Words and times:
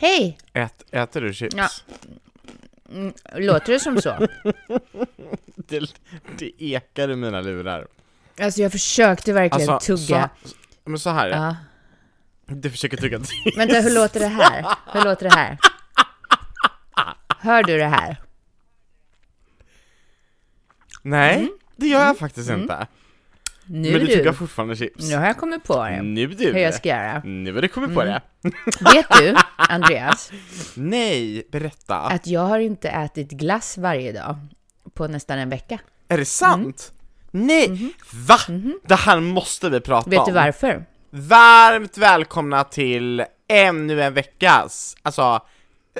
Hej! 0.00 0.38
Ät, 0.52 0.84
äter 0.90 1.20
du 1.20 1.32
chips? 1.34 1.54
Ja. 1.56 1.68
Mm, 2.90 3.12
låter 3.34 3.72
det 3.72 3.80
som 3.80 4.00
så? 4.02 4.26
Det, 5.56 5.94
det 6.38 6.62
ekar 6.62 7.08
i 7.08 7.16
mina 7.16 7.40
lurar. 7.40 7.86
Alltså 8.40 8.60
jag 8.60 8.72
försökte 8.72 9.32
verkligen 9.32 9.70
Alltså, 9.70 9.96
tugga. 9.96 10.30
så, 10.44 10.54
men 10.84 10.98
så 10.98 11.10
här. 11.10 11.28
Ja. 11.28 11.56
Du 12.46 12.70
försöker 12.70 12.96
tugga 12.96 13.18
till. 13.20 13.52
Vänta, 13.56 13.80
hur 13.80 13.94
låter 13.94 14.20
det 14.20 14.26
här? 14.26 14.64
Hur 14.92 15.04
låter 15.04 15.28
det 15.30 15.34
här? 15.36 15.58
Hör 17.38 17.62
du 17.62 17.76
det 17.78 17.86
här? 17.88 18.16
Nej, 21.02 21.48
det 21.76 21.86
gör 21.86 22.06
jag 22.06 22.18
faktiskt 22.18 22.50
inte. 22.50 22.86
Nu 23.72 23.90
men 23.92 24.00
du 24.00 24.06
tuggar 24.06 24.32
fortfarande 24.32 24.76
chips. 24.76 25.10
Nu 25.10 25.16
har 25.16 25.26
jag 25.26 25.36
kommit 25.36 25.64
på 25.64 25.84
det. 25.84 26.02
Nu 26.02 26.26
du! 26.26 26.52
Hur 26.52 26.58
jag 26.58 26.74
ska 26.74 26.88
göra. 26.88 27.22
Nu 27.24 27.54
har 27.54 27.62
du 27.62 27.68
kommit 27.68 27.94
på 27.94 28.04
det. 28.04 28.20
Vet 28.94 29.06
du, 29.18 29.34
Andreas, 29.56 30.30
Nej, 30.74 31.46
berätta. 31.52 31.96
att 31.96 32.26
jag 32.26 32.40
har 32.40 32.58
inte 32.58 32.88
ätit 32.88 33.30
glass 33.30 33.78
varje 33.78 34.12
dag 34.12 34.36
på 34.94 35.08
nästan 35.08 35.38
en 35.38 35.48
vecka. 35.50 35.78
Är 36.08 36.18
det 36.18 36.24
sant? 36.24 36.92
Nej! 37.30 37.92
Va? 38.28 38.38
Det 38.86 38.94
här 38.94 39.20
måste 39.20 39.68
vi 39.70 39.80
prata 39.80 40.06
Mhm. 40.06 40.10
Vet 40.10 40.20
om. 40.20 40.26
du 40.26 40.32
varför? 40.32 40.84
Varmt 41.10 41.98
välkomna 41.98 42.64
till 42.64 43.24
ännu 43.48 44.02
en 44.02 44.14
veckas, 44.14 44.96
alltså 45.02 45.40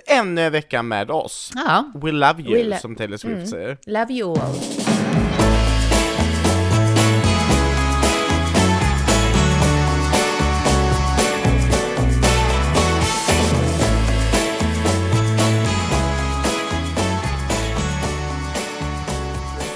ännu 0.07 0.43
en 0.43 0.52
vecka 0.52 0.83
med 0.83 1.11
oss. 1.11 1.52
Ja, 1.55 1.93
We 1.95 2.13
love 2.13 2.43
you, 2.43 2.71
We 2.71 2.79
som 2.79 2.97
Taylor 2.97 3.16
Swift 3.16 3.51
säger. 3.51 3.79
love 3.87 4.13
you 4.15 4.30
all. 4.41 4.55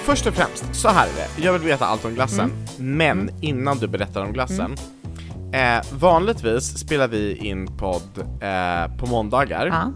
Först 0.05 0.27
och 0.27 0.35
främst, 0.35 0.65
så 0.75 0.89
här 0.89 1.07
är 1.09 1.13
det. 1.15 1.43
Jag 1.45 1.53
vill 1.53 1.63
veta 1.63 1.87
allt 1.87 2.05
om 2.05 2.15
glassen, 2.15 2.53
Mm. 2.79 2.97
men 2.97 3.31
innan 3.41 3.79
du 3.79 3.87
berättar 3.87 4.25
om 4.25 4.33
glassen. 4.33 4.77
Eh, 5.53 5.83
vanligtvis 5.93 6.79
spelar 6.79 7.09
vi 7.09 7.37
in 7.37 7.77
podd 7.79 8.19
eh, 8.41 8.97
på 8.99 9.07
måndagar, 9.07 9.67
Ja, 9.67 9.93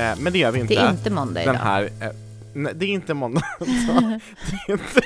eh, 0.00 0.18
men 0.18 0.32
det 0.32 0.38
gör 0.38 0.50
vi 0.52 0.60
inte. 0.60 0.74
det 0.74 0.80
är 0.80 0.90
inte 0.90 1.10
måndag 1.10 1.40
den 1.44 1.54
idag. 1.54 1.64
här, 1.64 1.82
eh, 1.82 2.08
nej, 2.54 2.72
det 2.76 2.84
är 2.84 2.88
inte 2.90 3.14
måndag. 3.14 3.42
det 3.58 4.68
är 4.68 4.72
inte, 4.72 5.00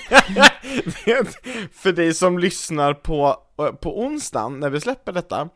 det 1.05 1.11
är 1.12 1.19
inte, 1.19 1.33
för 1.73 1.92
dig 1.92 2.14
som 2.14 2.39
lyssnar 2.39 2.95
på, 2.95 3.36
eh, 3.58 3.67
på 3.73 4.00
onsdagen 4.00 4.61
när 4.61 4.70
vi 4.70 4.80
släpper 4.80 5.12
detta, 5.12 5.48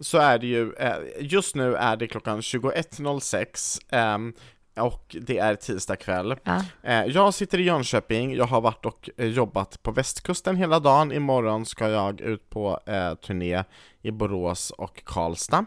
så 0.00 0.18
är 0.18 0.38
det 0.38 0.46
ju, 0.46 0.72
eh, 0.72 0.92
just 1.20 1.54
nu 1.54 1.74
är 1.76 1.96
det 1.96 2.06
klockan 2.06 2.40
21.06 2.40 3.80
ehm, 3.90 4.32
och 4.76 5.16
det 5.20 5.38
är 5.38 5.54
tisdag 5.54 5.96
kväll. 5.96 6.34
Ja. 6.44 6.64
Eh, 6.82 7.04
jag 7.04 7.34
sitter 7.34 7.58
i 7.60 7.62
Jönköping, 7.62 8.34
jag 8.34 8.44
har 8.44 8.60
varit 8.60 8.86
och 8.86 9.10
eh, 9.16 9.26
jobbat 9.26 9.82
på 9.82 9.90
västkusten 9.90 10.56
hela 10.56 10.80
dagen, 10.80 11.12
imorgon 11.12 11.66
ska 11.66 11.88
jag 11.88 12.20
ut 12.20 12.50
på 12.50 12.80
eh, 12.86 13.14
turné 13.14 13.64
i 14.02 14.10
Borås 14.10 14.70
och 14.70 15.04
Karlstad. 15.04 15.66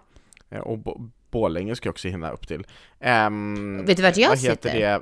Eh, 0.50 0.60
och 0.60 0.78
Bo- 0.78 1.10
Borlänge 1.32 1.76
ska 1.76 1.88
jag 1.88 1.94
också 1.94 2.08
hinna 2.08 2.32
upp 2.32 2.48
till. 2.48 2.68
Ehm, 3.00 3.86
Vet 3.86 3.98
du 3.98 4.04
vart 4.04 4.18
jag 4.18 4.30
vad 4.30 4.38
heter 4.40 4.70
sitter? 4.70 4.80
det? 4.80 5.02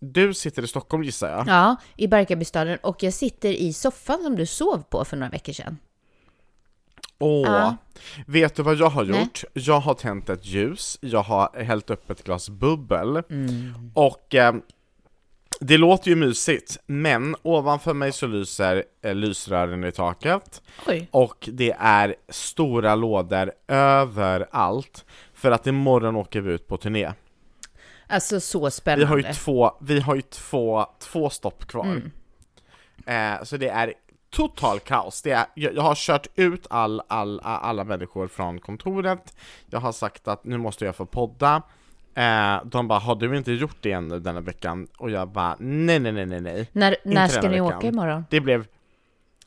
Du 0.00 0.34
sitter 0.34 0.62
i 0.62 0.66
Stockholm 0.66 1.02
gissar 1.04 1.30
jag? 1.30 1.48
Ja, 1.48 1.76
i 1.96 2.08
Barkarbystaden 2.08 2.78
och 2.82 3.02
jag 3.02 3.12
sitter 3.12 3.48
i 3.52 3.72
soffan 3.72 4.22
som 4.22 4.36
du 4.36 4.46
sov 4.46 4.82
på 4.82 5.04
för 5.04 5.16
några 5.16 5.30
veckor 5.30 5.52
sedan. 5.52 5.78
Åh! 7.24 7.42
Ja. 7.46 7.76
Vet 8.26 8.54
du 8.54 8.62
vad 8.62 8.74
jag 8.74 8.90
har 8.90 9.04
Nej. 9.04 9.20
gjort? 9.20 9.44
Jag 9.52 9.80
har 9.80 9.94
tänt 9.94 10.28
ett 10.30 10.46
ljus, 10.46 10.98
jag 11.00 11.22
har 11.22 11.62
hällt 11.64 11.90
upp 11.90 12.10
ett 12.10 12.24
glas 12.24 12.48
bubbel 12.50 13.22
Mm. 13.30 13.72
och 13.94 14.34
eh, 14.34 14.54
det 15.60 15.78
låter 15.78 16.08
ju 16.10 16.16
mysigt, 16.16 16.78
men 16.86 17.36
ovanför 17.42 17.94
mig 17.94 18.12
så 18.12 18.26
lyser 18.26 18.84
eh, 19.02 19.14
lysrören 19.14 19.84
i 19.84 19.92
taket 19.92 20.62
Oj. 20.86 21.08
och 21.10 21.48
det 21.52 21.76
är 21.78 22.14
stora 22.28 22.94
lådor 22.94 23.52
överallt 23.68 25.04
för 25.34 25.50
att 25.50 25.66
imorgon 25.66 26.16
åker 26.16 26.40
vi 26.40 26.52
ut 26.52 26.68
på 26.68 26.76
turné. 26.76 27.12
Alltså 28.06 28.40
så 28.40 28.64
Vi 28.64 28.70
spännande. 28.70 29.06
har 29.06 29.16
ju 29.16 29.22
två, 29.22 29.72
vi 29.80 30.00
har 30.00 30.14
ju 30.14 30.22
två, 30.22 30.86
två 30.98 31.30
stopp 31.30 31.66
kvar. 31.66 31.84
Mm. 31.84 32.10
Eh, 33.06 33.44
så 33.44 33.56
det 33.56 33.68
är 33.68 33.94
total 34.34 34.80
kaos. 34.80 35.22
Det 35.22 35.30
är, 35.30 35.46
jag, 35.54 35.74
jag 35.74 35.82
har 35.82 35.94
kört 35.94 36.26
ut 36.34 36.66
all, 36.70 37.02
all, 37.08 37.40
alla 37.40 37.84
människor 37.84 38.28
från 38.28 38.60
kontoret, 38.60 39.36
jag 39.66 39.80
har 39.80 39.92
sagt 39.92 40.28
att 40.28 40.44
nu 40.44 40.58
måste 40.58 40.84
jag 40.84 40.96
få 40.96 41.06
podda. 41.06 41.62
Eh, 42.14 42.64
de 42.64 42.88
bara, 42.88 42.98
har 42.98 43.14
du 43.14 43.36
inte 43.36 43.52
gjort 43.52 43.76
det 43.80 43.92
ännu 43.92 44.20
denna 44.20 44.40
veckan? 44.40 44.88
Och 44.98 45.10
jag 45.10 45.28
bara, 45.28 45.56
nej 45.58 45.98
nej 45.98 46.12
nej 46.12 46.26
nej 46.26 46.40
nej. 46.40 46.68
När, 46.72 46.96
när 47.04 47.28
ska 47.28 47.40
ni 47.42 47.48
veckan. 47.48 47.66
åka 47.78 47.86
imorgon? 47.86 48.24
Det 48.30 48.40
blev, 48.40 48.66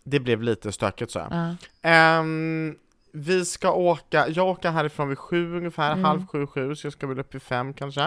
det 0.04 0.20
blev 0.20 0.42
lite 0.42 0.72
stökigt 0.72 1.12
så. 1.12 1.28
Ja. 1.32 1.56
Ehm, 1.90 2.76
vi 3.12 3.46
ska 3.46 3.72
åka, 3.72 4.28
jag 4.30 4.48
åker 4.48 4.72
härifrån 4.72 5.10
vid 5.10 5.18
sju 5.18 5.58
ungefär, 5.58 5.92
Mm. 5.92 6.06
halv 6.06 6.28
sju, 6.28 6.48
sju, 6.48 6.76
så 6.76 6.86
jag 6.88 6.94
ska 6.94 7.08
väl 7.08 7.20
upp 7.20 7.36
vid 7.36 7.42
fem 7.42 7.74
kanske. 7.74 8.02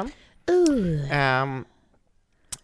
Uh. 0.51 1.13
Ehm, 1.13 1.65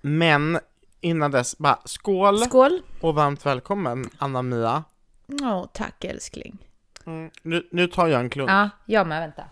men 0.01 0.59
innan 1.01 1.31
dess, 1.31 1.59
bara 1.59 1.79
skål 1.85 2.39
Skål! 2.45 2.83
och 3.01 3.15
varmt 3.15 3.47
välkommen 3.47 4.11
Anna-Mia. 4.19 4.85
Ja, 5.27 5.71
tack 5.75 6.05
älskling. 6.05 6.59
Mm, 7.07 7.31
nu, 7.43 7.69
nu 7.73 7.87
tar 7.87 8.07
jag 8.07 8.21
en 8.21 8.31
klunk. 8.31 8.51
Ja, 8.51 8.71
jag 8.87 9.07
med, 9.07 9.21
vänta. 9.21 9.45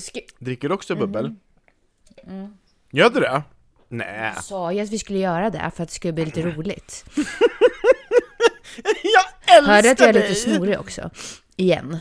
Ska, 0.00 0.20
Dricker 0.38 0.68
du 0.68 0.74
också 0.74 0.94
bubbel? 0.96 1.34
Mm. 2.26 2.56
Gör 2.90 3.10
du 3.10 3.20
det? 3.20 3.42
Nej. 3.88 4.34
sa 4.42 4.72
jag 4.72 4.84
att 4.84 4.90
vi 4.90 4.98
skulle 4.98 5.18
göra 5.18 5.50
det 5.50 5.70
för 5.76 5.82
att 5.82 5.88
det 5.88 5.94
skulle 5.94 6.12
bli 6.12 6.24
lite 6.24 6.42
roligt? 6.42 7.04
Jag 9.02 9.56
älskar 9.56 9.72
Hörde 9.72 9.90
att 9.90 10.00
jag 10.00 10.08
är 10.08 10.12
dig! 10.12 10.28
lite 10.28 10.40
snorig 10.40 10.80
också? 10.80 11.10
Igen. 11.56 11.98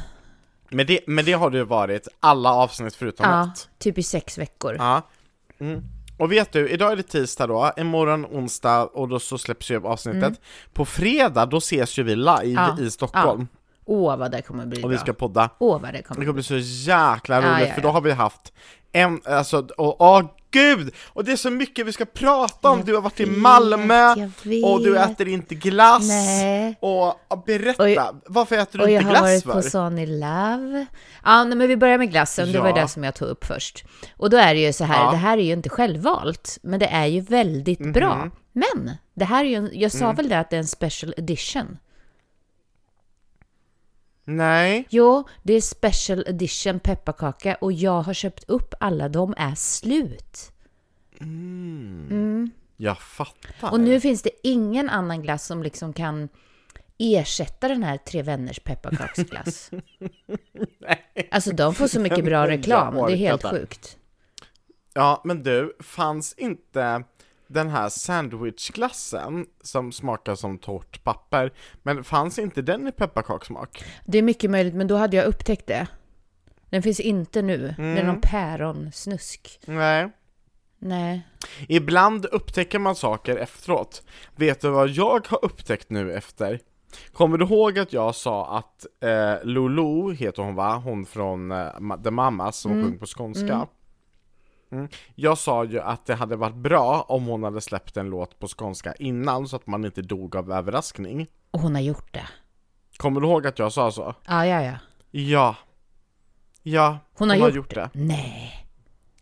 Men 0.69 0.85
det, 0.87 0.99
men 1.07 1.25
det 1.25 1.33
har 1.33 1.49
du 1.49 1.63
varit 1.63 2.07
alla 2.19 2.53
avsnitt 2.53 2.95
förutom 2.95 3.25
Ja, 3.29 3.43
ett. 3.53 3.69
typ 3.77 3.97
i 3.97 4.03
sex 4.03 4.37
veckor. 4.37 4.75
Ja. 4.79 5.01
Mm. 5.59 5.81
Och 6.21 6.31
vet 6.31 6.51
du, 6.51 6.69
idag 6.69 6.91
är 6.91 6.95
det 6.95 7.03
tisdag 7.03 7.47
då, 7.47 7.71
imorgon 7.77 8.25
onsdag 8.25 8.83
och 8.85 9.07
då 9.07 9.19
så 9.19 9.37
släpps 9.37 9.71
ju 9.71 9.87
avsnittet. 9.87 10.41
På 10.73 10.85
fredag 10.85 11.45
då 11.45 11.57
ses 11.57 11.99
ju 11.99 12.03
vi 12.03 12.15
live 12.15 12.41
Mm. 12.41 12.53
Ja, 12.77 12.79
i 12.79 12.91
Stockholm 12.91 13.47
Åh, 13.85 14.17
vad 14.17 14.31
det 14.31 14.41
kommer 14.41 14.65
bli 14.65 14.83
och 14.83 14.91
vi 14.91 14.97
ska 14.97 15.13
podda. 15.13 15.49
Åh, 15.59 15.81
vad 15.81 15.93
det 15.93 15.97
Det 15.97 16.03
kommer 16.03 16.15
kommer 16.25 16.33
bli. 16.33 16.33
bli 16.33 16.43
så 16.43 16.57
jäkla 16.91 17.35
Ja, 17.35 17.41
roligt 17.41 17.67
ja, 17.67 17.73
för 17.73 17.81
ja. 17.81 17.87
då 17.87 17.89
har 17.89 18.01
vi 18.01 18.11
haft 18.11 18.53
en, 18.91 19.21
alltså, 19.25 19.67
och 19.77 20.01
åh 20.01 20.21
gud! 20.51 20.93
Och 21.07 21.23
det 21.25 21.31
är 21.31 21.35
så 21.35 21.49
mycket 21.51 21.85
vi 21.87 21.93
ska 21.93 22.05
prata 22.05 22.69
om, 22.69 22.77
Jag 22.77 22.85
du 22.85 22.95
har 22.95 23.01
varit 23.01 23.19
i 23.19 23.25
vet, 23.25 23.37
Malmö 23.37 23.95
jag 24.17 24.31
vet. 24.43 24.65
och 24.65 24.83
du 24.83 24.97
äter 24.97 25.27
inte 25.27 25.55
glass 25.55 26.07
Nej. 26.07 26.75
och 26.79 27.15
ja, 27.29 27.43
berätta, 27.45 27.83
Och 27.83 27.89
jag- 27.89 28.21
varför 28.25 28.57
äter 28.57 28.79
du 28.79 28.83
Och 28.85 28.91
jag 28.91 29.01
inte 29.01 29.05
har 29.05 29.11
glass 29.11 29.45
varit 29.45 29.55
på 29.55 29.61
för? 29.61 29.69
Sonny 29.69 30.05
Love. 30.05 30.85
Ja, 31.23 31.43
nej, 31.43 31.57
men 31.57 31.67
vi 31.67 31.77
börjar 31.77 31.97
med 31.97 32.11
glassen. 32.11 32.51
Det 32.51 32.59
var 32.59 32.67
Ja. 32.69 32.75
det 32.75 32.87
som 32.87 33.03
jag 33.03 33.15
tog 33.15 33.27
upp 33.27 33.45
först. 33.45 33.85
Och 34.17 34.29
då 34.29 34.37
är 34.37 34.53
det 34.53 34.59
ju 34.61 34.73
så 34.73 34.83
här, 34.83 34.95
Ja. 34.95 35.03
Mhm. 35.03 35.11
det 35.11 35.17
här 35.17 35.37
är 35.37 35.41
ju 35.41 35.53
inte 35.53 35.69
självvalt, 35.69 36.57
men 36.63 36.79
det 36.79 36.85
är 36.87 37.05
ju 37.05 37.21
väldigt 37.21 37.93
bra. 37.93 38.29
Men 38.53 38.91
det 39.15 39.25
här 39.25 39.45
är 39.45 39.49
ju, 39.49 39.69
jag 39.73 39.91
sa 39.91 40.03
Mm. 40.05 40.15
väl 40.15 40.29
det 40.29 40.39
att 40.39 40.49
det 40.49 40.55
är 40.55 40.59
en 40.59 40.67
special 40.67 41.13
edition? 41.17 41.77
Nej, 44.35 44.87
Jo, 44.89 45.27
det 45.43 45.53
är 45.53 45.61
special 45.61 46.23
edition 46.27 46.79
pepparkaka 46.79 47.55
och 47.55 47.71
jag 47.73 48.01
har 48.01 48.13
köpt 48.13 48.43
upp 48.47 48.73
alla, 48.79 49.09
de 49.09 49.33
är 49.37 49.55
slut. 49.55 50.51
jag 52.77 53.01
fattar. 53.01 53.71
Och 53.71 53.79
nu 53.79 53.99
finns 53.99 54.21
det 54.21 54.31
ingen 54.43 54.89
annan 54.89 55.21
glass 55.21 55.45
som 55.45 55.63
liksom 55.63 55.93
kan 55.93 56.29
ersätta 56.97 57.67
den 57.67 57.83
här 57.83 57.97
Tre 57.97 58.21
Vänners 58.21 58.59
pepparkaksglass. 58.59 59.71
Alltså 61.31 61.51
de 61.51 61.75
får 61.75 61.87
så 61.87 61.99
mycket 61.99 62.25
bra 62.25 62.47
reklam, 62.47 62.95
det 62.95 63.13
är 63.13 63.15
helt 63.15 63.43
sjukt. 63.43 63.97
Ja, 64.93 65.21
men 65.25 65.43
du, 65.43 65.75
fanns 65.79 66.33
inte 66.37 67.03
den 67.53 67.69
här 67.69 67.89
sandwichglassen 67.89 69.45
som 69.61 69.91
smakar 69.91 70.35
som 70.35 70.57
torrt 70.57 71.03
papper, 71.03 71.53
men 71.83 72.03
fanns 72.03 72.39
inte 72.39 72.61
den 72.61 72.87
i 72.87 72.91
pepparkakssmak? 72.91 73.83
Det 74.05 74.17
är 74.17 74.21
mycket 74.21 74.51
möjligt, 74.51 74.73
men 74.73 74.87
då 74.87 74.95
hade 74.95 75.17
jag 75.17 75.25
upptäckt 75.25 75.67
det. 75.67 75.87
Den 76.69 76.83
finns 76.83 76.99
inte 76.99 77.41
nu. 77.41 77.73
Det 77.77 77.83
är 77.83 78.03
någon 78.03 78.21
päronsnusk. 78.21 79.59
Nej. 79.65 80.09
Nej. 80.79 81.27
Ibland 81.67 82.25
upptäcker 82.25 82.79
man 82.79 82.95
saker 82.95 83.35
efteråt. 83.37 84.03
Vet 84.35 84.61
du 84.61 84.69
vad 84.69 84.89
jag 84.89 85.27
har 85.27 85.45
upptäckt 85.45 85.89
nu 85.89 86.13
efter? 86.13 86.59
Kommer 87.13 87.37
du 87.37 87.45
ihåg 87.45 87.79
att 87.79 87.93
jag 87.93 88.15
sa 88.15 88.57
att 88.57 88.85
eh, 89.03 89.43
Lulu 89.43 90.13
heter 90.13 90.43
hon 90.43 90.55
va? 90.55 90.75
Hon 90.75 91.05
från 91.05 91.51
eh, 91.51 91.67
The 92.03 92.11
Mamas 92.11 92.57
som 92.57 92.83
sjöng 92.83 92.97
på 92.97 93.05
skånska. 93.05 93.53
Mm. 93.53 93.67
Jag 95.15 95.37
sa 95.37 95.63
ju 95.65 95.79
att 95.79 96.05
det 96.05 96.15
hade 96.15 96.35
varit 96.35 96.55
bra 96.55 97.05
om 97.07 97.25
hon 97.25 97.43
hade 97.43 97.61
släppt 97.61 97.97
en 97.97 98.09
låt 98.09 98.39
på 98.39 98.47
skånska 98.47 98.93
innan 98.93 99.47
så 99.47 99.55
att 99.55 99.67
man 99.67 99.85
inte 99.85 100.01
dog 100.01 100.35
av 100.35 100.51
överraskning. 100.51 101.27
Och 101.51 101.59
hon 101.59 101.75
har 101.75 101.81
gjort 101.81 102.13
det. 102.13 102.27
Kommer 102.97 103.21
du 103.21 103.27
ihåg 103.27 103.47
att 103.47 103.59
jag 103.59 103.73
sa 103.73 103.91
så? 103.91 104.15
Ja, 104.27 104.45
ja, 104.45 104.63
ja. 104.63 104.73
Ja. 105.11 105.55
Ja, 106.63 106.99
hon 107.13 107.29
har, 107.29 107.37
gjort, 107.37 107.55
gjort 107.55 107.75
det. 107.75 107.89
det. 107.93 107.99
Nej. 107.99 108.67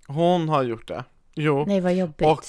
Hon 0.07 0.49
har 0.49 0.63
gjort 0.63 0.87
det. 0.87 1.03
Jo. 1.33 1.65
Nej, 1.67 1.81
vad 1.81 1.93
jobbigt. 1.93 2.27
Och 2.27 2.43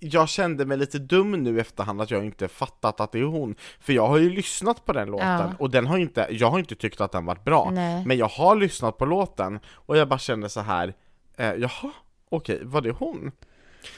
jag 0.00 0.28
kände 0.28 0.66
mig 0.66 0.76
lite 0.76 0.98
dum 0.98 1.32
nu 1.32 1.56
i 1.56 1.60
efterhand 1.60 2.00
att 2.00 2.10
jag 2.10 2.24
inte 2.24 2.48
fattat 2.48 3.00
att 3.00 3.12
det 3.12 3.18
är 3.18 3.24
hon. 3.24 3.54
För 3.80 3.92
jag 3.92 4.08
har 4.08 4.18
ju 4.18 4.30
lyssnat 4.30 4.84
på 4.84 4.92
den 4.92 5.08
låten 5.10 5.28
ja. 5.28 5.52
och 5.58 5.70
den 5.70 5.86
har 5.86 5.98
inte, 5.98 6.26
jag 6.30 6.50
har 6.50 6.58
inte 6.58 6.74
tyckt 6.74 7.00
att 7.00 7.12
den 7.12 7.26
varit 7.26 7.44
bra. 7.44 7.70
Nej. 7.72 8.06
Men 8.06 8.18
jag 8.18 8.28
har 8.28 8.56
lyssnat 8.56 8.98
på 8.98 9.04
låten 9.04 9.60
och 9.72 9.96
jag 9.96 10.08
bara 10.08 10.18
kände 10.18 10.48
så 10.48 10.60
här, 10.60 10.94
eh, 11.36 11.54
jaha, 11.54 11.92
okej, 12.30 12.60
var 12.62 12.80
det 12.80 12.90
hon? 12.90 13.32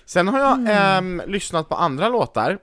Sen 0.05 0.29
har 0.29 0.38
jag 0.38 0.58
mm. 0.58 1.20
eh, 1.20 1.26
lyssnat 1.26 1.69
på 1.69 1.75
andra 1.75 2.08
låtar 2.08 2.58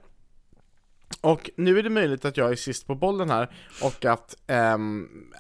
och 1.22 1.50
nu 1.56 1.80
är 1.80 1.84
det 1.84 1.90
möjligt 1.90 2.26
att 2.26 2.38
jag 2.38 2.52
är 2.52 2.56
sist 2.56 2.88
på 2.88 2.96
bollen 2.96 3.30
här 3.30 3.50
och 3.84 4.06
att 4.06 4.36
eh, 4.48 4.78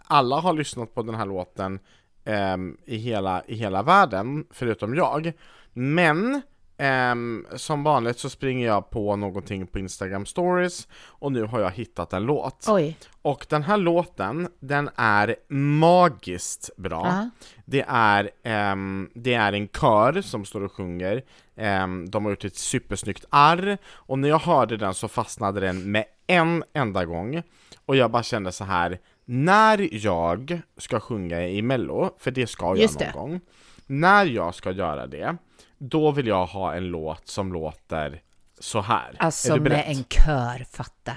alla 0.06 0.40
har 0.40 0.54
lyssnat 0.54 0.96
på 0.96 1.02
den 1.02 1.16
här 1.16 1.26
låten 1.26 1.80
eh, 2.26 2.58
i, 2.86 2.98
hela, 2.98 3.44
i 3.48 3.56
hela 3.56 3.84
världen, 3.84 4.46
förutom 4.52 4.96
jag. 4.96 5.34
Men 5.74 6.42
Um, 6.81 7.46
som 7.56 7.84
vanligt 7.84 8.20
så 8.20 8.30
springer 8.30 8.68
jag 8.68 8.90
på 8.90 9.16
någonting 9.16 9.68
på 9.68 9.80
Instagram 9.80 10.26
stories 10.26 10.88
och 11.06 11.31
nu 11.31 11.44
har 11.44 11.60
jag 11.60 11.72
hittat 11.72 12.14
en 12.14 12.24
låt. 12.24 12.66
Oj. 12.68 12.98
Och 13.22 13.46
den 13.50 13.64
här 13.64 13.78
låten, 13.78 14.50
den 14.60 14.90
är 14.96 15.36
magiskt 15.54 16.70
bra. 16.78 17.02
Uh 17.02 17.12
-huh. 17.12 17.30
Det, 17.66 17.86
är, 17.88 18.30
um, 18.72 19.10
det 19.14 19.34
är 19.34 19.54
en 19.54 19.68
kör 19.68 20.22
som 20.22 20.46
står 20.46 20.64
och 20.64 20.72
sjunger, 20.72 21.24
um, 21.56 22.10
de 22.10 22.26
har 22.26 22.31
gjort 22.31 22.46
ett 22.46 22.56
supersnyggt 22.56 23.26
arr, 23.30 23.78
och 23.88 24.20
när 24.20 24.30
jag 24.30 24.40
hörde 24.40 24.78
den 24.78 24.94
så 24.94 25.08
fastnade 25.08 25.60
den 25.60 25.92
med 25.92 26.06
en 26.28 26.64
enda 26.74 27.06
gång. 27.06 27.44
Och 27.86 27.96
jag 27.96 28.12
bara 28.12 28.24
kände 28.24 28.52
så 28.52 28.64
här 28.64 29.00
när 29.26 30.06
jag 30.06 30.62
ska 30.78 31.00
sjunga 31.00 31.48
i 31.48 31.62
mello, 31.62 32.16
för 32.20 32.31
det 32.31 32.48
ska 32.48 32.66
jag 32.66 32.78
Just 32.78 33.00
någon 33.00 33.08
det. 33.08 33.14
gång, 33.14 33.40
när 33.86 34.26
jag 34.26 34.56
ska 34.56 34.72
göra 34.72 35.08
det, 35.08 35.38
då 35.80 36.12
vill 36.12 36.28
jag 36.28 36.46
ha 36.46 36.76
en 36.76 36.88
låt 36.88 37.28
som 37.28 37.54
låter 37.54 38.22
så 38.60 38.81
här. 38.81 39.16
Alltså 39.20 39.54
är 39.54 39.60
med 39.60 39.84
en 39.88 40.04
kör, 40.04 40.66
fatta. 40.72 41.14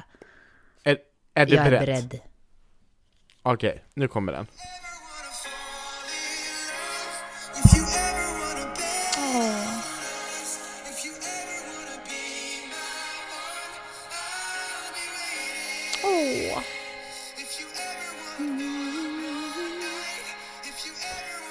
Är, 0.85 0.99
är 1.35 1.47
du 1.47 1.55
jag 1.55 1.65
beredd? 1.65 1.83
är 1.83 1.87
beredd. 1.87 2.21
Okej, 3.43 3.71
okay, 3.71 3.81
nu 3.95 4.09
kommer 4.09 4.33
den. 4.33 4.47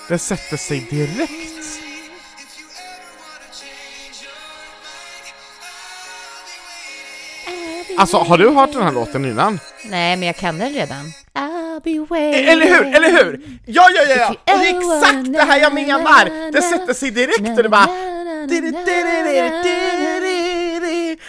Den 0.10 0.20
sätter 0.20 0.58
sig 0.58 0.88
direkt. 0.90 1.61
Alltså, 8.02 8.18
har 8.18 8.38
du 8.38 8.50
hört 8.50 8.74
den 8.74 8.82
här 8.84 8.92
låten 8.92 9.26
innan? 9.26 9.60
Nej, 9.90 10.18
men 10.18 10.28
jag 10.28 10.36
kan 10.36 10.58
den 10.58 10.74
redan. 10.74 11.06
Eller 12.50 12.66
hur, 12.66 12.96
eller 12.96 13.12
hur? 13.12 13.60
Ja, 13.66 13.90
ja, 13.96 14.02
ja, 14.10 14.16
ja! 14.16 14.30
Och 14.30 14.60
det 14.60 14.70
är 14.70 14.78
exakt 14.78 15.34
det 15.34 15.42
här 15.42 15.60
jag 15.60 15.74
menar! 15.74 16.52
Det 16.52 16.62
sätter 16.62 16.94
sig 16.94 17.12
direkt 17.12 17.58
och 17.58 17.64
det 17.64 17.70
bara... 17.70 17.88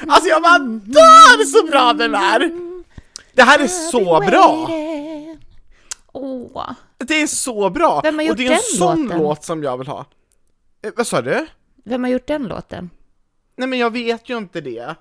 Alltså 0.06 0.28
jag 0.28 0.42
bara 0.42 0.58
dör 0.58 1.44
så 1.44 1.66
bra 1.66 1.92
den 1.92 2.14
är! 2.14 2.50
Det 3.32 3.42
här 3.42 3.58
är 3.58 3.66
så 3.66 4.20
bra! 4.20 4.68
Åh. 6.12 6.70
Det 6.98 7.22
är 7.22 7.26
så 7.26 7.70
bra! 7.70 8.00
Vem 8.04 8.18
har 8.18 8.22
gjort 8.22 8.30
och 8.30 8.36
det 8.36 8.46
är 8.46 8.52
en 8.52 8.78
sån 8.78 9.02
låten? 9.02 9.18
låt 9.18 9.44
som 9.44 9.62
jag 9.62 9.78
vill 9.78 9.86
ha. 9.88 10.04
Eh, 10.84 10.92
vad 10.96 11.06
sa 11.06 11.22
du? 11.22 11.46
Vem 11.84 12.04
har 12.04 12.10
gjort 12.10 12.26
den 12.26 12.42
låten? 12.42 12.90
Nej 13.56 13.68
men 13.68 13.78
jag 13.78 13.90
vet 13.90 14.28
ju 14.28 14.38
inte 14.38 14.60
det. 14.60 14.94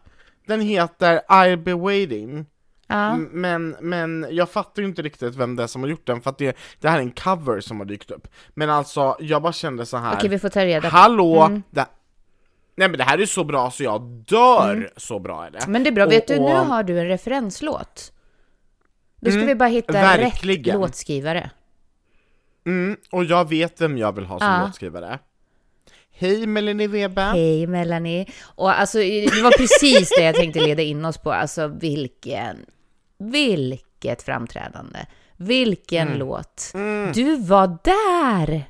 Den 0.46 0.62
heter 0.62 1.22
I'll 1.30 1.56
be 1.56 1.74
waiting. 1.74 2.46
Ja. 2.88 3.16
Men, 3.16 3.76
men 3.82 4.28
jag 4.30 4.50
fattar 4.50 4.82
ju 4.82 4.88
inte 4.88 5.02
riktigt 5.02 5.36
vem 5.36 5.56
det 5.56 5.64
är 5.64 5.68
som 5.68 5.82
har 5.82 5.90
gjort 5.90 6.08
den, 6.08 6.22
för 6.22 6.30
att 6.30 6.38
det, 6.38 6.58
det 6.80 6.90
här 6.90 6.98
är 6.98 7.02
en 7.02 7.12
cover 7.12 7.60
som 7.60 7.80
har 7.80 7.86
dykt 7.86 8.12
upp. 8.12 8.28
Men 8.54 8.70
alltså, 8.70 9.18
jag 9.20 9.42
bara 9.42 9.54
kände 9.54 9.86
så 9.86 9.98
här. 9.98 10.16
Okej, 10.16 10.30
vi 10.30 10.40
får 10.40 10.50
ta 10.50 10.66
reda 10.66 10.90
på. 10.90 10.96
Hallå! 10.96 11.42
Mm. 11.42 11.64
Det, 11.70 11.86
nej 12.76 12.90
men 12.90 12.98
det 12.98 13.04
här 13.04 13.18
är 13.18 13.26
så 13.26 13.44
bra 13.44 13.72
så 13.72 13.84
jag 13.84 14.02
dör, 14.02 14.74
mm. 14.74 14.90
så 14.98 15.20
bra 15.20 15.46
är 15.46 15.52
det. 15.52 15.68
Men 15.68 15.84
det 15.84 15.90
är 15.90 15.92
bra, 15.92 16.06
och, 16.06 16.12
vet 16.12 16.28
du, 16.28 16.40
nu 16.40 16.54
har 16.54 16.84
du 16.84 17.00
en 17.00 17.08
referenslåt. 17.08 18.14
Då 19.20 19.32
ska 19.32 19.38
mm, 19.38 19.48
vi 19.48 19.56
bara 19.56 19.70
hitta 19.70 19.94
verkligen. 19.94 20.64
rätt 20.64 20.74
låtskrivare. 20.74 21.50
Mm, 22.66 22.98
och 23.12 23.26
jag 23.26 23.50
vet 23.50 23.82
vem 23.82 23.98
jag 23.98 24.16
vill 24.16 24.26
ha 24.26 24.40
som 24.40 24.48
ja. 24.48 24.66
låtskrivare. 24.66 25.20
Hej 26.22 26.48
Melanie 26.48 26.88
Weber! 26.88 27.32
Hej 27.32 27.68
Melanie! 27.68 28.26
Och 28.44 28.80
alltså, 28.80 28.98
det 28.98 29.42
var 29.44 29.52
precis 29.52 30.10
det 30.18 30.24
jag 30.24 30.36
tänkte 30.36 30.60
leda 30.60 30.82
in 30.82 31.06
oss 31.06 31.18
på. 31.18 31.32
Alltså 31.32 31.68
vilken, 31.68 32.58
vilket 33.18 34.22
framträdande. 34.22 35.00
Vilken 35.38 36.08
mm. 36.08 36.20
låt. 36.20 36.72
Mm. 36.74 37.12
Du 37.12 37.36
var 37.36 37.78
där! 37.84 38.64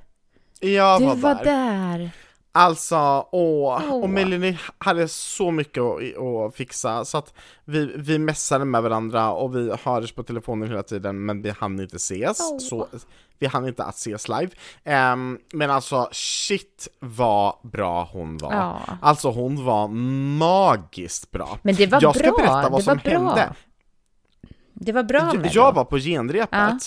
Jag 0.59 1.01
du 1.01 1.05
var, 1.05 1.15
var 1.15 1.43
där. 1.43 2.09
Alltså, 2.53 2.95
åh, 3.31 3.81
åh. 3.89 4.03
och 4.03 4.09
Melanie 4.09 4.59
hade 4.77 5.07
så 5.07 5.51
mycket 5.51 5.83
att, 5.83 6.17
att, 6.17 6.55
fixa 6.55 7.05
så 7.05 7.17
att 7.17 7.33
vi, 7.65 7.93
vi 7.95 8.19
messade 8.19 8.65
med 8.65 8.83
varandra 8.83 9.31
och 9.31 9.55
vi 9.55 9.73
hördes 9.83 10.11
på 10.11 10.23
telefonen 10.23 10.69
hela 10.69 10.83
tiden 10.83 11.25
men 11.25 11.41
vi 11.41 11.49
hann 11.49 11.79
inte 11.79 11.95
ses, 11.95 12.39
åh. 12.41 12.59
så 12.59 12.87
vi 13.39 13.47
hann 13.47 13.67
inte 13.67 13.83
att 13.83 13.95
ses 13.95 14.27
live. 14.27 14.49
Um, 15.13 15.39
men 15.53 15.71
alltså 15.71 16.09
shit 16.11 16.87
vad 16.99 17.55
bra 17.63 18.09
hon 18.11 18.37
var. 18.37 18.53
Ja. 18.53 18.79
Alltså 19.01 19.31
hon 19.31 19.65
var 19.65 19.87
magiskt 20.37 21.31
bra. 21.31 21.57
Men 21.61 21.75
det 21.75 21.87
var 21.87 21.99
Jag 22.01 22.15
ska 22.15 22.31
bra. 22.31 22.37
berätta 22.37 22.69
vad 22.69 22.79
det 22.79 22.83
som 22.83 22.99
hände. 22.99 23.53
Det 24.73 24.91
var 24.91 25.03
bra 25.03 25.31
Jag, 25.33 25.47
jag 25.51 25.73
var 25.73 25.85
på 25.85 25.97
genrepet. 25.97 26.49
Ja. 26.51 26.79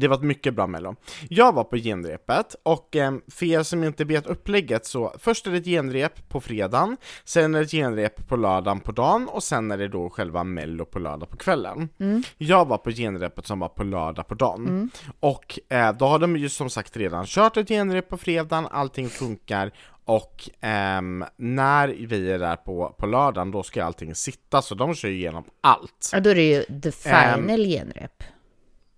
Det 0.00 0.08
var 0.08 0.16
ett 0.16 0.22
mycket 0.22 0.54
bra 0.54 0.66
mello. 0.66 0.96
Jag 1.28 1.54
var 1.54 1.64
på 1.64 1.76
genrepet 1.76 2.56
och 2.62 2.96
eh, 2.96 3.12
för 3.28 3.46
er 3.46 3.62
som 3.62 3.84
inte 3.84 4.04
vet 4.04 4.26
upplägget 4.26 4.86
så 4.86 5.14
först 5.18 5.46
är 5.46 5.50
det 5.50 5.56
ett 5.56 5.64
genrep 5.64 6.28
på 6.28 6.40
fredagen, 6.40 6.96
sen 7.24 7.54
är 7.54 7.58
det 7.58 7.64
ett 7.64 7.70
genrep 7.70 8.28
på 8.28 8.36
lördagen 8.36 8.80
på 8.80 8.92
dagen 8.92 9.28
och 9.28 9.42
sen 9.42 9.70
är 9.70 9.78
det 9.78 9.88
då 9.88 10.10
själva 10.10 10.44
mello 10.44 10.84
på 10.84 10.98
lördag 10.98 11.30
på 11.30 11.36
kvällen. 11.36 11.88
Mm. 12.00 12.22
Jag 12.38 12.68
var 12.68 12.78
på 12.78 12.90
genrepet 12.90 13.46
som 13.46 13.58
var 13.60 13.68
på 13.68 13.84
lördag 13.84 14.28
på 14.28 14.34
dagen 14.34 14.68
mm. 14.68 14.90
och 15.20 15.58
eh, 15.68 15.92
då 15.92 16.06
har 16.06 16.18
de 16.18 16.36
ju 16.36 16.48
som 16.48 16.70
sagt 16.70 16.96
redan 16.96 17.26
kört 17.26 17.56
ett 17.56 17.68
genrep 17.68 18.08
på 18.08 18.16
fredagen, 18.16 18.68
allting 18.70 19.08
funkar 19.08 19.72
och 20.04 20.50
um, 20.98 21.24
när 21.36 21.88
vi 21.88 22.30
är 22.30 22.38
där 22.38 22.56
på, 22.56 22.94
på 22.98 23.06
lördagen, 23.06 23.50
då 23.50 23.62
ska 23.62 23.84
allting 23.84 24.14
sitta, 24.14 24.62
så 24.62 24.74
de 24.74 24.94
kör 24.94 25.08
igenom 25.08 25.44
allt. 25.60 26.10
Ja, 26.12 26.20
då 26.20 26.30
är 26.30 26.34
det 26.34 26.42
ju 26.42 26.80
the 26.80 26.92
final 26.92 27.60
um, 27.60 27.66
genrep. 27.70 28.22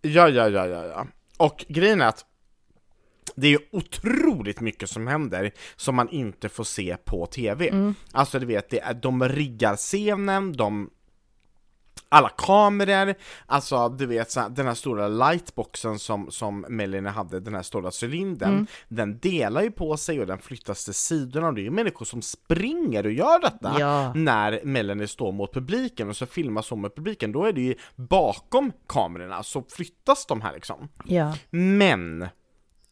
Ja, 0.02 0.28
ja, 0.28 0.49
ja, 0.49 0.66
ja, 0.66 0.87
ja. 0.87 1.06
Och 1.37 1.64
grejen 1.68 2.00
är 2.00 2.06
att 2.06 2.25
det 3.35 3.47
är 3.47 3.50
ju 3.50 3.59
otroligt 3.71 4.61
mycket 4.61 4.90
som 4.90 5.06
händer 5.06 5.50
som 5.76 5.94
man 5.94 6.09
inte 6.09 6.49
får 6.49 6.64
se 6.64 6.97
på 7.04 7.26
TV. 7.26 7.68
Mm. 7.68 7.94
Alltså 8.12 8.38
du 8.38 8.47
vet, 8.47 8.71
det 8.71 8.80
är, 8.80 8.94
de 8.94 9.28
riggar 9.28 9.76
scenen, 9.76 10.52
de 10.52 10.90
alla 12.12 12.28
kameror, 12.28 13.14
alltså 13.47 13.88
du 13.88 14.07
vet 14.07 14.31
så 14.31 14.49
den 14.49 14.66
här 14.66 14.75
stora 14.75 15.09
lightboxen 15.09 15.99
som, 15.99 16.31
som 16.31 16.61
Melanie 16.69 17.11
hade, 17.11 17.40
den 17.40 17.54
här 17.54 17.62
stora 17.62 17.90
cylindern, 18.02 18.52
mm. 18.52 18.66
den 18.88 19.19
delar 19.19 19.62
ju 19.62 19.71
på 19.71 19.97
sig 19.97 20.21
och 20.21 20.26
den 20.26 20.38
flyttas 20.38 20.85
till 20.85 20.95
sidorna 20.95 21.49
och 21.49 21.54
det 21.54 21.61
är 21.61 21.64
ju 21.64 21.71
människor 21.71 22.04
som 22.04 22.23
springer 22.23 23.07
och 23.07 23.12
gör 23.12 23.40
detta 23.40 23.76
ja. 23.78 24.12
när 24.14 24.61
Melanie 24.64 25.09
står 25.09 25.33
mot 25.33 25.54
publiken 25.54 26.09
och 26.09 26.16
så 26.16 26.26
filmas 26.26 26.71
hon 26.71 26.81
med 26.81 26.95
publiken, 26.95 27.33
då 27.33 27.45
är 27.45 27.52
det 27.52 27.61
ju 27.61 27.75
bakom 27.97 28.73
kamerorna 28.87 29.42
så 29.42 29.64
flyttas 29.69 30.26
de 30.26 30.40
här 30.40 30.52
liksom. 30.52 30.88
Ja. 31.04 31.35
Men 31.50 32.28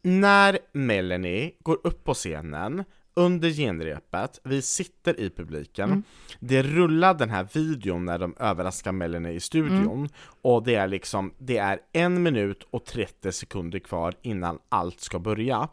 när 0.03 0.59
Melanie 0.73 1.53
går 1.63 1.79
upp 1.85 2.05
på 2.05 2.15
scenen 2.15 2.85
under 3.15 3.51
genrepet, 3.51 4.41
vi 4.45 4.63
sitter 4.63 5.21
i 5.21 5.31
publiken, 5.31 5.91
mm. 5.91 6.03
det 6.41 6.63
rullar 6.63 7.15
den 7.15 7.31
här 7.31 7.49
videon 7.53 8.05
när 8.05 8.19
de 8.19 8.35
överraskar 8.39 8.93
Melanie 8.93 9.33
i 9.33 9.41
studion, 9.41 9.99
mm. 9.99 10.09
och 10.43 10.63
det 10.63 10.75
är 10.75 10.89
liksom, 10.89 11.35
det 11.39 11.59
är 11.59 11.79
en 11.93 12.23
minut 12.23 12.67
och 12.71 12.85
30 12.85 13.33
sekunder 13.33 13.79
kvar 13.79 14.15
innan 14.23 14.59
allt 14.69 15.01
ska 15.01 15.19
börja, 15.19 15.69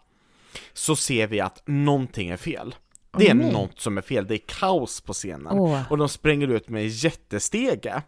så 0.74 0.96
ser 0.96 1.27
vi 1.27 1.39
att 1.39 1.63
någonting 1.65 2.29
är 2.29 2.38
fel. 2.38 2.75
Det 3.17 3.29
är 3.29 3.34
oh, 3.34 3.51
något 3.51 3.79
som 3.79 3.98
är 3.98 4.01
fel, 4.01 4.27
det 4.27 4.36
är 4.36 4.41
kaos 4.46 5.01
på 5.01 5.13
scenen, 5.13 5.60
oh. 5.60 5.91
och 5.91 5.98
de 5.98 6.10
springer 6.10 6.48
ut 6.48 6.70
med 6.70 6.88
jättestege. 6.88 8.01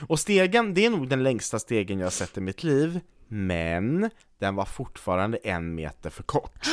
Och 0.00 0.20
stegen, 0.20 0.74
det 0.74 0.86
är 0.86 0.90
nog 0.90 1.08
den 1.08 1.22
längsta 1.22 1.58
stegen 1.58 1.98
jag 1.98 2.06
har 2.06 2.10
sett 2.10 2.38
i 2.38 2.40
mitt 2.40 2.64
liv, 2.64 3.00
men 3.28 4.10
den 4.38 4.54
var 4.54 4.64
fortfarande 4.64 5.36
en 5.36 5.74
meter 5.74 6.10
för 6.10 6.22
kort. 6.22 6.66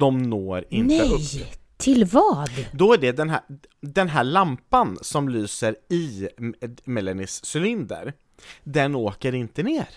De 0.00 0.22
når 0.22 0.64
inte 0.70 0.94
Nej, 0.96 1.14
upp. 1.42 1.50
till 1.76 2.04
vad? 2.04 2.50
Då 2.72 2.92
är 2.92 2.98
det 2.98 3.12
den 3.12 3.30
här, 3.30 3.40
den 3.80 4.08
här 4.08 4.24
lampan 4.24 4.98
som 5.02 5.28
lyser 5.28 5.76
i 5.90 6.28
Melanies 6.84 7.56
cylinder, 7.56 8.12
den 8.64 8.94
åker 8.94 9.34
inte 9.34 9.62
ner. 9.62 9.88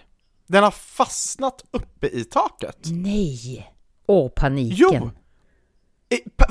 Den 0.48 0.64
har 0.64 0.72
fastnat 0.72 1.64
uppe 1.72 2.08
i 2.08 2.24
taket. 2.24 2.80
Nej! 2.92 3.74
Åh, 4.08 4.30
paniken. 4.36 4.78
Jo! 4.78 5.12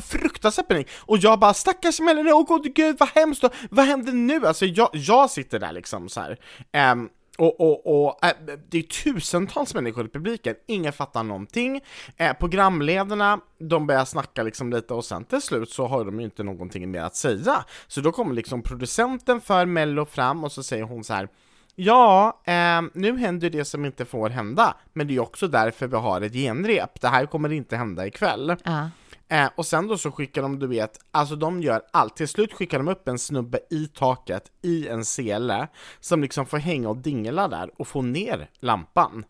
Fruktansvärt 0.02 0.68
panik! 0.68 0.88
Och 0.96 1.18
jag 1.18 1.38
bara 1.38 1.54
'Stackars 1.54 2.00
Melanie, 2.00 2.32
åh 2.32 2.46
gode 2.46 2.68
gud 2.68 2.96
vad 2.98 3.08
hemskt 3.08 3.44
vad 3.70 3.86
händer 3.86 4.12
nu?' 4.12 4.46
Alltså 4.46 4.66
jag, 4.66 4.88
jag 4.92 5.30
sitter 5.30 5.58
där 5.58 5.72
liksom 5.72 6.08
så 6.08 6.20
här. 6.20 6.38
Ehm, 6.72 7.08
och, 7.36 7.60
och, 7.60 8.06
och 8.06 8.24
äh, 8.24 8.56
det 8.68 8.78
är 8.78 8.82
tusentals 8.82 9.74
människor 9.74 10.06
i 10.06 10.08
publiken, 10.08 10.54
ingen 10.66 10.92
fattar 10.92 11.22
någonting. 11.22 11.80
Eh, 12.16 12.32
programledarna, 12.32 13.40
de 13.58 13.86
börjar 13.86 14.04
snacka 14.04 14.42
liksom 14.42 14.70
lite 14.70 14.94
och 14.94 15.04
sen 15.04 15.24
till 15.24 15.40
slut 15.40 15.70
så 15.70 15.86
har 15.86 16.04
de 16.04 16.20
ju 16.20 16.24
inte 16.24 16.42
någonting 16.42 16.90
mer 16.90 17.00
att 17.00 17.16
säga. 17.16 17.64
Så 17.86 18.00
då 18.00 18.12
kommer 18.12 18.34
liksom 18.34 18.62
producenten 18.62 19.40
för 19.40 19.66
Mello 19.66 20.04
fram 20.04 20.44
och 20.44 20.52
så 20.52 20.62
säger 20.62 20.82
hon 20.82 21.04
så 21.04 21.14
här. 21.14 21.28
Ja, 21.74 22.40
eh, 22.44 22.82
nu 22.92 23.18
händer 23.18 23.50
det 23.50 23.64
som 23.64 23.84
inte 23.84 24.04
får 24.04 24.30
hända, 24.30 24.76
men 24.92 25.06
det 25.06 25.16
är 25.16 25.20
också 25.20 25.48
därför 25.48 25.86
vi 25.86 25.96
har 25.96 26.20
ett 26.20 26.32
genrep. 26.32 27.00
Det 27.00 27.08
här 27.08 27.26
kommer 27.26 27.52
inte 27.52 27.76
hända 27.76 28.06
ikväll. 28.06 28.56
Ja. 28.64 28.90
Eh, 29.28 29.48
och 29.56 29.66
sen 29.66 29.86
då 29.86 29.98
så 29.98 30.10
skickar 30.10 30.42
de, 30.42 30.58
du 30.58 30.66
vet, 30.66 30.98
alltså 31.10 31.36
de 31.36 31.62
gör 31.62 31.82
allt. 31.92 32.16
Till 32.16 32.28
slut 32.28 32.52
skickar 32.52 32.78
de 32.78 32.88
upp 32.88 33.08
en 33.08 33.18
snubbe 33.18 33.60
i 33.70 33.86
taket 33.86 34.50
i 34.62 34.88
en 34.88 35.04
sele 35.04 35.68
som 36.00 36.22
liksom 36.22 36.46
får 36.46 36.58
hänga 36.58 36.88
och 36.88 36.96
dingla 36.96 37.48
där 37.48 37.70
och 37.76 37.88
få 37.88 38.02
ner 38.02 38.50
lampan. 38.60 39.24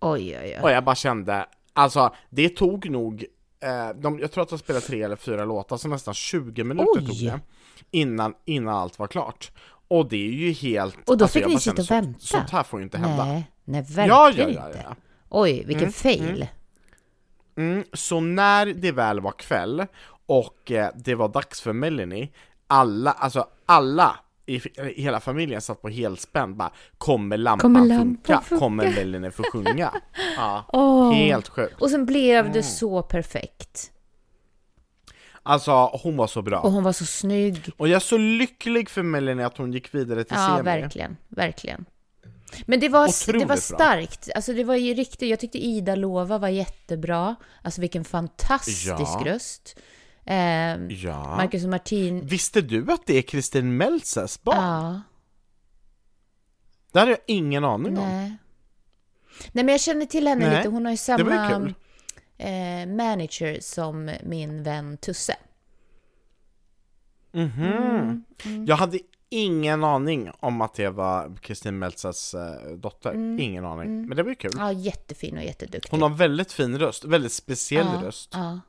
Oj, 0.00 0.38
oj, 0.38 0.54
oj. 0.56 0.58
Och 0.62 0.70
jag 0.70 0.84
bara 0.84 0.94
kände, 0.94 1.46
alltså 1.72 2.14
det 2.30 2.48
tog 2.48 2.90
nog, 2.90 3.24
eh, 3.62 3.88
de, 4.00 4.18
jag 4.18 4.32
tror 4.32 4.42
att 4.42 4.48
de 4.48 4.58
spelade 4.58 4.86
tre 4.86 5.02
eller 5.02 5.16
fyra 5.16 5.44
låtar, 5.44 5.76
så 5.76 5.88
nästan 5.88 6.14
20 6.14 6.64
minuter 6.64 6.92
Oj. 6.96 7.06
tog 7.06 7.16
det 7.16 7.40
innan, 7.90 8.34
innan 8.44 8.74
allt 8.74 8.98
var 8.98 9.06
klart. 9.06 9.50
Och 9.88 10.08
det 10.08 10.16
är 10.16 10.32
ju 10.32 10.52
helt... 10.52 10.96
Och 11.08 11.18
då 11.18 11.24
alltså, 11.24 11.38
fick 11.38 11.48
ni 11.48 11.60
sitta 11.60 11.82
och 11.82 11.90
vänta? 11.90 12.20
Så, 12.20 12.26
sånt 12.26 12.50
här 12.50 12.62
får 12.62 12.80
ju 12.80 12.84
inte 12.84 12.98
hända. 12.98 13.24
Nej, 13.24 13.50
nej 13.64 13.82
verkligen 13.82 14.08
Ja, 14.08 14.30
ja, 14.30 14.48
ja, 14.48 14.66
inte. 14.66 14.96
Oj, 15.28 15.64
vilken 15.66 15.82
Mm, 15.82 15.92
fail. 15.92 16.20
Mm, 16.20 16.48
så 17.92 18.20
när 18.20 18.66
det 18.66 18.92
väl 18.92 19.20
var 19.20 19.32
kväll 19.32 19.86
och 20.26 20.70
eh, 20.70 20.90
det 20.94 21.14
var 21.14 21.28
dags 21.28 21.60
för 21.60 21.72
Melanie, 21.72 22.28
alla, 22.66 23.10
alltså 23.12 23.46
alla 23.66 24.16
i, 24.46 24.54
i 24.96 25.02
hela 25.02 25.20
familjen 25.20 25.60
satt 25.60 25.82
på 25.82 25.88
helspänn 25.88 26.56
bara 26.56 26.70
Kommer 26.98 27.36
lampan, 27.36 27.74
Kommer 27.74 27.86
lampan 27.86 28.06
funka? 28.06 28.40
funka?" 28.40 28.64
Kommer 28.64 28.84
Melanie 28.94 29.30
få 29.30 29.42
sjunga? 29.52 29.92
Ja, 30.36 30.64
Åh. 30.72 31.12
helt 31.12 31.48
sjukt. 31.48 31.80
Och 31.82 31.90
sen 31.90 32.06
blev 32.06 32.40
Mm. 32.40 32.52
det 32.52 32.62
så 32.62 33.02
perfekt. 33.02 33.92
Alltså 35.42 35.72
hon 36.02 36.16
var 36.16 36.26
så 36.26 36.42
bra. 36.42 36.60
Och 36.60 36.72
hon 36.72 36.84
var 36.84 36.92
så 36.92 37.06
snygg. 37.06 37.70
Och 37.76 37.88
jag 37.88 37.96
är 37.96 38.00
så 38.00 38.16
lycklig 38.18 38.90
för 38.90 39.02
Melanie 39.02 39.46
att 39.46 39.56
hon 39.56 39.72
gick 39.72 39.94
vidare 39.94 40.24
till 40.24 40.36
Ja, 40.36 40.46
semi. 40.46 40.62
verkligen, 40.62 41.16
verkligen. 41.28 41.84
Men 42.66 42.80
det 42.80 42.88
var, 42.88 43.32
det 43.32 43.38
var 43.38 43.46
bra. 43.46 43.56
starkt. 43.56 44.28
Alltså 44.34 44.52
det 44.52 44.64
var 44.64 44.74
ju 44.76 44.94
riktigt, 44.94 45.28
jag 45.28 45.40
tyckte 45.40 45.58
Ida 45.58 45.94
Lova 45.94 46.38
var 46.38 46.48
jättebra. 46.48 47.36
Alltså 47.62 47.80
vilken 47.80 48.04
fantastisk 48.04 48.86
Ja. 48.86 49.22
röst. 49.24 49.78
Eh, 50.26 50.36
Ja. 50.88 51.36
Marcus 51.36 51.64
och 51.64 51.70
Martin, 51.70 52.26
Visste 52.26 52.60
du 52.60 52.92
att 52.92 53.06
det 53.06 53.18
är 53.18 53.22
Kristin 53.22 53.76
Meltzers 53.76 54.42
barn? 54.42 54.56
ja, 54.56 55.00
Det 56.92 56.98
hade 56.98 57.10
jag 57.10 57.20
ingen 57.26 57.64
aning 57.64 57.98
om. 57.98 58.08
nej. 58.08 58.36
Nej 59.52 59.64
men 59.64 59.68
jag 59.68 59.80
känner 59.80 60.06
till 60.06 60.26
henne 60.28 60.46
Nej, 60.48 60.56
lite, 60.56 60.68
hon 60.68 60.84
har 60.84 60.90
ju 60.90 60.94
ju 60.94 60.96
samma 60.96 61.48
kul. 61.50 61.74
eh, 62.38 62.86
manager 62.86 63.58
som 63.60 64.10
min 64.24 64.62
vän 64.62 64.96
Tusse. 64.96 65.36
Mhm. 67.32 68.24
Mm, 68.44 68.66
Jag 68.66 68.76
hade 68.76 68.98
ingen 69.30 69.84
aning 69.84 70.30
om 70.40 70.60
att 70.60 70.74
det 70.74 70.88
var 70.90 71.36
Kristin 71.40 71.78
Meltzers 71.78 72.34
eh, 72.34 72.70
dotter. 72.76 73.14
Ingen 73.40 73.64
aning. 73.64 74.06
Men 74.08 74.16
det 74.16 74.22
var 74.22 74.30
ju 74.30 74.34
kul. 74.36 74.52
Mm, 74.52 74.64
Ja, 74.66 74.72
jättefin 74.72 75.36
och 75.38 75.44
jätteduktig. 75.44 75.90
Hon 75.90 76.02
har 76.02 76.08
väldigt 76.08 76.52
fin 76.52 76.78
röst, 76.78 77.04
väldigt 77.04 77.32
speciell 77.32 77.86
ja, 77.94 78.06
röst. 78.06 78.30
Ja. 78.32 78.60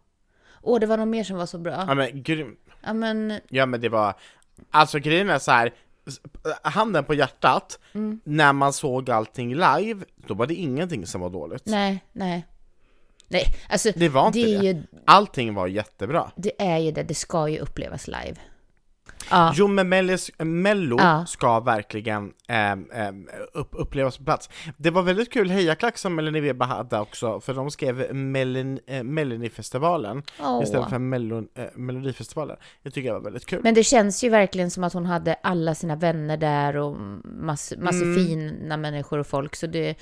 Och 0.63 0.79
det 0.79 0.85
var 0.85 0.97
någon 0.97 1.09
mer 1.09 1.23
som 1.23 1.37
var 1.37 1.45
så 1.45 1.57
bra. 1.57 1.85
Ja 1.87 1.93
men 1.93 2.23
grym. 2.23 2.55
Ja 2.83 2.93
men, 2.93 3.39
Ja 3.49 3.65
men 3.65 3.81
det 3.81 3.89
var, 3.89 4.13
alltså 4.71 4.99
grejen 4.99 5.29
är 5.29 5.39
så 5.39 5.51
här. 5.51 5.73
s- 6.07 6.19
handen 6.63 7.03
på 7.03 7.13
hjärtat, 7.13 7.79
Mm. 7.93 8.19
när 8.23 8.53
man 8.53 8.73
såg 8.73 9.09
allting 9.11 9.49
live, 9.53 10.05
då 10.27 10.33
var 10.33 10.47
det 10.47 10.53
ingenting 10.55 11.05
som 11.07 11.21
var 11.21 11.29
dåligt. 11.29 11.65
nej, 11.65 12.03
nej. 12.11 12.45
Nej, 13.27 13.45
alltså 13.69 13.91
Det 13.95 14.09
var 14.09 14.27
inte 14.27 14.39
det. 14.39 14.57
det. 14.59 14.65
Ju, 14.65 14.83
Allting 15.05 15.53
var 15.53 15.67
jättebra. 15.67 16.31
det 16.35 16.61
är 16.61 16.77
ju 16.77 16.91
det, 16.91 17.03
det 17.03 17.15
ska 17.15 17.47
ju 17.49 17.59
upplevas 17.59 18.07
live. 18.07 18.35
Ja, 19.29 19.53
Jo 19.55 19.67
men 19.67 19.89
Mellis, 19.89 20.31
Mello 20.37 20.97
Ja. 20.99 21.25
ska 21.25 21.59
verkligen 21.59 22.33
ehm, 22.47 23.27
upp, 23.53 23.69
upplevas 23.71 24.17
på 24.17 24.23
plats. 24.23 24.49
Det 24.77 24.89
var 24.89 25.01
väldigt 25.03 25.33
kul 25.33 25.49
hejaklack 25.49 25.97
som 25.97 26.15
Melanie 26.15 26.41
Weber 26.41 26.65
hade 26.65 26.99
också, 26.99 27.39
för 27.39 27.53
de 27.53 27.71
skrev 27.71 28.15
Melin, 28.15 28.79
eh, 28.87 29.03
Melanie-festivalen 29.03 30.23
Åh. 30.39 30.63
istället 30.63 30.89
för 30.89 30.99
Mello, 30.99 31.37
eh, 31.55 31.65
Melodifestivalen. 31.75 32.57
Det 32.83 32.91
tycker 32.91 33.07
jag 33.07 33.13
var 33.15 33.21
väldigt 33.21 33.45
kul. 33.45 33.59
Men 33.63 33.73
det 33.73 33.83
känns 33.83 34.23
ju 34.23 34.29
verkligen 34.29 34.71
som 34.71 34.83
att 34.83 34.93
hon 34.93 35.05
hade 35.05 35.33
alla 35.43 35.75
sina 35.75 35.95
vänner 35.95 36.37
där 36.37 36.77
och 36.77 36.97
massor, 37.23 37.77
Mm. 37.77 38.15
fina 38.15 38.77
människor 38.77 39.19
och 39.19 39.27
folk. 39.27 39.55
Så 39.55 39.67
det, 39.67 39.95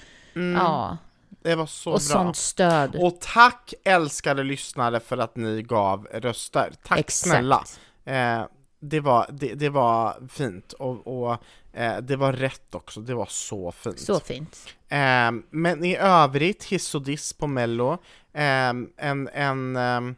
ja. 0.56 0.98
Det 1.44 1.56
var 1.56 1.66
så 1.66 1.90
Och 1.90 1.94
bra. 1.94 2.00
sånt 2.00 2.36
stöd. 2.36 2.96
Och 2.96 3.18
tack 3.22 3.74
älskade 3.84 4.44
lyssnare 4.44 5.00
för 5.00 5.18
att 5.18 5.36
ni 5.36 5.62
gav 5.62 6.08
röster. 6.14 6.72
Tack 6.84 7.00
Exakt. 7.00 7.30
snälla. 7.30 7.64
Eh, 8.06 8.46
det, 8.79 9.00
var, 9.00 9.25
det, 9.31 9.53
det 9.53 9.69
var 9.69 10.27
fint 10.29 10.74
och, 10.74 11.07
och 11.07 11.38
eh, 11.74 11.98
det 11.98 12.15
var 12.15 12.33
rätt 12.33 12.75
också, 12.75 13.01
det 13.01 13.13
var 13.13 13.27
så 13.29 13.71
fint. 13.71 14.00
Så 14.00 14.19
fint. 14.19 14.57
Ehm, 14.89 15.43
men 15.50 15.86
i 15.86 15.98
övrigt, 15.98 16.63
hiss 16.63 16.95
och 16.95 17.01
diss 17.01 17.33
på 17.33 17.48
mello, 17.48 17.98
Ehm, 18.33 18.89
en, 18.98 19.29
en, 19.33 19.75
ehm, 19.75 20.15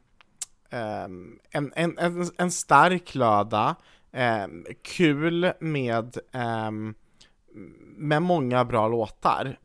ehm, 0.69 1.39
en, 1.51 1.73
en, 1.75 1.97
en, 1.97 2.31
en 2.37 2.51
stark 2.51 3.15
lördag, 3.15 3.75
Ehm, 4.13 4.65
kul 4.81 5.53
med, 5.59 6.17
med 7.97 8.21
många 8.21 8.65
bra 8.65 8.87
låtar, 8.87 9.59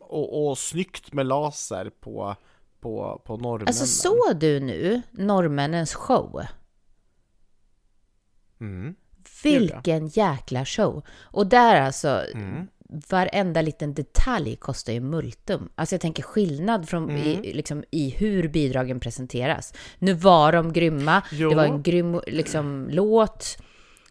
och, 0.00 0.48
och 0.48 0.58
snyggt 0.58 1.12
med 1.12 1.26
laser 1.26 1.90
på, 2.00 2.36
på, 2.80 3.22
på 3.24 3.36
norrmännen. 3.36 3.68
Alltså 3.68 3.86
såg 3.86 4.36
du 4.36 4.60
nu 4.60 5.02
norrmännens 5.10 5.94
show? 5.94 6.42
Mm. 8.60 8.94
Vilken 9.42 10.06
jäkla 10.08 10.64
show! 10.64 11.02
Och 11.22 11.46
där 11.46 11.80
alltså, 11.80 12.24
Mm. 12.34 12.66
varenda 13.10 13.62
liten 13.62 13.94
detalj 13.94 14.56
kostar 14.56 14.92
ju 14.92 15.00
multum. 15.00 15.68
Alltså 15.74 15.94
jag 15.94 16.00
tänker 16.00 16.22
skillnad 16.22 16.88
från 16.88 17.10
Mm. 17.10 17.22
i, 17.22 17.52
liksom, 17.52 17.84
i 17.90 18.10
hur 18.10 18.48
bidragen 18.48 19.00
presenteras. 19.00 19.74
Nu 19.98 20.12
var 20.14 20.52
de 20.52 20.72
grymma, 20.72 21.22
Jo. 21.32 21.50
det 21.50 21.56
var 21.56 21.64
en 21.64 21.82
grym 21.82 22.20
liksom, 22.26 22.88
låt 22.90 23.58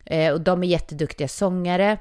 eh, 0.06 0.34
och 0.34 0.42
de 0.42 0.64
är 0.64 0.68
jätteduktiga 0.68 1.28
sångare. 1.28 1.98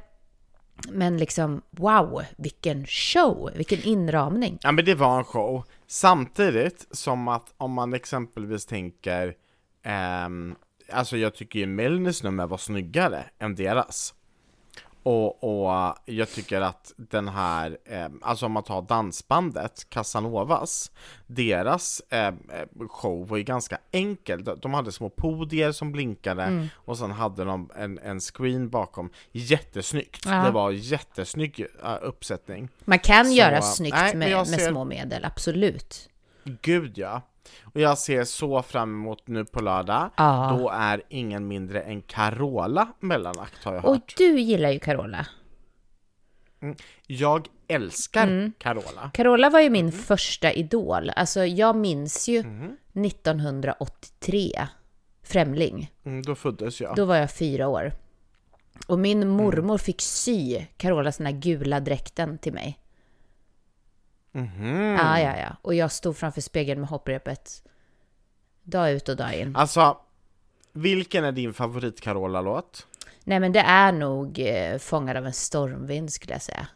Men 0.88 1.16
liksom, 1.18 1.62
wow, 1.70 2.22
vilken 2.36 2.86
show, 2.86 3.50
vilken 3.56 3.82
inramning. 3.82 4.58
Ja 4.62 4.72
men 4.72 4.84
det 4.84 4.94
var 4.94 5.18
en 5.18 5.24
show, 5.24 5.64
samtidigt 5.86 6.86
som 6.90 7.28
att 7.28 7.54
om 7.56 7.72
man 7.72 7.94
exempelvis 7.94 8.66
tänker 8.66 9.34
ehm, 9.82 10.54
Alltså 10.94 11.16
jag 11.16 11.34
tycker 11.34 11.58
ju 11.58 11.66
Melnies 11.66 12.22
nummer 12.22 12.46
var 12.46 12.58
snyggare 12.58 13.24
än 13.38 13.54
deras 13.54 14.14
och, 15.02 15.44
och 15.66 15.94
jag 16.04 16.30
tycker 16.30 16.60
att 16.60 16.92
den 16.96 17.28
här, 17.28 17.78
eh, 17.84 18.08
alltså 18.22 18.46
om 18.46 18.52
man 18.52 18.62
tar 18.62 18.82
dansbandet, 18.82 19.90
Casanovas, 19.90 20.90
deras 21.26 22.00
eh, 22.10 22.34
show 22.88 23.28
var 23.28 23.36
ju 23.36 23.42
ganska 23.42 23.78
enkel. 23.92 24.44
De- 24.44 24.58
De 24.60 24.74
hade 24.74 24.92
små 24.92 25.10
podier 25.10 25.72
som 25.72 25.92
blinkade 25.92 26.68
och 26.74 26.98
sen 26.98 27.10
hade 27.10 27.44
de 27.44 27.70
en, 27.76 27.98
en 27.98 28.20
screen 28.20 28.68
bakom. 28.70 29.10
Jättesnyggt! 29.32 30.22
Ja. 30.26 30.32
Det 30.44 30.50
var 30.50 30.70
jättesnygg 30.70 31.60
uh, 31.84 31.96
uppsättning. 32.02 32.68
Man 32.84 32.98
kan 32.98 33.26
Så, 33.26 33.32
göra 33.32 33.62
snyggt 33.62 33.96
nej, 33.96 34.16
med, 34.16 34.30
med 34.50 34.60
små 34.60 34.84
medel, 34.84 35.24
absolut. 35.24 36.08
Gud 36.62 36.98
ja! 36.98 37.22
Och 37.74 37.80
jag 37.80 37.98
ser 37.98 38.24
så 38.24 38.62
fram 38.62 38.94
emot 38.94 39.26
nu 39.28 39.44
på 39.44 39.60
lördag. 39.62 40.10
Ja. 40.16 40.56
Då 40.58 40.68
är 40.70 41.02
ingen 41.08 41.48
mindre 41.48 41.80
än 41.80 42.02
Carola 42.02 42.88
mellanakt 43.00 43.64
har 43.64 43.74
jag 43.74 43.84
Och 43.84 43.92
hört. 43.94 44.14
du 44.16 44.40
gillar 44.40 44.70
ju 44.70 44.78
Carola. 44.78 45.26
Jag 47.06 47.46
älskar 47.68 48.22
Mm. 48.26 48.52
Carola. 48.58 49.10
Carola 49.14 49.50
var 49.50 49.60
ju 49.60 49.70
min 49.70 49.92
första 49.92 50.52
idol. 50.52 51.10
Alltså 51.10 51.44
jag 51.44 51.76
minns 51.76 52.28
ju 52.28 52.38
Mm. 52.38 52.76
1983, 52.92 54.52
Främling. 55.22 55.90
Mm, 56.04 56.22
då 56.22 56.34
föddes 56.34 56.80
jag. 56.80 56.96
Då 56.96 57.04
var 57.04 57.16
jag 57.16 57.30
fyra 57.32 57.68
år. 57.68 57.92
Och 58.86 58.98
min 58.98 59.22
Mm. 59.22 59.34
mormor 59.36 59.78
fick 59.78 60.00
sy 60.00 60.64
Carolas 60.76 61.16
den 61.16 61.26
här 61.26 61.34
gula 61.34 61.80
dräkten 61.80 62.38
till 62.38 62.52
mig. 62.52 62.78
Mhm. 64.34 64.76
Ja, 64.76 65.20
ja, 65.20 65.36
ja. 65.38 65.56
Och 65.62 65.74
jag 65.74 65.92
stod 65.92 66.16
framför 66.16 66.40
spegeln 66.40 66.80
med 66.80 66.88
hopprepet. 66.90 67.62
Dag 68.62 68.92
ut 68.92 69.08
och 69.08 69.16
dag 69.16 69.34
in. 69.34 69.56
Alltså, 69.56 69.96
vilken 70.72 71.24
är 71.24 71.32
din 71.32 71.54
favorit 71.54 72.00
Carola-låt? 72.00 72.86
Nej, 73.24 73.40
men 73.40 73.52
det 73.52 73.60
är 73.60 73.92
nog 73.92 74.38
eh, 74.38 74.78
Fångad 74.78 75.16
av 75.16 75.26
en 75.26 75.32
stormvind 75.32 76.12
skulle 76.12 76.32
jag 76.34 76.42
säga. 76.42 76.66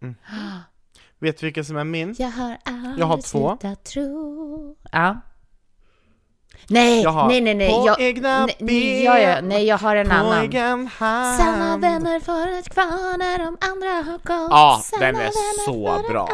Vet 1.18 1.38
du 1.38 1.46
vilken 1.46 1.64
som 1.64 1.76
är 1.76 1.84
min? 1.84 2.14
Jag 2.18 2.28
har 2.28 2.58
aldrig 2.64 2.98
Jag 2.98 3.06
har 3.06 3.16
två. 3.16 3.56
slutat 3.58 3.84
tro. 3.84 4.76
Ja. 4.92 5.20
Nej, 6.68 7.02
Jag 7.02 7.28
nej, 7.28 7.40
nej, 7.40 7.54
nej. 7.54 7.68
på 7.70 7.86
jag, 7.86 8.00
egna 8.00 8.46
nej, 8.46 8.56
ben, 8.58 9.02
ja, 9.02 9.18
ja, 9.18 9.40
nej, 9.40 9.64
jag 9.66 9.78
har 9.78 9.96
en 9.96 10.08
På 10.08 10.14
annan. 10.14 10.42
egen 10.44 10.86
hand. 10.86 11.38
Samma 11.40 11.76
vänner 11.76 12.20
förut 12.20 12.68
kvar 12.68 13.18
när 13.18 13.38
de 13.38 13.56
andra 13.60 13.88
har 13.88 14.18
gått. 14.18 14.50
Ja, 14.50 14.82
den 15.00 15.16
är 15.16 15.30
så 15.64 16.02
för 16.02 16.08
bra. 16.08 16.28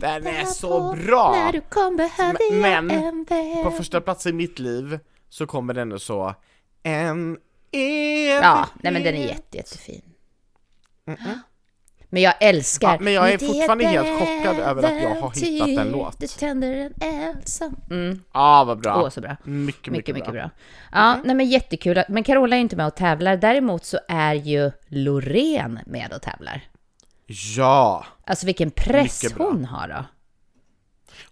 Den 0.00 0.26
är 0.26 0.44
så 0.44 0.96
bra. 1.06 1.32
När 1.32 1.52
du 1.52 1.60
kom 1.60 1.96
behövde 1.96 2.44
jag 2.50 2.60
Men, 2.60 2.90
en 2.90 3.24
vän. 3.24 3.64
På 3.64 3.70
första 3.70 4.00
plats 4.00 4.26
i 4.26 4.32
mitt 4.32 4.58
liv 4.58 4.98
så 5.28 5.46
kommer 5.46 5.74
den 5.74 6.00
så 6.00 6.34
En 6.82 7.38
evig 7.72 8.38
Ja, 8.42 8.66
nej 8.82 8.92
men 8.92 9.02
den 9.02 9.14
är 9.14 9.26
jätte, 9.26 9.56
jättefin. 9.56 10.02
Men 12.16 12.22
jag 12.22 12.34
älskar 12.40 12.92
Ja, 12.92 12.98
men 13.00 13.12
jag 13.12 13.32
är 13.32 13.38
fortfarande 13.38 13.84
ett 13.84 13.90
helt 13.90 14.18
chockad 14.18 14.58
över 14.58 14.82
att 14.82 15.02
jag 15.02 15.20
har 15.20 15.30
hittat 15.34 15.86
en 15.86 15.92
låt. 15.92 16.20
Du 16.20 16.26
tänder 16.26 16.72
en 16.72 16.92
eld 17.12 17.48
som... 17.48 17.76
Mm. 17.90 18.22
Ja, 18.32 18.64
vad 18.64 18.80
bra. 18.80 19.02
Åh, 19.02 19.08
så 19.08 19.20
bra. 19.20 19.36
Mycket, 19.44 19.46
mycket, 19.46 19.92
Mycket, 19.92 20.14
mycket 20.14 20.32
bra. 20.32 20.40
bra. 20.42 20.50
Ja, 20.92 21.20
nej 21.24 21.36
men 21.36 21.46
jättekul. 21.46 22.02
Men 22.08 22.22
Carola 22.24 22.56
är 22.56 22.60
inte 22.60 22.76
med 22.76 22.86
och 22.86 22.94
tävlar. 22.94 23.36
Däremot 23.36 23.84
så 23.84 23.98
är 24.08 24.34
ju 24.34 24.70
Loreen 24.86 25.78
med 25.86 26.12
och 26.12 26.22
tävlar. 26.22 26.60
Ja! 27.56 28.04
Alltså 28.26 28.46
vilken 28.46 28.70
press 28.70 29.24
hon 29.38 29.64
har 29.64 29.88
då. 29.88 30.04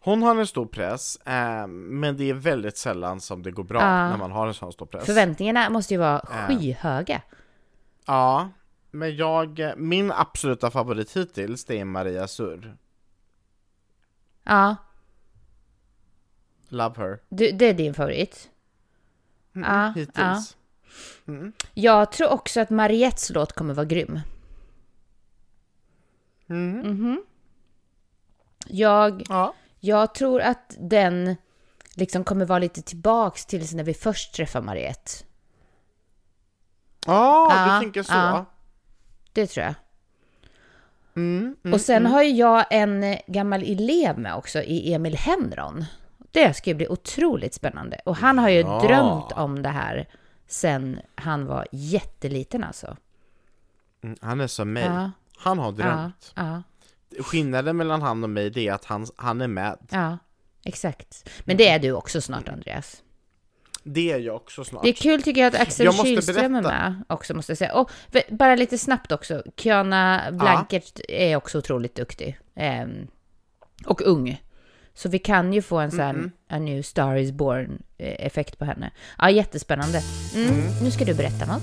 Hon 0.00 0.22
har 0.22 0.36
en 0.36 0.46
stor 0.46 0.66
press, 0.66 1.16
eh, 1.26 1.66
men 1.66 2.16
det 2.16 2.30
är 2.30 2.34
väldigt 2.34 2.76
sällan 2.76 3.20
som 3.20 3.42
det 3.42 3.50
går 3.50 3.64
bra 3.64 3.80
Ja. 3.80 4.08
när 4.08 4.16
man 4.16 4.32
har 4.32 4.46
en 4.46 4.54
sån 4.54 4.72
stor 4.72 4.86
press. 4.86 5.06
Förväntningarna 5.06 5.70
måste 5.70 5.94
ju 5.94 6.00
vara 6.00 6.18
skyhöga. 6.26 7.20
Ja, 8.06 8.48
men 8.94 9.16
jag, 9.16 9.72
min 9.76 10.12
absoluta 10.12 10.70
favorit 10.70 11.16
hittills, 11.16 11.64
det 11.64 11.80
är 11.80 11.84
Maria 11.84 12.28
Sur. 12.28 12.76
Ja, 14.44 14.76
Love 16.68 16.94
her. 17.02 17.18
du, 17.28 17.50
det 17.52 17.64
är 17.68 17.74
din 17.74 17.94
favorit. 17.94 18.50
Mm, 19.54 19.70
Ja, 19.70 19.92
hittills. 19.96 20.56
Jag 21.74 22.12
tror 22.12 22.28
också 22.32 22.60
att 22.60 22.70
Mariettes 22.70 23.30
låt 23.30 23.52
kommer 23.52 23.74
vara 23.74 23.86
grym. 23.86 24.20
Mm. 26.48 26.78
Mhm. 26.78 27.22
Jag, 28.66 29.22
Ja. 29.28 29.54
jag 29.80 30.14
tror 30.14 30.40
att 30.40 30.76
den 30.78 31.36
liksom 31.94 32.24
kommer 32.24 32.44
vara 32.44 32.58
lite 32.58 32.82
tillbaks 32.82 33.46
till 33.46 33.76
när 33.76 33.84
vi 33.84 33.94
först 33.94 34.34
träffade 34.34 34.66
Mariette. 34.66 35.10
Ja, 37.06 37.48
Ja, 37.50 37.74
du 37.78 37.84
tänker 37.84 38.02
så. 38.02 38.12
ja. 38.12 38.44
Det 39.34 39.46
tror 39.46 39.64
jag. 39.66 39.74
Mm, 41.16 41.56
mm, 41.64 41.74
Och 41.74 41.80
sen 41.80 42.06
har 42.06 42.22
ju 42.22 42.30
jag 42.30 42.64
en 42.70 43.02
eh, 43.04 43.18
gammal 43.26 43.62
elev 43.62 44.18
med 44.18 44.34
också 44.34 44.62
i 44.62 44.92
Emil 44.94 45.16
Henron. 45.16 45.84
Det 46.30 46.54
ska 46.56 46.70
ju 46.70 46.74
bli 46.74 46.88
otroligt 46.88 47.54
spännande. 47.54 48.00
Och 48.04 48.16
han 48.16 48.38
har 48.38 48.48
ju 48.48 48.60
Ja. 48.60 48.80
drömt 48.86 49.32
om 49.32 49.62
det 49.62 49.68
här 49.68 50.08
sen 50.46 51.00
han 51.14 51.46
var 51.46 51.66
jätteliten 51.72 52.64
alltså. 52.64 52.96
mm, 54.02 54.16
han 54.20 54.40
är 54.40 54.46
som 54.46 54.72
mig. 54.72 54.84
Ja. 54.84 55.10
Han 55.36 55.58
har 55.58 55.72
drömt. 55.72 56.32
ja, 56.36 56.62
Skillnaden 57.20 57.76
mellan 57.76 58.02
han 58.02 58.22
och 58.24 58.30
mig 58.30 58.50
det 58.50 58.68
är 58.68 58.72
att 58.72 58.84
han, 58.84 59.06
han 59.16 59.40
är 59.40 59.48
med. 59.48 59.78
ja, 59.90 60.18
exakt. 60.64 61.28
Men 61.44 61.56
det 61.56 61.68
är 61.68 61.78
du 61.78 61.92
också 61.92 62.20
snart 62.20 62.48
Andreas. 62.48 63.02
Det 63.84 64.12
är 64.12 64.18
jag 64.18 64.36
också 64.36 64.64
snart. 64.64 64.82
Det 64.82 64.88
är 64.88 64.92
kul 64.92 65.22
tycker 65.22 65.40
jag 65.40 65.54
att 65.54 65.60
Axel 65.60 65.86
Jag 65.86 65.94
Kylström 66.06 66.54
är 66.54 66.62
med 66.62 67.04
också 67.08 67.34
måste 67.34 67.50
jag 67.52 67.58
säga. 67.58 67.74
Och 67.74 67.90
bara 68.30 68.54
lite 68.54 68.78
snabbt 68.78 69.12
också, 69.12 69.42
Kiana 69.56 70.22
Blankert 70.32 71.00
är 71.08 71.36
också 71.36 71.58
otroligt 71.58 71.94
duktig. 71.94 72.38
Ehm, 72.56 73.06
och 73.86 74.02
ung. 74.02 74.42
Så 74.94 75.08
vi 75.08 75.18
kan 75.18 75.52
ju 75.52 75.62
få 75.62 75.78
en 75.78 75.90
sån 75.90 76.00
här 76.00 76.30
A 76.48 76.58
new 76.58 76.82
star 76.82 77.16
is 77.16 77.32
born 77.32 77.82
eh, 77.98 78.26
effekt 78.26 78.58
på 78.58 78.64
henne. 78.64 78.90
Ja, 79.18 79.30
jättespännande. 79.30 80.00
Mm, 80.34 80.54
Nu 80.82 80.90
ska 80.90 81.04
du 81.04 81.14
berätta 81.14 81.46
något. 81.46 81.62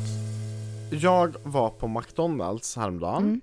Jag 1.01 1.35
var 1.43 1.69
på 1.69 1.87
McDonalds 1.87 2.75
häromdagen 2.75 3.23
Mm. 3.23 3.41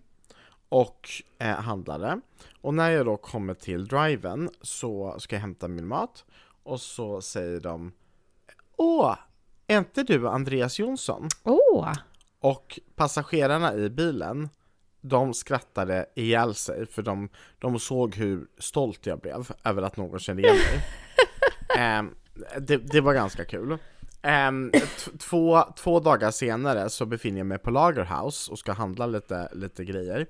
och 0.68 1.08
eh, 1.38 1.46
handlade. 1.48 2.20
Och 2.60 2.74
när 2.74 2.90
jag 2.90 3.06
då 3.06 3.16
kommer 3.16 3.54
till 3.54 3.86
driven 3.86 4.50
så 4.62 5.16
ska 5.18 5.36
jag 5.36 5.40
hämta 5.40 5.68
min 5.68 5.86
mat 5.86 6.24
och 6.62 6.80
så 6.80 7.20
säger 7.20 7.60
de 7.60 7.92
Åh, 8.78 9.16
är 9.66 9.78
inte 9.78 10.02
du 10.02 10.28
Andreas 10.28 10.78
Jonsson? 10.78 11.28
Åh! 11.44 11.92
Och 12.40 12.78
passagerarna 12.96 13.74
i 13.74 13.90
bilen 13.90 14.48
de 15.00 15.34
skrattade 15.34 16.06
ihjäl 16.14 16.54
sig 16.54 16.86
för 16.86 17.02
de, 17.02 17.28
de 17.58 17.78
såg 17.78 18.14
hur 18.14 18.46
stolt 18.58 19.06
jag 19.06 19.20
blev 19.20 19.52
över 19.64 19.82
att 19.82 19.96
någon 19.96 20.18
kände 20.18 20.42
igen 20.42 20.56
mig. 20.56 20.84
Ehm, 21.78 22.14
det, 22.60 22.76
det 22.76 23.00
var 23.00 23.14
ganska 23.14 23.44
kul. 23.44 23.78
T- 24.72 25.10
två, 25.18 25.62
två 25.76 26.00
dagar 26.00 26.30
senare 26.30 26.90
så 26.90 27.06
befinner 27.06 27.38
jag 27.38 27.46
mig 27.46 27.58
på 27.58 27.70
Lagerhouse 27.70 28.52
och 28.52 28.58
ska 28.58 28.72
handla 28.72 29.06
lite, 29.06 29.48
lite 29.52 29.84
grejer. 29.84 30.26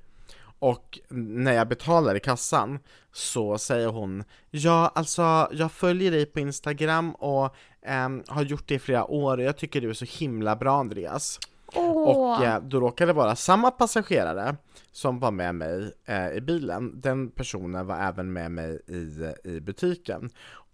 Och 0.59 0.99
när 1.09 1.53
jag 1.53 1.69
betalar 1.69 2.15
i 2.15 2.21
kassan 2.21 2.79
så 3.13 3.59
säger 3.59 3.89
hon 3.89 4.25
Ja, 4.51 4.93
alltså 4.95 5.49
jag 5.53 5.73
följer 5.73 6.11
dig 6.11 6.27
på 6.27 6.41
Instagram 6.41 7.11
och 7.15 7.57
ehm, 7.89 8.23
har 8.29 8.43
gjort 8.43 8.69
det 8.69 8.75
i 8.75 8.79
flera 8.79 9.05
år 9.05 9.39
och 9.39 9.45
jag 9.45 9.57
tycker 9.57 9.81
du 9.81 9.91
är 9.91 9.95
så 9.95 10.05
himla 10.05 10.57
bra 10.57 10.81
Andreas. 10.81 11.41
Åh! 11.75 12.09
Och 12.09 12.45
eh, 12.45 12.63
då 12.63 12.81
råkade 12.81 13.09
det 13.13 13.17
vara 13.17 13.37
samma 13.37 13.71
passagerare 13.71 14.57
som 14.93 15.19
var 15.19 15.31
med 15.31 15.55
mig 15.55 15.93
eh, 16.05 16.29
i 16.33 16.41
bilen, 16.41 17.01
den 17.01 17.31
personen 17.31 17.87
var 17.87 17.99
även 17.99 18.33
med 18.33 18.51
mig 18.51 18.81
i, 18.87 19.33
i 19.45 19.61
butiken. 19.61 20.31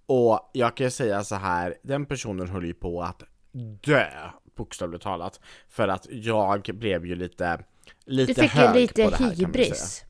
Och 0.06 0.50
jag 0.52 0.76
kan 0.76 0.86
ju 0.86 0.90
säga 0.90 1.24
så 1.24 1.34
här, 1.34 1.74
den 1.82 2.06
personen 2.06 2.48
höll 2.48 2.64
ju 2.64 2.74
på 2.74 3.02
att 3.02 3.22
dö, 3.84 4.06
bokstavligt 4.56 5.02
talat, 5.04 5.40
för 5.68 5.88
att 5.88 6.06
jag 6.10 6.70
blev 6.74 7.06
ju 7.06 7.14
lite, 7.14 7.58
lite 8.04 8.32
du 8.32 8.42
fick 8.42 8.54
ju 8.54 8.60
hög 8.60 8.76
lite 8.76 9.04
på 9.04 9.10
det 9.10 9.16
här, 9.16 9.18
kan 9.18 9.26
man 9.26 9.36
säga. 9.36 9.46
hybris. 9.46 10.04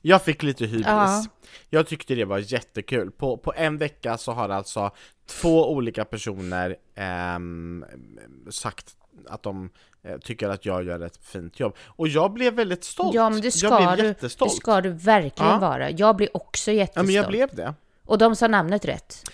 Jag 0.00 0.22
fick 0.22 0.42
lite 0.42 0.64
hybris. 0.66 0.86
Ja. 0.86 1.24
Jag 1.70 1.86
tyckte 1.86 2.14
det 2.14 2.24
var 2.24 2.38
jättekul. 2.38 3.10
På, 3.10 3.36
på 3.36 3.52
en 3.56 3.78
vecka 3.78 4.18
så 4.18 4.32
har 4.32 4.48
alltså 4.48 4.90
två 5.26 5.72
olika 5.72 6.04
personer 6.04 6.76
ehm, 6.94 7.84
sagt 8.50 8.96
att 9.28 9.42
de 9.42 9.70
eh, 10.02 10.18
tycker 10.18 10.48
att 10.48 10.66
jag 10.66 10.84
gör 10.84 11.00
ett 11.00 11.16
fint 11.24 11.60
jobb. 11.60 11.76
Och 11.86 12.08
jag 12.08 12.32
blev 12.32 12.54
väldigt 12.54 12.84
stolt. 12.84 13.14
Ja, 13.14 13.30
men 13.30 13.40
det 13.40 13.46
jag 13.46 13.52
ska, 13.54 13.76
blev 13.76 13.96
du, 13.96 14.02
det 14.02 14.08
jättestolt. 14.08 14.52
ska 14.52 14.80
du 14.80 14.90
verkligen 14.90 15.52
Ja. 15.52 15.58
vara. 15.58 15.90
Jag 15.90 16.16
blir 16.16 16.36
också 16.36 16.70
Ja, 16.70 16.76
jättestolt. 16.76 17.06
men 17.06 17.14
jag 17.14 17.26
blev 17.28 17.48
det. 17.54 17.74
Och 18.04 18.18
de 18.18 18.36
sa 18.36 18.48
namnet 18.48 18.84
rätt. 18.84 19.30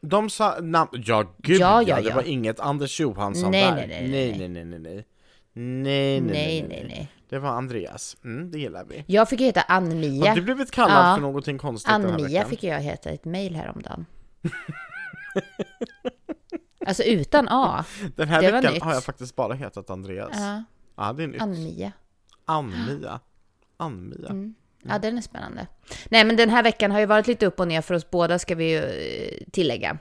De 0.00 0.30
sa 0.30 0.58
namn... 0.60 0.90
Ja, 0.92 1.34
gud 1.38 1.60
Ja, 1.60 1.82
ja, 1.82 1.88
ja, 1.88 1.96
Det 2.02 2.08
ja. 2.08 2.14
var 2.14 2.22
inget 2.22 2.60
Anders 2.60 3.00
Johansson 3.00 3.50
Nej, 3.50 3.64
där. 3.64 3.74
nej, 3.74 3.86
nej, 3.86 4.08
nej, 4.08 4.38
nej. 4.38 4.48
nej, 4.48 4.64
nej, 4.64 4.78
nej, 4.78 5.04
nej. 5.52 6.20
Nej, 6.20 6.22
Nej, 6.32 6.66
nej, 6.68 6.84
nej. 6.88 7.12
Det 7.28 7.38
var 7.38 7.50
Andreas. 7.50 8.16
Mm, 8.24 8.50
det 8.50 8.58
gillar 8.58 8.84
vi. 8.84 9.04
Jag 9.06 9.28
fick 9.28 9.40
heta 9.40 9.60
Ann-Mia. 9.60 10.28
Har 10.28 10.36
du 10.36 10.42
blivit 10.42 10.70
kallad 10.70 11.10
Ja. 11.10 11.14
för 11.14 11.22
någonting 11.22 11.58
konstigt 11.58 11.88
den 11.92 12.02
här 12.04 12.08
Ann-Mia 12.08 12.28
veckan? 12.28 12.50
fick 12.50 12.64
jag 12.64 12.80
heta 12.80 13.10
i 13.10 13.14
ett 13.14 13.24
mejl 13.24 13.56
häromdagen. 13.56 14.06
alltså 16.86 17.02
utan 17.02 17.48
A. 17.50 17.84
Den 18.16 18.28
här 18.28 18.42
Det 18.42 18.52
veckan 18.52 18.82
har 18.82 18.94
jag 18.94 19.04
faktiskt 19.04 19.36
bara 19.36 19.54
hetat 19.54 19.90
Andreas. 19.90 20.30
Ja, 20.34 20.64
Ja, 20.96 21.12
det 21.12 21.22
är 21.22 21.26
nytt. 21.26 21.42
Ann-Mia. 21.42 21.92
Ann-Mia. 22.44 23.20
Ann-Mia. 23.76 24.28
Mm. 24.28 24.54
Ja, 24.82 24.98
den 24.98 25.18
är 25.18 25.22
spännande. 25.22 25.66
Nej, 26.10 26.24
men 26.24 26.36
den 26.36 26.50
här 26.50 26.62
veckan 26.62 26.90
har 26.90 27.00
ju 27.00 27.06
varit 27.06 27.26
lite 27.26 27.46
upp 27.46 27.60
och 27.60 27.68
ner 27.68 27.80
för 27.80 27.94
oss 27.94 28.10
båda, 28.10 28.38
ska 28.38 28.54
vi 28.54 28.70
ju 28.70 28.78
eh, 28.78 29.44
tillägga. 29.52 29.98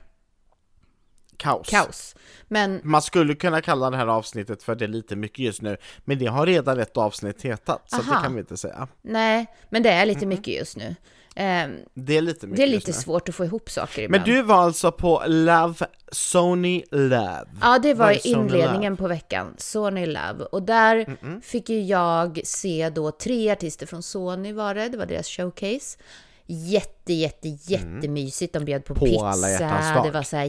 Kaos. 1.39 1.69
Kaos. 1.69 2.15
Men 2.47 2.81
Man 2.83 3.01
skulle 3.01 3.35
kunna 3.35 3.61
kalla 3.61 3.89
det 3.89 3.97
här 3.97 4.07
avsnittet 4.07 4.63
för 4.63 4.75
det 4.75 4.85
är 4.85 4.89
lite 4.89 5.15
mycket 5.15 5.39
just 5.39 5.61
nu, 5.61 5.77
men 6.05 6.19
det 6.19 6.25
har 6.25 6.45
redan 6.45 6.79
ett 6.79 6.97
avsnitt 6.97 7.41
hetat, 7.41 7.83
så 7.85 7.97
det 7.97 8.17
kan 8.23 8.33
vi 8.33 8.39
inte 8.39 8.57
säga. 8.57 8.87
nej, 9.01 9.45
men 9.69 9.83
det 9.83 9.89
är 9.89 10.05
lite 10.05 10.25
mycket 10.25 10.53
just 10.53 10.77
nu. 10.77 10.95
Ehm, 11.35 11.75
Det 11.93 12.17
är 12.17 12.21
lite 12.21 12.47
det 12.47 12.63
är 12.63 12.67
lite 12.67 12.93
svårt 12.93 13.29
att 13.29 13.35
få 13.35 13.45
ihop 13.45 13.69
saker 13.69 14.09
Men 14.09 14.21
ibland. 14.21 14.25
du 14.37 14.41
var 14.41 14.55
alltså 14.63 14.91
på 14.91 15.23
Love, 15.27 15.75
Sony 16.11 16.83
Love? 16.91 17.45
Ja, 17.61 17.79
det 17.79 17.93
var 17.93 18.11
i 18.11 18.19
inledningen 18.23 18.97
på 18.97 19.07
veckan, 19.07 19.53
Sony 19.57 20.05
Love. 20.05 20.43
Och 20.51 20.63
där 20.63 21.17
fick 21.41 21.69
ju 21.69 21.81
jag 21.81 22.41
se 22.43 22.89
då 22.89 23.11
tre 23.11 23.51
artister 23.51 23.85
från 23.85 24.03
Sony 24.03 24.53
var 24.53 24.75
det, 24.75 24.89
det 24.89 24.97
var 24.97 25.05
deras 25.05 25.27
showcase. 25.27 25.97
Jätte, 26.45 27.13
jätte, 27.13 27.47
jättemysigt. 27.47 28.53
De 28.53 28.65
bjöd 28.65 28.85
på, 28.85 28.95
På 28.95 29.05
pizza, 29.05 30.01
det 30.03 30.11
var 30.11 30.23
så 30.23 30.37
här 30.37 30.45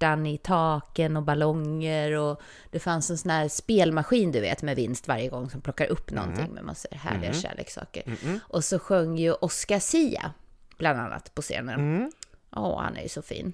hjärtan 0.00 0.26
i 0.26 0.38
taken 0.38 1.16
och 1.16 1.22
ballonger 1.22 2.12
och 2.12 2.40
det 2.70 2.78
fanns 2.78 3.10
en 3.10 3.18
sån 3.18 3.30
här 3.30 3.48
spelmaskin 3.48 4.32
du 4.32 4.40
vet 4.40 4.62
med 4.62 4.76
vinst 4.76 5.08
varje 5.08 5.28
gång 5.28 5.50
som 5.50 5.60
plockar 5.60 5.86
upp 5.86 6.10
någonting 6.10 6.52
med 6.54 6.64
massor 6.64 6.90
härliga 6.94 7.32
kärleksaker. 7.32 8.16
Och 8.48 8.64
så 8.64 8.78
sjöng 8.78 9.16
ju 9.18 9.32
Oscar 9.32 9.78
Sia 9.78 10.32
bland 10.78 10.98
annat 11.00 11.34
på 11.34 11.42
scenen. 11.42 12.12
Åh, 12.56 12.80
han 12.82 12.96
är 12.96 13.02
ju 13.02 13.08
så 13.08 13.22
fin. 13.22 13.52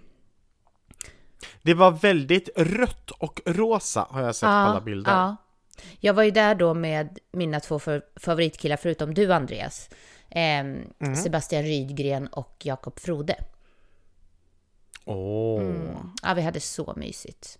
Det 1.62 1.74
var 1.74 1.90
väldigt 1.90 2.48
rött 2.56 3.10
och 3.10 3.40
rosa 3.46 4.06
har 4.10 4.22
jag 4.22 4.34
sett 4.34 4.46
på 4.46 4.50
alla 4.52 4.80
bilder. 4.80 5.12
Ja. 5.12 5.36
Jag 6.00 6.14
var 6.14 6.22
ju 6.22 6.30
där 6.30 6.54
då 6.54 6.74
med 6.74 7.18
mina 7.32 7.60
två 7.60 7.78
för- 7.78 8.02
favoritkillar, 8.16 8.76
förutom 8.76 9.14
du 9.14 9.32
Andreas. 9.32 9.88
ehm, 10.30 10.82
Mm. 11.00 11.16
Sebastian 11.16 11.62
Rydgren 11.62 12.26
och 12.26 12.56
Jakob 12.64 12.98
Frode. 13.00 13.34
Åh. 15.04 15.96
Ja, 16.22 16.34
vi 16.34 16.42
hade 16.42 16.60
så 16.60 16.94
mysigt. 16.96 17.58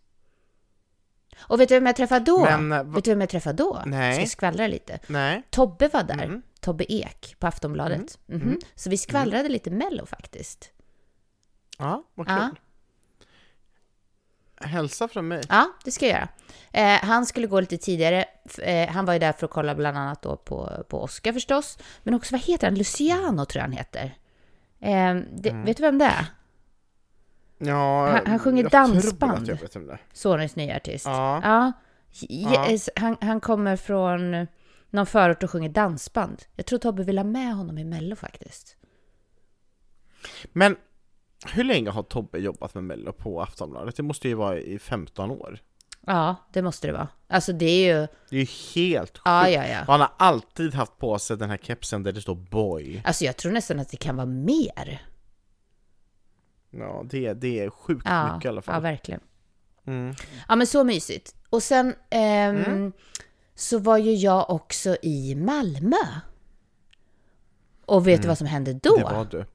Och 1.39 1.61
vet 1.61 1.69
du 1.69 1.75
vem 1.75 1.87
jag 1.87 1.97
träffade 1.97 2.25
då? 2.25 2.45
Men, 2.45 2.73
eh, 2.73 2.83
vet 2.85 3.05
du 3.05 3.11
vem 3.11 3.21
jag 3.21 3.31
träffade 3.31 3.57
då? 3.63 3.83
Nej. 3.87 4.13
Ska 4.15 4.23
jag 4.23 4.29
skvallra 4.31 4.67
lite? 4.67 4.99
Nej. 5.07 5.43
Tobbe 5.51 5.89
var 5.89 6.03
där. 6.03 6.25
Mm. 6.25 6.43
Tobbe 6.61 6.93
Ek 6.93 7.37
på 7.39 7.47
Aftonbladet. 7.47 8.19
Mhm. 8.27 8.59
Så 8.75 8.91
vi 8.91 8.99
skvallrade 8.99 9.49
lite 9.49 9.71
Mello 9.71 10.07
faktiskt. 10.07 10.71
Ja, 11.79 12.03
vad 12.15 12.27
kul. 12.27 12.37
Ja. 12.37 12.51
Hälsa 14.67 15.09
från 15.09 15.29
mig. 15.29 15.43
Ja, 15.49 15.71
det 15.85 15.91
ska 15.91 16.07
jag 16.07 16.15
göra. 16.15 16.29
Eh, 16.73 17.01
han 17.05 17.27
skulle 17.27 17.47
gå 17.47 17.61
lite 17.61 17.79
tidigare. 17.79 18.25
Eh, 18.63 18.89
han 18.89 19.05
var 19.05 19.13
ju 19.13 19.19
där 19.19 19.33
för 19.33 19.47
att 19.47 19.53
kolla 19.53 19.75
bland 19.75 19.99
annat 19.99 20.23
då 20.23 20.37
på, 20.37 20.85
på 20.89 21.03
Oscar 21.03 21.33
förstås. 21.33 21.79
Men 22.03 22.15
också, 22.15 22.35
vad 22.35 22.41
heter 22.41 22.67
han? 22.67 22.75
Luciano 22.75 23.45
tror 23.45 23.61
jag 23.61 23.63
han 23.69 23.73
heter. 23.73 24.05
Eh, 24.81 25.15
det, 25.33 25.51
Mm. 25.51 25.65
Vet 25.65 25.77
du 25.77 25.83
vem 25.83 25.99
det 25.99 26.05
är? 26.05 26.27
Ja, 27.67 28.07
Han- 28.09 28.27
han 28.27 28.39
sjunger 28.39 28.63
dansband. 28.71 29.59
Sonys 30.13 30.57
nya 30.57 30.77
artist. 30.77 31.07
Ja. 31.07 31.41
Ja. 31.45 31.73
Ja. 32.29 32.71
Yes, 32.71 32.91
han, 32.97 33.17
han 33.21 33.41
kommer 33.41 33.77
från 33.77 34.47
någon 34.91 35.07
förort 35.07 35.43
och 35.43 35.51
sjunger 35.51 35.69
dansband. 35.69 36.43
Jag 36.57 36.67
tror 36.67 36.79
Tobbe 36.79 37.03
vill 37.03 37.19
ha 37.19 37.25
med 37.25 37.55
honom 37.55 37.79
i 37.79 37.85
Mello 37.85 38.17
faktiskt. 38.17 38.77
Men 40.53 40.77
hur 41.53 41.65
länge 41.65 41.91
har 41.91 42.03
Tobbe 42.03 42.39
jobbat 42.39 42.75
med 42.75 42.85
Mello 42.85 43.13
på 43.13 43.43
Aftonbladet? 43.43 43.97
Det 43.97 44.03
måste 44.03 44.29
ju 44.29 44.35
vara 44.35 44.59
i 44.59 44.79
15 44.79 45.31
år. 45.31 45.59
Ja, 46.07 46.37
det 46.53 46.63
måste 46.63 46.87
det 46.87 46.93
vara. 46.93 47.09
Alltså 47.29 47.53
det 47.53 47.67
är 47.67 47.95
ju... 48.01 48.07
Det 48.31 48.37
är 48.37 48.41
ju 48.41 48.47
helt 48.83 49.11
sjukt. 49.19 49.23
Ja, 49.25 49.49
ja, 49.49 49.67
ja. 49.67 49.85
Han 49.87 50.01
har 50.01 50.13
alltid 50.17 50.75
haft 50.75 50.99
på 50.99 51.19
sig 51.19 51.37
den 51.37 51.51
här 51.51 51.57
kepsen 51.57 52.03
där 52.03 52.13
det 52.13 52.21
står 52.21 52.35
boy. 52.35 53.03
Alltså 53.05 53.25
jag 53.25 53.37
tror 53.37 53.53
nästan 53.53 53.81
att 53.81 53.89
det 53.89 53.97
kan 53.97 54.17
vara 54.17 54.27
mer. 54.27 55.03
Ja, 56.79 57.03
det, 57.11 57.33
det 57.35 57.61
är 57.61 57.71
sjukt 57.71 58.03
Ja, 58.09 58.35
mycket 58.35 58.45
i 58.45 58.49
alla 58.49 58.59
ja 58.59 58.63
fall. 58.63 58.83
verkligen. 58.83 59.21
Mm. 59.87 60.15
Ja, 60.49 60.57
men 60.57 60.67
så 60.67 60.85
mysigt. 60.85 61.35
Och 61.51 61.63
sen 61.63 61.95
ehm, 62.11 62.93
så 63.55 63.79
var 63.79 63.99
ju 63.99 64.15
jag 64.15 64.51
också 64.51 64.97
i 65.03 65.35
Malmö. 65.35 65.97
Och 67.87 68.07
vet 68.09 68.23
du 68.23 68.29
vad 68.29 68.39
som 68.39 68.47
hände 68.47 68.73
då? 68.73 68.97
Det 68.97 69.03
var 69.05 69.25
du. 69.31 69.45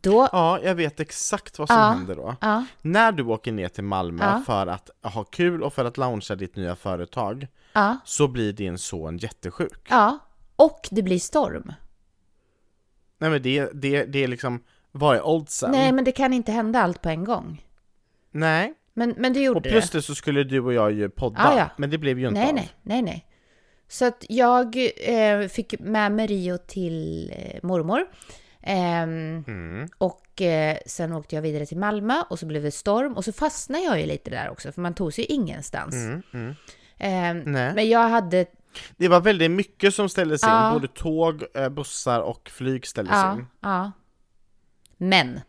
Då, 0.00 0.28
Ja, 0.32 0.60
jag 0.62 0.74
vet 0.74 1.00
exakt 1.00 1.58
vad 1.58 1.68
som 1.68 1.76
Ja. 1.76 1.90
händer 1.90 2.16
då. 2.16 2.36
ja, 2.40 2.64
När 2.82 3.12
du 3.12 3.22
åker 3.22 3.52
ner 3.52 3.68
till 3.68 3.84
Malmö 3.84 4.24
Ja. 4.24 4.42
för 4.46 4.66
att 4.66 4.90
ha 5.02 5.24
kul 5.24 5.62
och 5.62 5.72
för 5.74 5.84
att 5.84 5.96
launcha 5.96 6.34
ditt 6.34 6.56
nya 6.56 6.76
företag 6.76 7.46
ja, 7.72 7.96
så 8.04 8.28
blir 8.28 8.52
din 8.52 8.78
son 8.78 9.18
jättesjuk. 9.18 9.86
ja. 9.90 10.18
Och 10.56 10.88
det 10.90 11.02
blir 11.02 11.18
storm. 11.18 11.72
Nej 13.18 13.30
men 13.30 13.42
det, 13.42 13.70
det, 13.74 14.04
det 14.04 14.24
är 14.24 14.28
liksom, 14.28 14.62
vad 14.96 15.16
är 15.16 15.26
oddsen? 15.26 15.70
Nej, 15.70 15.92
men 15.92 16.04
det 16.04 16.12
kan 16.12 16.32
inte 16.32 16.52
hända 16.52 16.80
allt 16.82 17.02
på 17.02 17.08
en 17.08 17.24
gång. 17.24 17.64
Nej. 18.30 18.74
Men, 18.94 19.14
men 19.18 19.32
det 19.32 19.40
gjorde 19.40 19.56
Och 19.58 19.62
plus 19.64 19.90
det. 19.90 19.98
det 19.98 20.02
så 20.02 20.14
skulle 20.14 20.44
du 20.44 20.60
och 20.60 20.72
jag 20.72 20.92
ju 20.92 21.08
podda, 21.08 21.40
Ja, 21.42 21.58
ja. 21.58 21.70
men 21.76 21.90
det 21.90 21.98
blev 21.98 22.18
ju 22.18 22.28
inte 22.28 22.40
Nej, 22.40 22.48
av. 22.48 22.54
nej, 22.54 22.70
nej, 22.82 23.02
nej. 23.02 23.26
Så 23.88 24.04
att 24.04 24.24
jag 24.28 24.76
eh, 25.06 25.48
fick 25.48 25.80
med 25.80 26.12
mig 26.12 26.26
Rio 26.26 26.58
till 26.58 27.30
eh, 27.36 27.60
mormor. 27.62 28.06
Ehm, 28.62 29.44
Mm. 29.46 29.88
Och 29.98 30.42
eh, 30.42 30.76
sen 30.86 31.12
åkte 31.12 31.34
jag 31.34 31.42
vidare 31.42 31.66
till 31.66 31.78
Malmö 31.78 32.22
och 32.30 32.38
så 32.38 32.46
blev 32.46 32.62
det 32.62 32.70
storm 32.70 33.12
och 33.16 33.24
så 33.24 33.32
fastnade 33.32 33.84
jag 33.84 34.00
ju 34.00 34.06
lite 34.06 34.30
där 34.30 34.50
också 34.50 34.72
för 34.72 34.80
man 34.80 34.94
tog 34.94 35.12
sig 35.14 35.24
ingenstans. 35.24 35.94
Mm, 35.94 36.22
mm. 36.32 36.54
Ehm, 36.98 37.38
men 37.74 37.88
jag 37.88 38.08
hade, 38.08 38.46
Det 38.96 39.08
var 39.08 39.20
väldigt 39.20 39.50
mycket 39.50 39.94
som 39.94 40.08
ställdes 40.08 40.42
in, 40.42 40.48
Ja. 40.48 40.70
både 40.72 40.88
tåg, 40.88 41.42
eh, 41.54 41.68
bussar 41.68 42.20
och 42.20 42.50
flyg 42.50 42.86
ställdes 42.86 43.14
ja, 43.14 43.34
in. 43.34 43.46
ja. 43.60 43.92
Men 45.08 45.40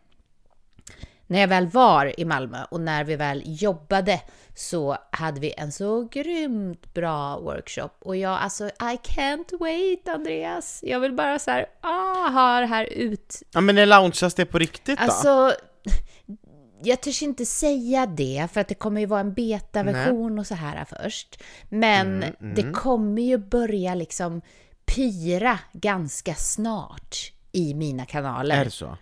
när 1.26 1.40
jag 1.40 1.48
väl 1.48 1.66
var 1.66 2.20
i 2.20 2.24
Malmö 2.24 2.64
och 2.70 2.80
när 2.80 3.04
vi 3.04 3.16
väl 3.16 3.42
jobbade 3.44 4.20
så 4.54 4.96
hade 5.10 5.40
vi 5.40 5.54
en 5.56 5.72
så 5.72 6.04
grymt 6.04 6.94
bra 6.94 7.38
workshop 7.40 7.90
och 7.98 8.16
jag 8.16 8.38
alltså 8.40 8.66
I 8.68 8.98
can't 9.02 9.58
wait 9.58 10.08
Andreas. 10.08 10.80
Jag 10.82 11.00
vill 11.00 11.12
bara 11.12 11.38
så 11.38 11.50
här, 11.50 11.66
ah, 11.80 12.28
ha 12.28 12.60
det 12.60 12.66
här 12.66 12.84
ut 12.84 13.42
Ja 13.52 13.60
men 13.60 13.74
när 13.74 13.86
launchas 13.86 14.34
det 14.34 14.46
på 14.46 14.58
riktigt 14.58 14.98
då? 14.98 15.04
Alltså, 15.04 15.52
jag 16.82 17.00
törs 17.00 17.22
inte 17.22 17.46
säga 17.46 18.06
det 18.06 18.48
för 18.52 18.60
att 18.60 18.68
det 18.68 18.74
kommer 18.74 19.00
ju 19.00 19.06
vara 19.06 19.20
en 19.20 19.34
betaversion 19.34 20.38
och 20.38 20.46
så 20.46 20.54
här 20.54 20.84
först. 20.84 21.42
Men 21.68 22.22
Mm, 22.22 22.54
det 22.54 22.72
kommer 22.72 23.22
ju 23.22 23.38
börja 23.38 23.94
liksom 23.94 24.42
pyra 24.84 25.58
ganska 25.72 26.34
snart 26.34 27.16
i 27.52 27.74
mina 27.74 28.06
kanaler. 28.06 28.60
Är 28.60 28.64
det 28.64 28.70
så? 28.70 28.96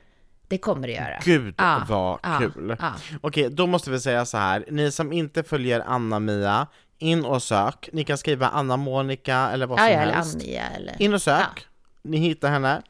Det 0.49 0.59
kommer 0.59 0.87
det 0.87 0.93
göra. 0.93 1.19
Gud 1.25 1.55
Ja, 1.59 1.83
vad 1.89 2.19
ja, 2.23 2.39
kul! 2.39 2.77
ja. 2.81 2.93
Okej, 3.21 3.51
då 3.51 3.67
måste 3.67 3.91
vi 3.91 4.01
säga 4.01 4.25
så 4.25 4.37
här. 4.39 4.65
ni 4.71 4.91
som 4.93 5.13
inte 5.13 5.43
följer 5.43 5.81
Anna-Mia, 5.87 6.67
in 6.99 7.25
och 7.25 7.43
sök, 7.43 7.89
ni 7.93 8.05
kan 8.05 8.19
skriva 8.19 8.49
Anna-Monica 8.49 9.51
eller 9.53 9.67
vad 9.67 9.79
Ja, 9.79 9.83
som 9.85 9.93
ja, 9.93 10.01
eller 10.01 10.13
helst. 10.13 10.35
Annia 10.35 10.63
eller... 10.77 11.03
In 11.03 11.15
och 11.15 11.23
sök, 11.23 11.67
ni 12.03 12.17
hittar 12.17 12.51
henne, 12.51 12.83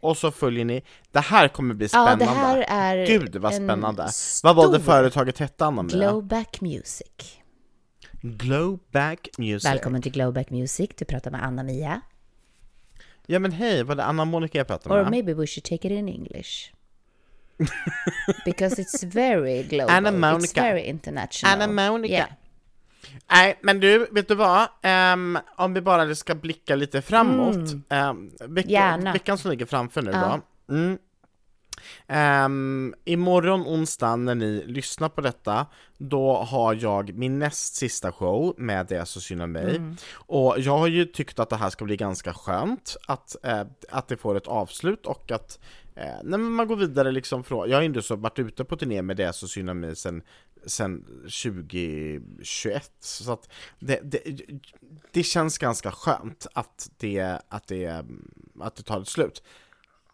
och 0.00 0.16
så 0.16 0.30
följer 0.30 0.64
ni. 0.64 0.82
Det 1.12 1.20
här 1.20 1.48
kommer 1.48 1.74
bli 1.74 1.84
Ja, 1.84 1.88
spännande. 1.88 2.24
det 2.24 2.30
här 2.30 2.58
är 2.68 3.06
Gud 3.06 3.36
vad 3.36 3.54
spännande! 3.54 4.08
Vad 4.42 4.56
var 4.56 4.72
det 4.72 4.80
företaget 4.80 5.38
hette 5.38 5.64
Anna-Mia? 5.66 5.96
Glowback 5.96 6.60
Music. 6.60 7.38
Glowback 8.22 9.28
Music. 9.38 9.64
Välkommen 9.64 10.02
till 10.02 10.12
Glowback 10.12 10.50
Music, 10.50 10.90
du 10.98 11.04
pratar 11.04 11.30
med 11.30 11.44
Anna-Mia. 11.44 12.00
Ja 13.26 13.38
men 13.38 13.52
hej, 13.52 13.82
var 13.82 13.94
det 13.94 14.04
Anna-Monica 14.04 14.58
jag 14.58 14.66
pratade 14.66 14.94
Or 14.94 15.02
med? 15.02 15.10
maybe 15.10 15.34
we 15.34 15.46
should 15.46 15.64
take 15.64 15.74
it 15.88 15.92
in 15.98 16.08
English. 16.08 16.72
Because 18.44 18.82
it's 18.82 19.02
very 19.04 19.62
global. 19.62 19.90
Anna 19.90 20.10
It's 20.10 20.18
Monica. 20.18 20.60
very 20.62 20.82
international. 20.82 21.52
Anna-Monica. 21.62 22.12
Yeah. 22.14 22.28
Nej, 23.30 23.58
men 23.62 23.80
du, 23.80 24.06
vet 24.10 24.28
du 24.28 24.34
vad? 24.34 24.68
Ehm, 24.82 25.38
om 25.56 25.74
vi 25.74 25.80
bara 25.80 26.14
ska 26.14 26.34
blicka 26.34 26.76
lite 26.76 27.02
framåt. 27.02 27.56
Mm. 27.90 28.30
vecka, 28.54 28.68
Gärna. 28.68 29.12
veckan 29.12 29.38
som 29.38 29.50
ligger 29.50 29.66
framför 29.66 30.02
nu 30.02 30.10
Ja. 30.10 30.40
då. 30.66 30.74
Mm. 30.74 30.98
Um, 32.08 32.94
imorgon 33.04 33.62
onsdag 33.66 34.16
när 34.16 34.34
ni 34.34 34.64
lyssnar 34.66 35.08
på 35.08 35.20
detta, 35.20 35.66
då 35.98 36.34
har 36.36 36.74
jag 36.74 37.14
min 37.14 37.38
näst 37.38 37.74
sista 37.74 38.12
show 38.12 38.54
med 38.58 38.86
Det 38.86 39.04
så 39.06 39.20
synd 39.20 39.42
om 39.42 39.52
mig. 39.52 39.80
Och 40.12 40.54
jag 40.58 40.78
har 40.78 40.86
ju 40.86 41.04
tyckt 41.04 41.38
att 41.38 41.50
det 41.50 41.56
här 41.56 41.70
ska 41.70 41.84
bli 41.84 41.96
ganska 41.96 42.34
skönt, 42.34 42.96
att, 43.08 43.36
eh, 43.44 43.62
att 43.90 44.08
det 44.08 44.16
får 44.16 44.36
ett 44.36 44.46
avslut 44.46 45.06
och 45.06 45.30
att 45.32 45.58
Eh, 46.00 46.18
när 46.24 46.38
man 46.38 46.68
går 46.68 46.76
vidare 46.76 47.12
liksom 47.12 47.44
från, 47.44 47.70
jag 47.70 47.76
har 47.76 47.82
ju 47.82 48.02
så 48.02 48.16
varit 48.16 48.38
ute 48.38 48.64
på 48.64 48.76
turné 48.76 49.02
med 49.02 49.16
Det 49.16 49.32
så 49.32 49.48
synd 49.48 49.76
mig 49.76 49.96
sen, 49.96 50.22
sen 50.66 51.04
2021, 51.22 52.92
så 53.00 53.32
att 53.32 53.48
det, 53.78 54.00
det, 54.02 54.22
det 55.12 55.22
känns 55.22 55.58
ganska 55.58 55.92
skönt 55.92 56.46
att 56.54 56.90
det, 56.96 57.40
att 57.48 57.66
det, 57.66 58.04
att 58.60 58.76
det 58.76 58.82
tar 58.82 59.00
ett 59.00 59.08
slut. 59.08 59.42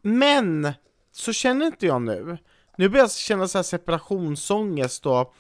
Men 0.03 0.73
så 1.13 1.33
känner 1.33 1.67
inte 1.67 1.87
jag 1.87 2.03
nu. 2.03 2.39
Nu 2.79 2.89
börjar 2.89 3.05
jag 3.05 3.13
känna 3.13 3.49
så 3.49 3.59
här 3.59 3.63
separationsångest 3.63 5.07
och 5.07 5.35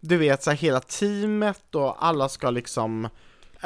du 0.00 0.16
vet 0.16 0.42
så 0.42 0.50
här 0.50 0.58
hela 0.58 0.80
teamet 0.80 1.74
och 1.74 2.06
alla 2.06 2.28
ska 2.28 2.50
liksom 2.50 3.04
eh, 3.04 3.10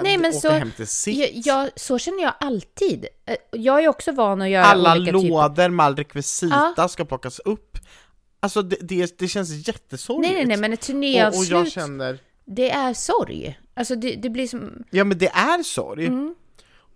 Nej, 0.03 0.19
men 0.19 0.33
så- 0.33 0.51
hem 0.51 0.71
till 0.77 0.87
sitt. 0.87 1.47
Jag, 1.47 1.71
så 1.77 1.99
känner 1.99 2.23
jag 2.23 2.35
alltid. 2.41 3.07
Eh, 3.27 3.37
Jag 3.53 3.85
är 3.85 3.89
också 3.89 4.13
van 4.13 4.43
att 4.43 4.49
göra 4.49 4.65
alla 4.65 4.93
olika 4.97 5.13
typer... 5.13 5.29
lådor 5.29 5.69
med 5.69 5.87
all 5.87 5.97
rekvisita 5.97 6.89
ska 6.89 7.05
plockas 7.05 7.39
upp. 7.39 7.79
Alltså 8.41 8.63
det, 8.63 8.77
det, 8.81 9.19
det 9.19 9.29
känns 9.29 9.69
jättesorgligt. 9.69 10.33
Nej, 10.35 10.47
nej, 10.47 10.47
nej, 10.47 10.57
men 10.57 10.73
ett 10.73 10.79
och, 10.79 10.83
och 10.83 10.87
turnéavslut, 10.87 11.51
jag 11.51 11.73
känner, 11.73 12.19
det 12.45 12.71
är 12.71 12.95
sorg. 12.95 13.59
Alltså 13.75 13.97
det, 13.97 14.15
det 14.15 14.31
blir 14.31 14.49
som... 14.49 14.85
ja 14.91 15.05
men 15.05 15.19
det 15.19 15.29
är 15.29 15.63
sorg. 15.63 16.07
Mm. 16.07 16.35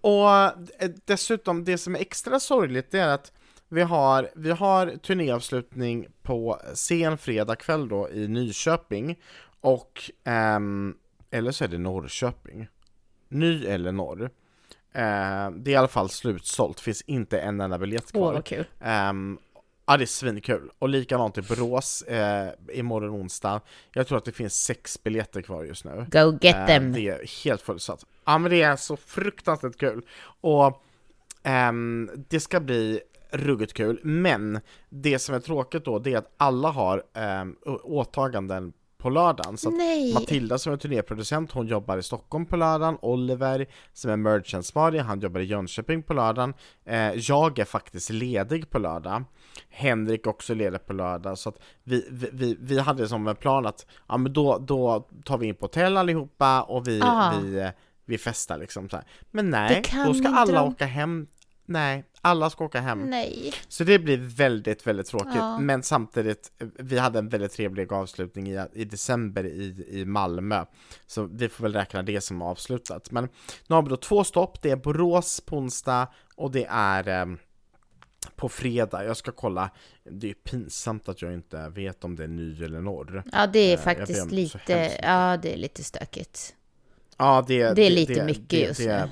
Och 0.01 0.31
eh, 0.31 0.91
dessutom, 1.05 1.65
det 1.65 1.79
som 1.79 1.95
är 1.97 2.01
extra 2.01 2.41
sorgligt 2.41 2.91
det 2.91 2.99
är 2.99 3.09
att 3.09 3.33
vi 3.69 3.83
har, 3.83 4.31
vi 4.35 4.51
har 4.51 4.97
turnéavslutning 4.97 6.07
på 6.23 6.61
sen 6.75 7.19
fredag 7.19 7.57
kväll 7.57 7.89
då 7.89 8.11
i 8.11 8.29
Nyköping 8.29 9.19
och, 9.61 10.11
ehm, 10.25 10.95
eller 11.31 11.53
så 11.53 11.65
är 11.65 11.69
det 11.69 11.79
Norrköping. 11.79 12.69
Ny 13.29 13.67
eller 13.67 13.93
norr. 13.93 14.23
Eh, 14.93 15.51
det 15.51 15.71
är 15.71 15.73
i 15.73 15.77
alla 15.77 15.89
fall 15.89 16.09
slutsålt, 16.11 16.81
finns 16.81 17.03
inte 17.03 17.41
en 17.41 17.61
enda 17.61 17.79
biljett 17.79 18.13
kvar. 18.13 18.29
Åh, 18.29 18.33
vad 18.33 18.45
kul. 18.45 18.65
Ehm, 18.81 19.39
ja, 19.87 19.97
det 19.97 20.05
är 20.05 20.07
svinkul. 20.07 20.71
Och 20.79 20.89
likadant 20.89 21.39
i 21.39 21.43
Borås 21.43 22.03
eh, 22.03 22.49
imorgon 22.73 23.11
onsdag. 23.11 23.61
Jag 23.93 24.07
tror 24.07 24.19
att 24.19 24.25
det 24.25 24.33
finns 24.33 24.55
sex 24.65 25.03
biljetter 25.03 25.43
kvar 25.43 25.65
just 25.65 25.85
nu. 25.85 26.07
Go 26.11 26.39
get 26.41 26.57
Eh, 26.57 26.67
them. 26.67 26.93
Det 26.93 27.09
är 27.09 27.45
helt 27.45 27.63
fullsatt. 27.63 28.05
Ja 28.25 28.39
men 28.39 28.51
det 28.51 28.63
är 28.63 28.77
så 28.77 28.97
fruktansvärt 28.97 29.77
kul. 29.77 30.03
Och 30.41 30.83
ehm, 31.43 32.11
det 32.29 32.41
ska 32.41 32.61
bli 32.61 33.01
ruggigt 33.31 33.73
kul, 33.73 34.01
men 34.03 34.61
det 34.89 35.19
som 35.19 35.35
är 35.35 35.41
tråkigt 35.41 35.85
då, 35.85 35.99
det 35.99 36.13
är 36.15 36.19
att 36.19 36.35
alla 36.37 36.69
har 36.71 37.03
um, 37.43 37.57
åtaganden 37.83 38.73
på 38.99 39.11
lördagen. 39.11 39.57
Så 39.57 39.71
Nej. 39.71 40.15
Matilda 40.15 40.59
som 40.59 40.73
är 40.73 40.77
turnéproducent, 40.77 41.53
hon 41.53 41.67
jobbar 41.67 41.99
i 41.99 42.03
Stockholm 42.03 42.47
på 42.47 42.57
lördagen. 42.57 42.99
Oliver 43.03 43.67
som 43.93 44.11
är 44.11 44.17
merchantsvarig, 44.17 45.01
han 45.01 45.21
jobbar 45.21 45.41
i 45.41 45.45
Jönköping 45.45 46.03
på 46.03 46.15
lördagen. 46.15 46.55
Eh, 46.85 47.13
jag 47.13 47.59
är 47.59 47.65
faktiskt 47.65 48.11
ledig 48.11 48.71
på 48.71 48.79
lördag. 48.79 49.25
Henrik 49.71 50.27
också 50.27 50.55
ledig 50.55 50.87
på 50.87 50.93
lördag. 50.93 51.39
Så 51.39 51.49
att 51.49 51.57
vi, 51.85 52.09
vi, 52.11 52.29
vi, 52.33 52.57
vi 52.61 52.79
hade 52.79 53.09
som 53.09 53.27
en 53.29 53.37
plan 53.37 53.67
att 53.67 53.87
ja, 54.09 54.17
men 54.17 54.33
då, 54.33 54.59
då 54.59 55.09
tar 55.25 55.39
vi 55.39 55.47
in 55.47 55.55
på 55.55 55.65
hotell 55.65 55.97
allihopa 55.97 56.63
och 56.63 56.89
vi, 56.89 57.01
Ah. 57.05 57.33
vi, 57.43 57.71
vi 58.05 58.19
festar 58.19 58.59
liksom 58.59 58.89
så 58.89 58.97
här. 58.97 59.05
Men 59.31 59.51
nej, 59.51 59.83
då 60.07 60.15
ska 60.15 60.29
alla 60.29 60.61
de- 60.61 60.69
åka 60.69 60.87
hem. 60.87 61.27
Nej, 61.69 62.05
alla 62.21 62.51
ska 62.51 62.65
åka 62.65 62.81
hem. 62.81 63.11
Nej. 63.11 63.53
Så 63.69 63.85
det 63.85 63.99
blir 63.99 64.17
väldigt, 64.17 64.87
väldigt 64.87 65.07
tråkigt. 65.07 65.35
Ja. 65.37 65.59
Men 65.59 65.83
samtidigt, 65.83 66.53
vi 66.79 66.99
hade 66.99 67.19
en 67.19 67.29
väldigt 67.29 67.53
trevlig 67.53 67.93
avslutning 67.93 68.49
i, 68.49 68.65
i 68.73 68.85
december 68.85 69.45
i, 69.45 69.87
i 69.89 70.05
Malmö. 70.05 70.65
Så 71.07 71.25
vi 71.25 71.49
får 71.49 71.63
väl 71.63 71.73
räkna 71.73 72.03
det 72.03 72.21
som 72.21 72.43
avslutat. 72.43 73.11
Men 73.11 73.29
nu 73.67 73.75
har 73.75 73.83
vi 73.83 73.89
då 73.89 73.97
två 73.97 74.25
stopp, 74.25 74.63
det 74.63 74.71
är 74.71 74.77
Borås 74.77 75.41
på 75.41 75.57
onsdag 75.57 76.09
och 76.37 76.51
det 76.51 76.67
är 76.71 77.09
eh, 77.09 77.37
på 78.37 78.49
fredag. 78.49 79.05
Jag 79.05 79.17
ska 79.17 79.33
kolla, 79.33 79.71
det 80.05 80.31
är 80.31 80.35
pinsamt 80.35 81.09
att 81.09 81.23
jag 81.23 81.35
inte 81.35 81.69
vet 81.69 82.05
om 82.05 82.17
det 82.17 82.25
är 82.25 82.29
ny 82.29 82.65
eller 82.65 82.81
norr. 82.81 83.23
Ja, 83.33 83.47
det 83.47 83.59
är 83.59 83.77
Eh, 83.77 83.83
faktiskt 83.83 84.31
lite, 84.31 84.99
ja 85.03 85.37
det 85.43 85.53
är 85.53 85.57
lite 85.57 85.85
stökigt. 85.85 86.55
Ja, 87.17 87.45
det, 87.49 87.73
Det 87.75 87.83
är 87.83 87.91
lite 87.91 88.25
mycket 88.25 88.61
just 88.61 88.81
nu. 88.81 89.11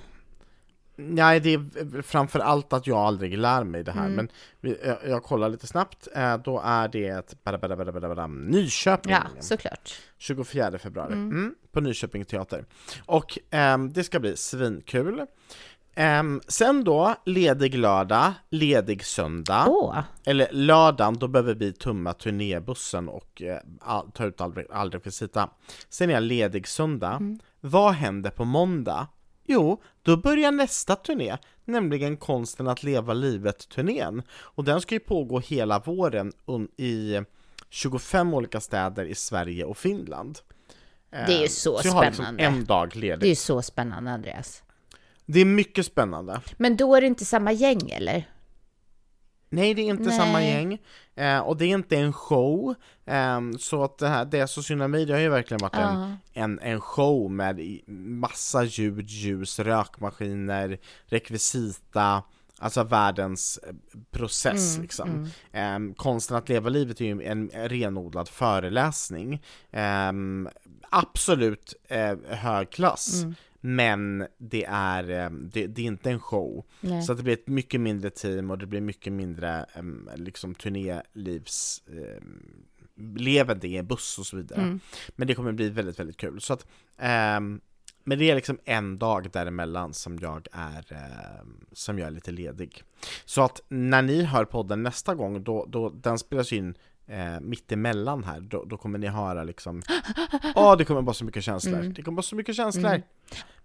Nej, 0.97 1.41
det 1.41 1.55
är 1.55 2.03
framför 2.03 2.39
allt 2.39 2.73
att 2.73 2.87
jag 2.87 2.99
aldrig 2.99 3.39
lär 3.39 3.65
mig 3.65 3.83
det 3.85 3.93
här, 3.93 4.05
Mm. 4.05 4.15
men 4.17 4.29
vi, 4.61 4.79
jag, 4.85 4.99
jag 5.09 5.23
kollar 5.23 5.49
lite 5.49 5.67
snabbt, 5.67 6.09
då 6.45 6.61
är 6.65 6.89
det 6.89 7.25
bara, 7.45 7.59
bara, 7.59 7.77
bara, 7.77 8.15
bara, 8.15 8.27
Nyköping, 8.27 9.13
Ja, 9.13 9.23
såklart. 9.41 9.95
24 10.19 10.79
februari, 10.79 11.13
mm. 11.13 11.55
på 11.73 11.81
Nyköping 11.81 12.25
teater. 12.25 12.65
Och 13.07 13.39
ehm, 13.51 13.93
det 13.93 14.05
ska 14.05 14.21
bli 14.21 14.37
svinkul. 14.37 15.27
Ehm, 15.95 16.41
sen 16.49 16.85
då, 16.85 17.15
ledig 17.25 17.75
lördag, 17.75 18.33
ledig 18.51 19.05
söndag. 19.05 19.65
Åh, 19.69 19.99
Eller 20.25 20.49
lördagen, 20.53 21.15
då 21.19 21.29
behöver 21.29 21.55
vi 21.55 21.73
tumma 21.73 22.13
turnébussen 22.13 23.09
och 23.09 23.43
eh, 23.43 23.59
all, 23.81 24.11
ta 24.13 24.25
ut 24.25 24.41
all, 24.41 24.65
all 24.71 24.91
rekvisita. 24.91 25.51
Sen 25.89 26.11
är 26.11 26.15
jag 26.15 26.23
ledig 26.23 26.69
söndag. 26.69 27.21
Vad 27.61 27.93
händer 27.93 28.31
på 28.31 28.45
måndag? 28.45 29.07
Jo, 29.47 29.83
då 30.03 30.17
börjar 30.17 30.53
nästa 30.53 30.97
turné, 30.97 31.37
nämligen 31.65 32.17
Konsten 32.17 32.69
att 32.69 32.83
leva 32.83 33.15
livet-turnén. 33.15 34.23
Och 34.31 34.65
den 34.65 34.81
ska 34.81 34.95
ju 34.95 35.01
pågå 35.01 35.39
hela 35.41 35.79
våren 35.79 36.33
i 36.77 37.21
25 37.71 38.35
olika 38.35 38.61
städer 38.61 39.05
i 39.05 39.15
Sverige 39.15 39.65
och 39.65 39.79
Finland. 39.79 40.39
Det 41.11 41.17
är 41.17 41.39
ju 41.39 41.43
Eh, 41.45 41.49
så 41.49 41.81
jag 41.85 41.93
har 41.93 42.05
liksom 42.05 42.25
spännande. 42.25 42.43
en 42.43 42.65
dag 42.65 42.91
det 42.93 42.99
är 42.99 43.01
ledigt. 43.01 43.29
ju 43.29 43.35
så 43.35 43.63
spännande 43.63 44.11
Andreas. 44.11 44.63
Det 45.27 45.41
är 45.41 45.45
mycket 45.45 45.87
spännande. 45.87 46.41
Men 46.57 46.77
då 46.77 46.95
är 46.95 47.01
det 47.01 47.07
inte 47.07 47.25
samma 47.25 47.53
gäng 47.53 47.91
eller? 47.91 48.25
Nej, 49.49 49.75
det 49.75 49.83
är 49.83 49.87
inte 49.91 50.03
Nej. 50.03 50.17
samma 50.19 50.43
gäng. 50.45 50.79
Eh, 51.15 51.39
och 51.39 51.57
det 51.57 51.65
är 51.65 51.69
inte 51.75 51.97
en 51.97 52.13
show. 52.13 52.75
Ehm, 53.07 53.59
så 53.59 53.85
att 53.85 53.99
det 53.99 54.09
här, 54.09 54.25
det 54.25 54.47
sociala 54.47 54.89
medier 54.89 55.15
har 55.17 55.23
ju 55.23 55.29
verkligen 55.29 55.61
varit 55.61 55.75
en, 55.75 55.81
Ja. 56.01 56.17
en, 56.33 56.59
en 56.59 56.81
show 56.81 57.31
med 57.31 57.61
massa 57.87 58.65
ljud, 58.65 59.11
ljus, 59.11 59.59
rökmaskiner, 59.59 60.79
rekvisita, 61.07 62.23
alltså 62.59 62.83
världens 62.83 63.59
eh, 63.69 63.73
process 64.11 64.71
Mm, 64.75 64.83
liksom. 64.83 65.31
Ehm, 65.53 65.95
konsten 65.95 66.37
att 66.37 66.49
leva 66.49 66.69
livet 66.69 67.01
är 67.01 67.05
ju 67.05 67.23
en 67.23 67.51
renodlad 67.55 68.29
föreläsning. 68.29 69.43
Ehm, 70.93 71.01
absolut 71.03 71.75
eh, 71.89 72.17
hög 72.29 72.71
klass. 72.71 73.23
Mm. 73.23 73.35
Men 73.61 74.27
det 74.39 74.65
är, 74.69 75.11
eh, 75.11 75.31
det, 75.31 75.67
det 75.67 75.83
är 75.83 75.87
inte 75.87 76.11
en 76.11 76.21
show. 76.21 76.65
Nej. 76.81 77.03
Så 77.03 77.13
att 77.13 77.19
det 77.19 77.25
blir 77.25 77.35
ett 77.35 77.49
mycket 77.49 77.81
mindre 77.81 78.11
team 78.11 78.51
och 78.51 78.59
det 78.59 78.67
blir 78.67 78.81
mycket 78.81 79.13
mindre 79.13 79.67
um, 79.79 80.11
liksom 80.17 80.55
turnélivs 80.55 81.83
um, 81.87 82.65
levande 83.17 83.69
i 83.69 83.77
en 83.77 83.87
buss 83.87 84.19
och 84.19 84.27
så 84.27 84.37
vidare. 84.37 84.61
Mm. 84.61 84.81
Men 85.17 85.29
det 85.29 85.35
kommer 85.35 85.53
bli 85.53 85.69
väldigt, 85.69 86.01
väldigt 86.01 86.17
kul. 86.17 86.41
Så 86.41 86.53
att, 86.53 86.67
ehm, 86.99 87.61
men 88.05 88.19
det 88.19 88.31
är 88.31 88.35
liksom 88.35 88.59
en 88.65 88.99
dag 88.99 89.31
däremellan 89.33 89.95
som 89.95 90.19
jag 90.19 90.47
är, 90.53 90.93
ehm, 90.93 91.67
som 91.73 91.99
jag 91.99 92.07
är 92.07 92.11
lite 92.11 92.31
ledig. 92.31 92.83
Så 93.25 93.43
att 93.43 93.61
när 93.69 94.03
ni 94.03 94.23
hör 94.23 94.45
podden 94.45 94.83
nästa 94.83 95.15
gång, 95.15 95.45
då, 95.45 95.67
då 95.69 95.91
den 95.91 96.19
spelas 96.19 96.53
in 96.53 96.75
eh, 97.07 97.41
mitt 97.41 97.73
emellan 97.73 98.25
här, 98.25 98.41
då, 98.41 98.65
då 98.65 98.77
kommer 98.77 98.99
ni 98.99 99.07
höra 99.07 99.45
liksom 99.45 99.83
Åh, 100.55 100.77
det 100.79 100.85
kommer 100.85 101.03
vara 101.03 101.15
så 101.15 101.25
mycket 101.25 101.45
känslor, 101.45 101.79
Mm. 101.81 101.93
det 101.93 102.03
kommer 102.03 102.17
vara 102.17 102.23
så 102.23 102.37
mycket 102.37 102.57
känslor! 102.57 102.91
Mm. 102.91 103.03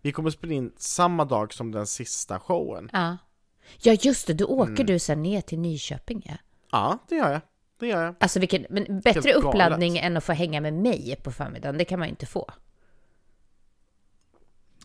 Vi 0.02 0.12
kommer 0.12 0.30
spela 0.30 0.54
in 0.54 0.74
samma 0.78 1.26
dag 1.26 1.54
som 1.54 1.72
den 1.72 1.88
sista 1.88 2.40
showen. 2.40 2.90
Ja. 2.94 3.18
Ja, 3.82 3.94
just 4.02 4.28
det. 4.28 4.34
Då 4.34 4.46
åker 4.46 4.72
Mm. 4.74 4.86
du 4.86 5.00
sen 5.00 5.22
ner 5.24 5.42
till 5.42 5.60
Nyköping. 5.60 6.22
Ja. 6.26 6.36
Ja, 6.72 6.98
det 7.10 7.16
gör 7.16 7.32
jag. 7.32 7.42
Det 7.80 7.88
gör 7.88 8.04
jag. 8.04 8.16
Alltså 8.20 8.40
vilken, 8.40 8.66
men 8.70 9.00
bättre 9.00 9.34
uppladdning 9.34 9.98
än 9.98 10.18
att 10.18 10.24
få 10.24 10.34
hänga 10.34 10.62
med 10.62 10.74
mig 10.74 11.16
på 11.24 11.32
förmiddagen. 11.32 11.78
Det 11.78 11.86
kan 11.86 12.00
man 12.00 12.08
ju 12.08 12.10
inte 12.10 12.26
få. 12.26 12.52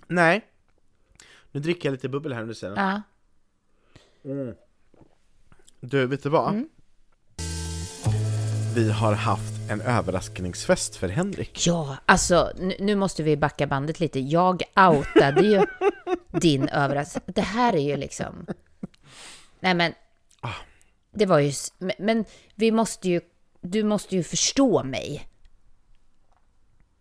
Nej. 0.07 0.45
Nu 1.53 1.61
dricker 1.61 1.89
jag 1.89 1.93
lite 1.93 2.09
bubbel 2.09 2.33
här 2.33 2.43
under 2.43 2.55
scenen. 2.55 2.77
Ja. 2.77 3.03
Du, 5.81 6.07
vet 6.07 6.23
du 6.23 6.29
vad? 6.29 6.49
Mm. 6.55 6.69
Vi 8.77 8.91
har 8.91 9.13
haft 9.13 9.71
en 9.71 9.81
överraskningsfest 9.81 10.97
för 10.97 11.09
Henrik. 11.09 11.67
Ja, 11.67 11.97
alltså 12.07 12.53
nu, 12.79 12.95
måste 12.95 13.23
vi 13.23 13.37
backa 13.37 13.67
bandet 13.67 14.01
lite. 14.01 14.21
Jag 14.21 14.63
outade 14.77 15.41
ju 15.43 15.67
din 16.41 16.69
överraskning. 16.69 17.23
Det 17.27 17.41
här 17.41 17.73
är 17.73 17.81
ju 17.81 17.97
liksom... 17.97 18.47
Nej 19.61 19.75
men... 19.75 19.93
Ah. 20.41 20.53
Det 21.15 21.27
var 21.27 21.39
ju... 21.39 21.53
Men 21.99 22.25
vi 22.55 22.71
måste 22.71 23.09
ju... 23.09 23.21
Du 23.61 23.83
måste 23.85 24.17
ju 24.17 24.23
förstå 24.23 24.85
mig. 24.85 25.29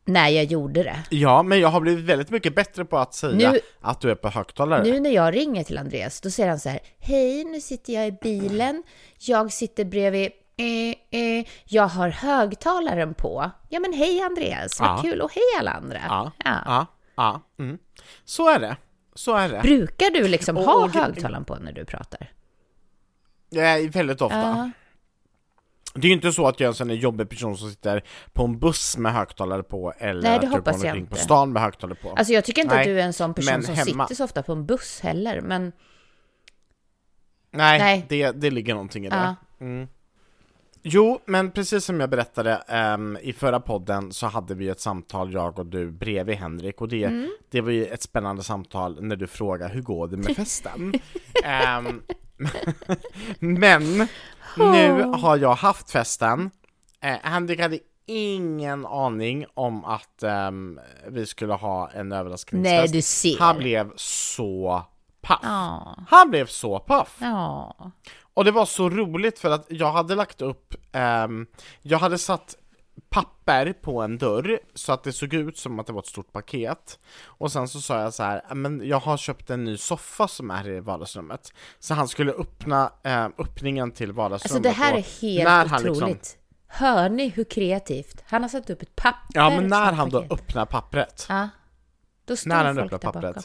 När 0.05 0.29
jag 0.29 0.43
gjorde 0.43 0.83
det. 0.83 1.03
Ja, 1.09 1.43
men 1.43 1.59
jag 1.59 1.67
har 1.69 1.81
blivit 1.81 2.05
väldigt 2.05 2.29
mycket 2.29 2.55
bättre 2.55 2.85
på 2.85 2.97
att 2.97 3.13
säga 3.13 3.51
Nu- 3.51 3.59
att 3.81 4.01
du 4.01 4.11
är 4.11 4.15
på 4.15 4.29
högtalare. 4.29 4.83
Nu 4.83 4.99
när 4.99 5.11
jag 5.11 5.35
ringer 5.35 5.63
till 5.63 5.77
Andreas, 5.77 6.21
då 6.21 6.29
säger 6.29 6.49
han 6.49 6.59
så 6.59 6.69
här. 6.69 6.79
Hej, 6.99 7.43
nu 7.43 7.61
sitter 7.61 7.93
jag 7.93 8.07
i 8.07 8.11
bilen. 8.11 8.83
Jag 9.19 9.53
sitter 9.53 9.85
bredvid... 9.85 10.31
Eh, 10.57 11.19
eh, 11.19 11.45
jag 11.65 11.87
har 11.87 12.09
högtalaren 12.09 13.13
på. 13.13 13.51
Ja 13.69 13.79
men 13.79 13.93
hej 13.93 14.21
Andreas, 14.21 14.79
vad 14.79 14.89
Ja. 14.89 15.01
kul. 15.01 15.21
Och 15.21 15.31
hej 15.31 15.43
alla 15.59 15.71
andra. 15.71 15.99
Ja, 16.07 16.31
Ja. 16.45 16.51
ja, 16.65 16.85
ja. 17.15 17.41
Mm. 17.63 17.77
Så 18.25 18.49
är 18.49 18.59
det. 18.59 18.77
Så 19.15 19.35
är 19.35 19.49
det. 19.49 19.59
Brukar 19.61 20.11
du 20.11 20.27
liksom 20.27 20.57
Och- 20.57 20.63
ha 20.63 20.83
och- 20.85 20.91
högtalaren 20.91 21.45
på 21.45 21.55
när 21.55 21.71
du 21.71 21.85
pratar? 21.85 22.31
Ja, 23.49 23.77
väldigt 23.91 24.21
ofta. 24.21 24.37
Ja. 24.39 24.69
Det 25.93 26.07
är 26.07 26.09
ju 26.09 26.15
inte 26.15 26.31
så 26.31 26.47
att 26.47 26.59
jag 26.59 26.65
är 26.65 26.69
en 26.69 26.75
sån 26.75 26.87
där 26.87 26.95
jobbig 26.95 27.29
person 27.29 27.57
som 27.57 27.69
sitter 27.69 28.03
på 28.33 28.43
en 28.45 28.59
buss 28.59 28.97
med 28.97 29.13
högtalare 29.13 29.63
på 29.63 29.93
eller 29.97 30.21
Nej, 30.29 30.39
det 30.39 30.47
hoppas 30.47 30.83
jag 30.83 30.97
inte. 30.97 31.09
på 31.09 31.15
stan 31.15 31.53
med 31.53 31.61
högtalare 31.61 31.97
på. 32.01 32.09
Alltså 32.13 32.33
jag 32.33 32.45
tycker 32.45 32.61
inte 32.61 32.75
Nej, 32.75 32.81
att 32.81 32.87
du 32.87 32.99
är 32.99 33.03
en 33.05 33.13
sån 33.13 33.33
person 33.33 33.63
som 33.63 33.73
hemma- 33.75 34.05
sitter 34.05 34.15
så 34.15 34.23
ofta 34.23 34.43
på 34.43 34.51
en 34.51 34.65
buss 34.65 34.99
heller, 34.99 35.41
men 35.41 35.71
Nej, 37.51 37.79
Nej. 37.79 38.05
Det, 38.09 38.31
det 38.31 38.51
ligger 38.51 38.73
någonting 38.73 39.05
i 39.05 39.09
det. 39.09 39.15
Ja. 39.15 39.35
Mm. 39.65 39.87
Jo, 40.88 41.19
men 41.26 41.52
precis 41.52 41.86
som 41.86 42.00
jag 42.00 42.10
berättade 42.10 42.56
ehm, 42.67 43.17
i 43.21 43.34
förra 43.34 43.60
podden 43.60 44.12
så 44.13 44.28
hade 44.28 44.56
vi 44.56 44.69
ett 44.69 44.80
samtal, 44.80 45.34
jag 45.34 45.60
och 45.60 45.65
du, 45.65 45.91
bredvid 45.91 46.36
Henrik 46.38 46.82
och 46.82 46.88
det, 46.88 47.04
Mm. 47.04 47.30
det 47.52 47.62
var 47.62 47.71
ju 47.71 47.86
ett 47.86 48.02
spännande 48.04 48.43
samtal 48.43 48.98
när 49.04 49.15
du 49.15 49.28
frågade 49.28 49.74
hur 49.74 49.82
går 49.82 50.08
det 50.08 50.17
med 50.17 50.26
festen? 50.36 50.93
Ehm, 51.43 52.02
men 53.39 54.08
nu 54.58 55.04
har 55.04 55.38
jag 55.38 55.56
haft 55.56 55.91
festen, 55.91 56.52
eh, 57.02 57.15
Henrik 57.24 57.60
hade 57.60 57.80
ingen 58.06 58.86
aning 58.86 59.45
om 59.54 59.86
att 59.86 60.24
ehm, 60.24 60.80
vi 61.10 61.26
skulle 61.26 61.54
ha 61.54 61.91
en 61.91 62.12
överraskningsfest. 62.12 62.76
nej 62.76 62.88
du 62.88 63.02
ser. 63.02 63.39
Han 63.39 63.58
blev 63.58 63.91
så 63.95 64.84
paff. 65.21 65.39
Ja, 65.43 65.98
Han 66.10 66.30
blev 66.30 66.45
så 66.45 66.80
paff. 66.80 67.17
ja. 67.21 67.91
Och 68.36 68.45
det 68.45 68.52
var 68.52 68.65
så 68.65 68.89
roligt 68.89 69.39
för 69.39 69.50
att 69.52 69.65
jag 69.69 69.91
hade 69.91 70.15
lagt 70.15 70.41
upp, 70.41 70.76
ehm, 70.91 71.48
jag 71.82 71.98
hade 72.00 72.17
satt 72.17 72.56
papper 73.10 73.74
på 73.74 74.02
en 74.02 74.17
dörr 74.17 74.60
så 74.74 74.93
att 74.93 75.04
det 75.04 75.13
såg 75.13 75.34
ut 75.34 75.58
som 75.58 75.80
att 75.80 75.88
det 75.88 75.93
var 75.93 76.00
ett 76.00 76.06
stort 76.08 76.32
paket. 76.32 77.00
Och 77.26 77.52
sen 77.52 77.67
så 77.67 77.82
sa 77.82 78.02
jag 78.02 78.13
så 78.13 78.24
här, 78.24 78.41
"Ja, 78.50 78.56
men 78.56 78.82
jag 78.88 79.00
har 79.00 79.17
köpt 79.17 79.50
en 79.50 79.63
ny 79.63 79.78
soffa 79.78 80.28
som 80.28 80.52
är 80.52 80.69
i 80.69 80.80
vardagsrummet. 80.80 81.54
Så 81.80 81.93
han 81.93 82.08
skulle 82.08 82.32
öppna 82.32 82.91
eh, 83.04 83.26
öppningen 83.38 83.91
till 83.91 84.10
Alltså 84.10 84.21
vardagsrummet. 84.21 84.63
det 84.63 84.69
här 84.69 84.93
är 84.98 85.21
helt 85.21 85.43
när 85.43 85.65
han 85.65 85.80
otroligt. 85.89 86.15
liksom- 86.15 86.39
Hör 86.67 87.10
ni 87.10 87.28
hur 87.30 87.43
kreativt? 87.43 88.24
Han 88.28 88.41
har 88.41 88.50
satt 88.50 88.69
upp 88.69 88.82
ett 88.82 88.95
papper. 88.95 89.32
Ja 89.34 89.50
men 89.50 89.67
när 89.67 89.91
han 89.93 90.10
då 90.10 90.19
öppnar 90.30 90.65
pappret, 90.65 91.26
Ja. 91.30 91.50
Då 92.26 92.36
står 92.36 92.50
när 92.50 92.65
han 92.65 92.80
öppnar 92.80 93.00
pappret, 93.00 93.36
bakom. 93.36 93.43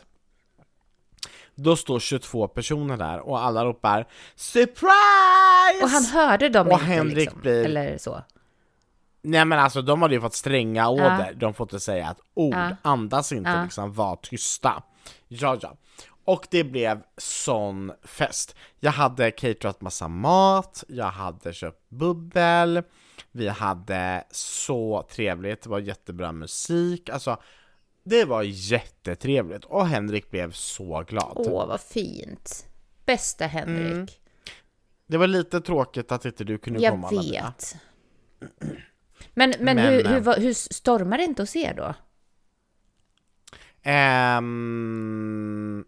Då 1.62 1.76
står 1.76 1.98
22 2.00 2.48
personer 2.48 2.96
där 2.96 3.20
och 3.20 3.42
alla 3.44 3.64
ropar 3.64 4.06
SURPRISE! 4.36 5.82
Och 5.84 5.88
han 5.90 6.04
hörde 6.04 6.48
dem 6.48 6.66
Och 6.66 6.72
inte 6.72 6.84
Henrik 6.84 7.16
liksom, 7.16 7.40
blir- 7.40 7.64
eller 7.64 7.98
så. 7.98 8.22
Nej 9.22 9.44
men 9.44 9.58
alltså 9.58 9.82
de 9.82 10.02
hade 10.02 10.14
ju 10.14 10.20
fått 10.20 10.34
stränga 10.34 10.88
order, 10.88 11.34
de 11.36 11.54
får 11.54 11.64
inte 11.64 11.80
säga 11.80 12.10
ett 12.10 12.20
ord, 12.34 12.54
Ja. 12.54 12.70
andas 12.82 13.32
inte 13.32 13.50
Ja. 13.50 13.62
liksom, 13.62 13.92
var 13.92 14.16
tysta. 14.16 14.82
Ja, 15.28 15.58
ja. 15.60 15.76
Och 16.24 16.46
det 16.50 16.64
blev 16.64 17.02
sån 17.16 17.92
fest. 18.04 18.54
Jag 18.80 18.92
hade 18.92 19.30
caterat 19.30 19.80
massa 19.80 20.08
mat, 20.08 20.84
jag 20.88 21.04
hade 21.10 21.52
köpt 21.52 21.88
bubbel, 21.90 22.82
vi 23.32 23.48
hade 23.48 24.24
så 24.30 25.06
trevligt, 25.10 25.62
det 25.62 25.68
var 25.70 25.78
jättebra 25.78 26.32
musik, 26.32 27.08
alltså 27.08 27.36
det 28.02 28.24
var 28.24 28.42
jättetrevligt 28.42 29.64
och 29.64 29.86
Henrik 29.86 30.30
blev 30.30 30.52
så 30.52 31.04
glad. 31.08 31.32
Åh, 31.36 31.66
vad 31.66 31.80
fint. 31.80 32.66
Bästa 33.04 33.46
Henrik. 33.46 33.92
Mm. 33.92 34.06
Det 35.06 35.16
var 35.16 35.26
lite 35.26 35.60
tråkigt 35.60 36.12
att 36.12 36.24
inte 36.24 36.44
du 36.44 36.58
kunde 36.58 36.80
Jag 36.80 36.92
komma 36.92 37.10
Lavina. 37.10 37.54
vet. 37.56 37.76
Men, 39.34 39.54
men, 39.60 39.76
Men, 39.76 39.78
hur, 39.78 40.04
hur, 40.04 40.40
hur 40.40 40.52
stormar 40.54 41.18
det 41.18 41.24
inte 41.24 41.42
hos 41.42 41.56
er 41.56 41.74
då? 41.74 41.94
Ehm, 43.82 45.84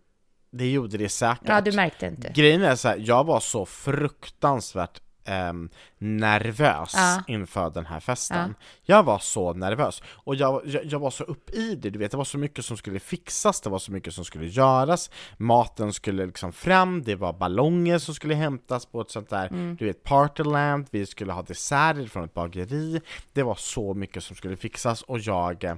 det 0.50 0.70
gjorde 0.70 0.98
det 0.98 1.08
säkert. 1.08 1.48
Ja, 1.48 1.60
du 1.60 1.72
märkte 1.72 2.06
inte. 2.06 2.32
Grejen 2.34 2.62
är 2.62 2.76
så 2.76 2.88
här, 2.88 2.96
jag 3.00 3.24
var 3.24 3.40
så 3.40 3.66
fruktansvärt 3.66 5.00
ehm, 5.24 5.68
nervös 5.98 6.92
Ja. 6.94 7.22
inför 7.28 7.70
den 7.70 7.86
här 7.86 8.00
festen. 8.00 8.54
Jag 8.82 9.02
var 9.02 9.18
så 9.18 9.52
nervös 9.52 10.02
och 10.08 10.34
jag, 10.34 10.62
jag, 10.66 10.84
jag 10.84 10.98
var 10.98 11.10
så 11.10 11.24
upp 11.24 11.50
i 11.50 11.74
det, 11.74 11.90
du 11.90 11.98
vet, 11.98 12.10
det 12.10 12.16
var 12.16 12.24
så 12.24 12.38
mycket 12.38 12.64
som 12.64 12.76
skulle 12.76 13.00
fixas, 13.00 13.60
det 13.60 13.70
var 13.70 13.78
så 13.78 13.92
mycket 13.92 14.14
som 14.14 14.24
skulle 14.24 14.46
göras, 14.46 15.10
maten 15.36 15.92
skulle 15.92 16.26
liksom 16.26 16.52
fram, 16.52 17.02
det 17.02 17.14
var 17.14 17.32
ballonger 17.32 17.98
som 17.98 18.14
skulle 18.14 18.34
hämtas 18.34 18.86
på 18.86 19.00
ett 19.00 19.10
sånt 19.10 19.30
där, 19.30 19.46
Mm. 19.52 19.76
du 19.76 19.86
vet, 19.86 20.02
partyland, 20.02 20.86
vi 20.90 21.06
skulle 21.06 21.32
ha 21.32 21.42
desserter 21.42 22.06
från 22.06 22.24
ett 22.24 22.34
bageri, 22.34 23.00
det 23.32 23.42
var 23.42 23.54
så 23.54 23.94
mycket 23.94 24.24
som 24.24 24.36
skulle 24.36 24.56
fixas 24.56 25.02
och 25.02 25.18
jag 25.18 25.64
eh, 25.64 25.74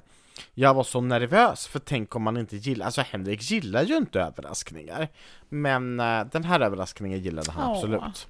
jag 0.55 0.75
var 0.75 0.85
så 0.85 1.01
nervös, 1.01 1.67
för 1.67 1.79
tänk 1.79 2.17
om 2.17 2.23
man 2.23 2.37
inte 2.37 2.57
gillar, 2.57 2.87
alltså 2.87 3.01
Henrik 3.01 3.51
gillar 3.51 3.83
ju 3.83 3.97
inte 3.97 4.21
överraskningar 4.21 5.09
Men 5.49 6.01
eh, 6.01 6.25
den 6.33 6.45
här 6.45 6.61
överraskningen 6.61 7.21
gillade 7.23 7.53
han 7.53 7.71
Åh. 7.71 7.77
absolut 7.77 8.29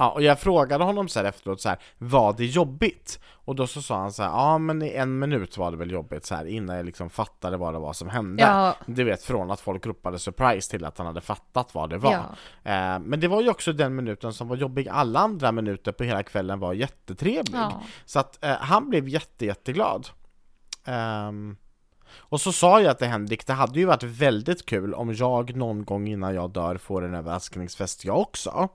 Ja, 0.00 0.10
och 0.10 0.22
jag 0.22 0.40
frågade 0.40 0.84
honom 0.84 1.08
så 1.08 1.18
här 1.18 1.26
efteråt 1.26 1.60
så 1.60 1.68
här, 1.68 1.78
var 1.98 2.32
det 2.32 2.44
jobbigt? 2.46 3.20
Och 3.32 3.54
då 3.54 3.66
så 3.66 3.82
sa 3.82 3.98
han 3.98 4.12
så 4.12 4.22
här, 4.22 4.30
ja 4.30 4.58
men 4.58 4.82
i 4.82 4.90
en 4.90 5.18
minut 5.18 5.58
var 5.58 5.70
det 5.70 5.76
väl 5.76 5.90
jobbigt 5.90 6.26
så 6.26 6.34
här 6.34 6.44
innan 6.44 6.76
jag 6.76 6.86
liksom 6.86 7.10
fattade 7.10 7.56
vad 7.56 7.74
det 7.74 7.78
var 7.78 7.92
som 7.92 8.08
hände 8.08 8.42
Ja. 8.42 8.74
Du 8.86 9.04
vet, 9.04 9.22
från 9.22 9.50
att 9.50 9.60
folk 9.60 9.86
ropade 9.86 10.18
surprise 10.18 10.70
till 10.70 10.84
att 10.84 10.98
han 10.98 11.06
hade 11.06 11.20
fattat 11.20 11.74
vad 11.74 11.90
det 11.90 11.98
var 11.98 12.12
Ja. 12.12 12.70
eh, 12.70 12.98
Men 12.98 13.20
det 13.20 13.28
var 13.28 13.42
ju 13.42 13.50
också 13.50 13.72
den 13.72 13.94
minuten 13.94 14.32
som 14.32 14.48
var 14.48 14.56
jobbig, 14.56 14.88
alla 14.88 15.20
andra 15.20 15.52
minuter 15.52 15.92
på 15.92 16.04
hela 16.04 16.22
kvällen 16.22 16.58
var 16.60 16.72
jättetrevlig 16.72 17.54
Ja. 17.58 17.82
Så 18.04 18.18
att 18.18 18.44
eh, 18.44 18.50
han 18.52 18.90
blev 18.90 19.08
jätte, 19.08 19.46
jätteglad 19.46 20.08
Ehm, 20.84 21.56
och 22.12 22.40
så 22.40 22.52
sa 22.52 22.80
jag 22.80 22.98
till 22.98 23.06
Henrik, 23.06 23.46
det 23.46 23.52
hade 23.52 23.78
ju 23.80 23.84
varit 23.86 24.02
väldigt 24.02 24.66
kul 24.66 24.94
om 24.94 25.14
jag 25.14 25.56
någon 25.56 25.84
gång 25.84 26.08
innan 26.08 26.34
jag 26.34 26.50
dör 26.50 26.76
får 26.76 27.04
en 27.04 27.14
överraskningsfest 27.14 28.04
jag 28.04 28.18
också. 28.18 28.68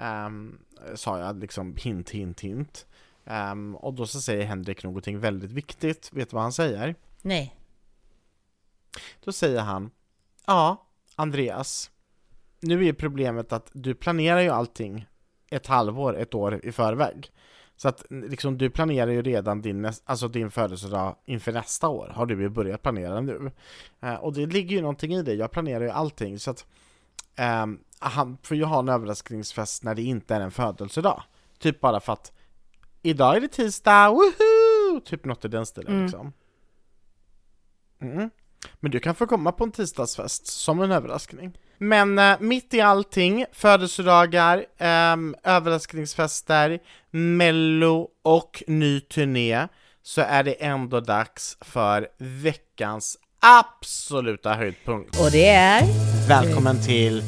Ehm, 0.00 0.58
sa 0.94 1.18
jag 1.18 1.40
liksom 1.40 1.76
hint, 1.76 2.10
hint, 2.10 2.40
hint. 2.40 2.86
Ehm, 3.24 3.76
och 3.76 3.94
då 3.94 4.06
så 4.06 4.20
säger 4.20 4.44
Henrik 4.44 4.84
någonting 4.84 5.18
väldigt 5.18 5.50
viktigt. 5.50 6.10
Vet 6.12 6.30
du 6.30 6.34
vad 6.34 6.42
han 6.42 6.52
säger? 6.52 6.94
Nej. 7.22 7.56
Då 9.24 9.32
säger 9.32 9.60
han, 9.60 9.90
ja, 10.46 10.86
Andreas, 11.16 11.90
nu 12.60 12.86
är 12.86 12.92
problemet 12.92 13.52
att 13.52 13.70
du 13.72 13.94
planerar 13.94 14.40
ju 14.40 14.48
allting 14.48 15.06
ett 15.50 15.66
halvår, 15.66 16.16
ett 16.16 16.34
år 16.34 16.60
i 16.66 16.72
förväg. 16.72 17.30
Så 17.76 17.88
att 17.88 18.04
liksom, 18.10 18.58
du 18.58 18.70
planerar 18.70 19.10
ju 19.10 19.22
redan 19.22 19.62
din, 19.62 19.86
näs- 19.86 20.02
alltså 20.04 20.28
din 20.28 20.50
födelsedag 20.50 21.16
inför 21.24 21.52
nästa 21.52 21.88
år, 21.88 22.12
har 22.14 22.26
du 22.26 22.42
ju 22.42 22.48
börjat 22.48 22.82
planera 22.82 23.20
nu. 23.20 23.50
Eh, 24.00 24.14
och 24.14 24.32
det 24.32 24.46
ligger 24.46 24.76
ju 24.76 24.80
någonting 24.82 25.14
i 25.14 25.22
det, 25.22 25.34
jag 25.34 25.50
planerar 25.50 25.84
ju 25.84 25.90
allting. 25.90 26.38
Så 26.38 26.50
att 26.50 26.66
ehm, 27.36 27.78
han 27.98 28.38
får 28.42 28.56
ju 28.56 28.64
ha 28.64 28.78
en 28.78 28.88
överraskningsfest 28.88 29.84
när 29.84 29.94
det 29.94 30.02
inte 30.02 30.34
är 30.34 30.40
en 30.40 30.50
födelsedag. 30.50 31.22
Typ 31.58 31.80
bara 31.80 32.00
för 32.00 32.12
att 32.12 32.32
idag 33.02 33.36
är 33.36 33.40
det 33.40 33.48
tisdag, 33.48 34.10
woho! 34.10 35.00
Typ 35.04 35.24
något 35.24 35.44
i 35.44 35.48
den 35.48 35.66
stilen 35.66 35.92
Mm. 35.92 36.02
liksom. 36.02 36.32
Mm. 38.02 38.30
Men 38.80 38.90
du 38.90 39.00
kan 39.00 39.14
få 39.14 39.26
komma 39.26 39.52
på 39.52 39.64
en 39.64 39.72
tisdagsfest 39.72 40.46
som 40.46 40.80
en 40.82 40.92
överraskning. 40.92 41.58
Men 41.78 42.18
eh, 42.18 42.36
mitt 42.40 42.74
i 42.74 42.80
allting, 42.80 43.44
födelsedagar, 43.52 44.66
ehm, 44.78 45.34
överraskningsfester, 45.44 46.78
mello 47.10 48.08
och 48.22 48.62
ny 48.66 49.00
turné, 49.00 49.68
så 50.02 50.20
är 50.20 50.42
det 50.42 50.52
ändå 50.52 51.00
dags 51.00 51.58
för 51.60 52.08
veckans 52.18 53.18
absoluta 53.40 54.54
höjdpunkt. 54.54 55.20
Och 55.20 55.30
det 55.30 55.48
är... 55.48 55.82
Välkommen 56.28 56.82
till 56.82 57.22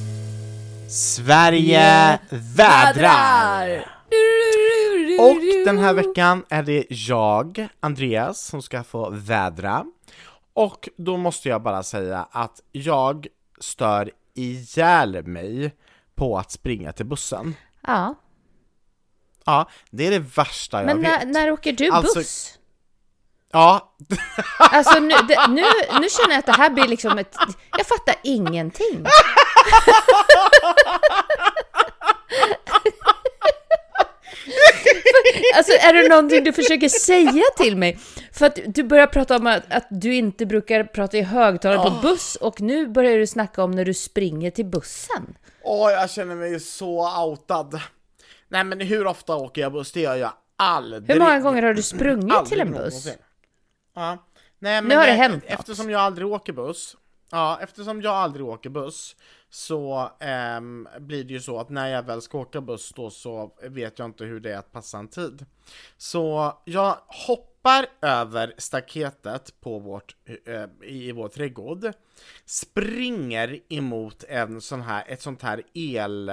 Sverige 0.90 2.18
vädrar! 2.56 3.86
Och 5.20 5.36
den 5.64 5.78
här 5.78 5.92
veckan 5.94 6.44
är 6.48 6.62
det 6.62 6.84
jag, 6.88 7.68
Andreas, 7.80 8.44
som 8.44 8.62
ska 8.62 8.84
få 8.84 9.10
vädra. 9.10 9.84
Och 10.54 10.88
då 10.96 11.16
måste 11.16 11.48
jag 11.48 11.62
bara 11.62 11.82
säga 11.82 12.26
att 12.30 12.60
jag 12.72 13.26
stör 13.60 14.10
ihjäl 14.34 15.26
mig 15.26 15.74
på 16.14 16.38
att 16.38 16.50
springa 16.50 16.92
till 16.92 17.06
bussen. 17.06 17.54
Ja. 17.86 18.14
Ja, 19.44 19.68
det 19.90 20.06
är 20.06 20.10
det 20.10 20.18
värsta 20.18 20.76
jag 20.78 20.86
Men 20.86 21.00
när, 21.00 21.18
vet. 21.18 21.28
när 21.28 21.50
åker 21.50 21.72
du 21.72 21.90
Alltså- 21.90 22.18
buss? 22.18 22.58
Ja, 23.52 23.94
Alltså 24.58 24.98
nu, 25.00 25.14
det, 25.28 25.46
nu, 25.48 25.62
nu 26.00 26.08
känner 26.08 26.30
jag 26.30 26.38
att 26.38 26.46
det 26.46 26.52
här 26.52 26.70
blir 26.70 26.88
liksom 26.88 27.18
ett... 27.18 27.36
Jag 27.78 27.86
fattar 27.86 28.14
ingenting. 28.22 29.06
Alltså 35.56 35.72
är 35.72 35.92
det 35.94 36.08
någonting 36.08 36.44
du 36.44 36.52
försöker 36.52 36.88
säga 36.88 37.42
till 37.56 37.76
mig? 37.76 37.98
För 38.32 38.46
att 38.46 38.58
du 38.66 38.82
börjar 38.82 39.06
prata 39.06 39.36
om 39.36 39.46
att, 39.46 39.62
att 39.72 39.86
du 39.90 40.14
inte 40.14 40.46
brukar 40.46 40.84
prata 40.84 41.16
i 41.18 41.22
högtalare 41.22 41.90
på 41.90 41.96
buss 42.02 42.36
och 42.36 42.60
nu 42.60 42.86
börjar 42.86 43.18
du 43.18 43.26
snacka 43.26 43.62
om 43.64 43.70
när 43.70 43.84
du 43.84 43.94
springer 43.94 44.50
till 44.50 44.66
bussen. 44.66 45.34
åh 45.64 45.90
jag 45.92 46.10
känner 46.10 46.34
mig 46.34 46.60
så 46.60 47.22
outad. 47.24 47.80
Nej 48.48 48.64
men 48.64 48.80
hur 48.80 49.06
ofta 49.06 49.36
åker 49.36 49.62
jag 49.62 49.72
buss? 49.72 49.92
Det 49.92 50.00
gör 50.00 50.16
jag 50.16 50.32
aldrig. 50.58 51.12
Hur 51.12 51.18
många 51.18 51.40
gånger 51.40 51.62
har 51.62 51.74
du 51.74 51.82
sprungit 51.82 52.44
till 52.46 52.60
en 52.60 52.70
buss? 52.70 52.76
någonsin. 52.78 53.12
Ja. 53.94 54.18
Nej, 54.58 54.82
men 54.82 54.88
Nu 54.88 54.96
har 54.96 55.06
det 55.06 55.12
eh, 55.12 55.16
hänt 55.16 55.44
något. 55.44 55.52
Eftersom 55.52 55.90
jag 55.90 56.00
aldrig 56.00 56.26
åker 56.26 56.52
buss, 56.52 56.96
ja, 57.30 57.58
eftersom 57.62 58.02
jag 58.02 58.12
aldrig 58.14 58.46
åker 58.46 58.70
buss 58.70 59.16
så 59.50 60.10
ehm, 60.20 60.88
blir 60.98 61.24
det 61.24 61.32
ju 61.32 61.40
så 61.40 61.58
att 61.58 61.68
när 61.70 61.88
jag 61.88 62.02
väl 62.02 62.22
ska 62.22 62.38
åka 62.38 62.60
buss 62.60 62.92
då 62.96 63.10
så 63.10 63.54
vet 63.62 63.98
jag 63.98 64.06
inte 64.08 64.24
hur 64.24 64.40
det 64.40 64.52
är 64.52 64.58
att 64.58 64.72
passa 64.72 64.98
en 64.98 65.08
tid. 65.08 65.46
Så 65.96 66.52
jag 66.64 66.96
hoppar 67.06 67.86
över 68.02 68.54
staketet 68.58 69.60
på 69.60 69.78
vårt, 69.78 70.16
eh, 70.46 70.88
i 70.88 71.12
vår 71.12 71.28
trädgård, 71.28 71.92
springer 72.46 73.60
emot 73.68 74.24
en 74.28 74.60
sån 74.60 74.82
här, 74.82 75.04
ett 75.08 75.22
sånt 75.22 75.42
här 75.42 75.62
el 75.74 76.30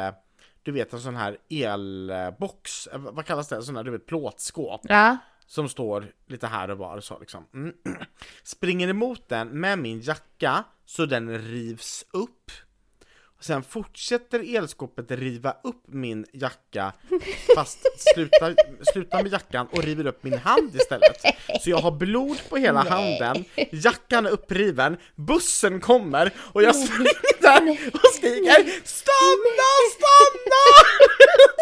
du 0.63 0.71
vet 0.71 0.93
en 0.93 0.99
sån 1.01 1.15
här 1.15 1.37
elbox, 1.49 2.87
eh, 2.87 2.99
vad 2.99 3.25
kallas 3.25 3.47
det? 3.47 3.61
Sån 3.61 3.75
här 3.75 3.83
du 3.83 3.91
vet 3.91 4.05
plåtskåp 4.05 4.81
Ja. 4.83 5.17
Som 5.49 5.69
står 5.69 6.11
lite 6.27 6.47
här 6.47 6.69
och 6.69 6.77
var 6.77 6.99
så 6.99 7.19
liksom. 7.19 7.45
Mm. 7.53 7.73
Springer 8.43 8.87
emot 8.87 9.29
den 9.29 9.47
med 9.47 9.79
min 9.79 10.01
jacka 10.01 10.63
så 10.85 11.05
den 11.05 11.39
rivs 11.39 12.05
upp. 12.11 12.51
Och 13.37 13.43
sen 13.45 13.63
fortsätter 13.63 14.55
elskåpet 14.55 15.11
riva 15.11 15.55
upp 15.63 15.83
min 15.87 16.25
jacka 16.33 16.93
fast 17.55 17.79
slutar, 18.13 18.55
slutar 18.91 19.23
med 19.23 19.31
jackan 19.31 19.67
och 19.71 19.83
river 19.83 20.07
upp 20.07 20.23
min 20.23 20.37
hand 20.37 20.75
istället. 20.75 21.21
Så 21.61 21.69
jag 21.69 21.77
har 21.77 21.91
blod 21.91 22.41
på 22.49 22.57
hela 22.57 22.83
handen, 22.83 23.45
jackan 23.71 24.25
är 24.25 24.29
uppriven, 24.29 24.97
bussen 25.15 25.79
kommer 25.79 26.33
och 26.37 26.63
jag 26.63 26.75
springer 26.75 27.41
där 27.41 27.89
och 27.93 28.15
skriker 28.15 28.85
Stanna, 28.85 29.71
stanna! 29.95 30.65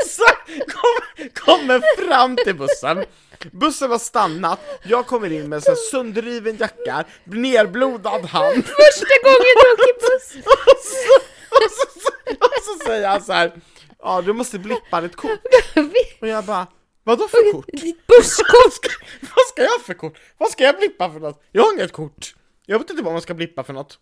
Så 0.07 0.25
kom, 0.71 1.29
kommer 1.33 2.05
fram 2.07 2.35
till 2.35 2.55
bussen 2.55 3.05
Bussen 3.51 3.91
har 3.91 3.99
stannat, 3.99 4.59
jag 4.83 5.07
kommer 5.07 5.31
in 5.31 5.49
med 5.49 5.67
en 5.67 5.75
sönderriven 5.91 6.57
jacka, 6.57 7.05
nerblodad 7.23 8.25
hand 8.25 8.55
Första 8.65 9.15
gången 9.23 9.55
du 9.61 9.73
åker 9.73 9.93
buss! 10.01 10.45
och 10.45 10.81
så, 10.81 11.15
och 11.51 11.71
så, 11.71 12.31
och 12.45 12.63
så 12.79 12.85
säger 12.85 13.07
han 13.07 13.23
så 13.23 13.33
här. 13.33 13.51
Ja, 13.99 14.21
du 14.21 14.33
måste 14.33 14.59
blippa 14.59 15.01
ditt 15.01 15.15
kort. 15.15 15.39
Och 16.21 16.27
jag 16.27 16.45
bara, 16.45 16.67
vadå 17.03 17.27
för 17.27 17.51
kort? 17.51 17.65
Ditt 17.67 18.07
busskort! 18.07 18.99
Vad 19.21 19.45
ska 19.47 19.61
jag 19.63 19.81
för 19.81 19.93
kort? 19.93 20.19
Vad 20.37 20.49
ska 20.51 20.63
jag 20.63 20.77
blippa 20.77 21.11
för 21.11 21.19
något? 21.19 21.43
Jag 21.51 21.63
har 21.63 21.73
inget 21.73 21.91
kort. 21.91 22.35
Jag 22.65 22.79
vet 22.79 22.89
inte 22.89 23.03
vad 23.03 23.13
man 23.13 23.21
ska 23.21 23.33
blippa 23.33 23.63
för 23.63 23.73
något. 23.73 23.99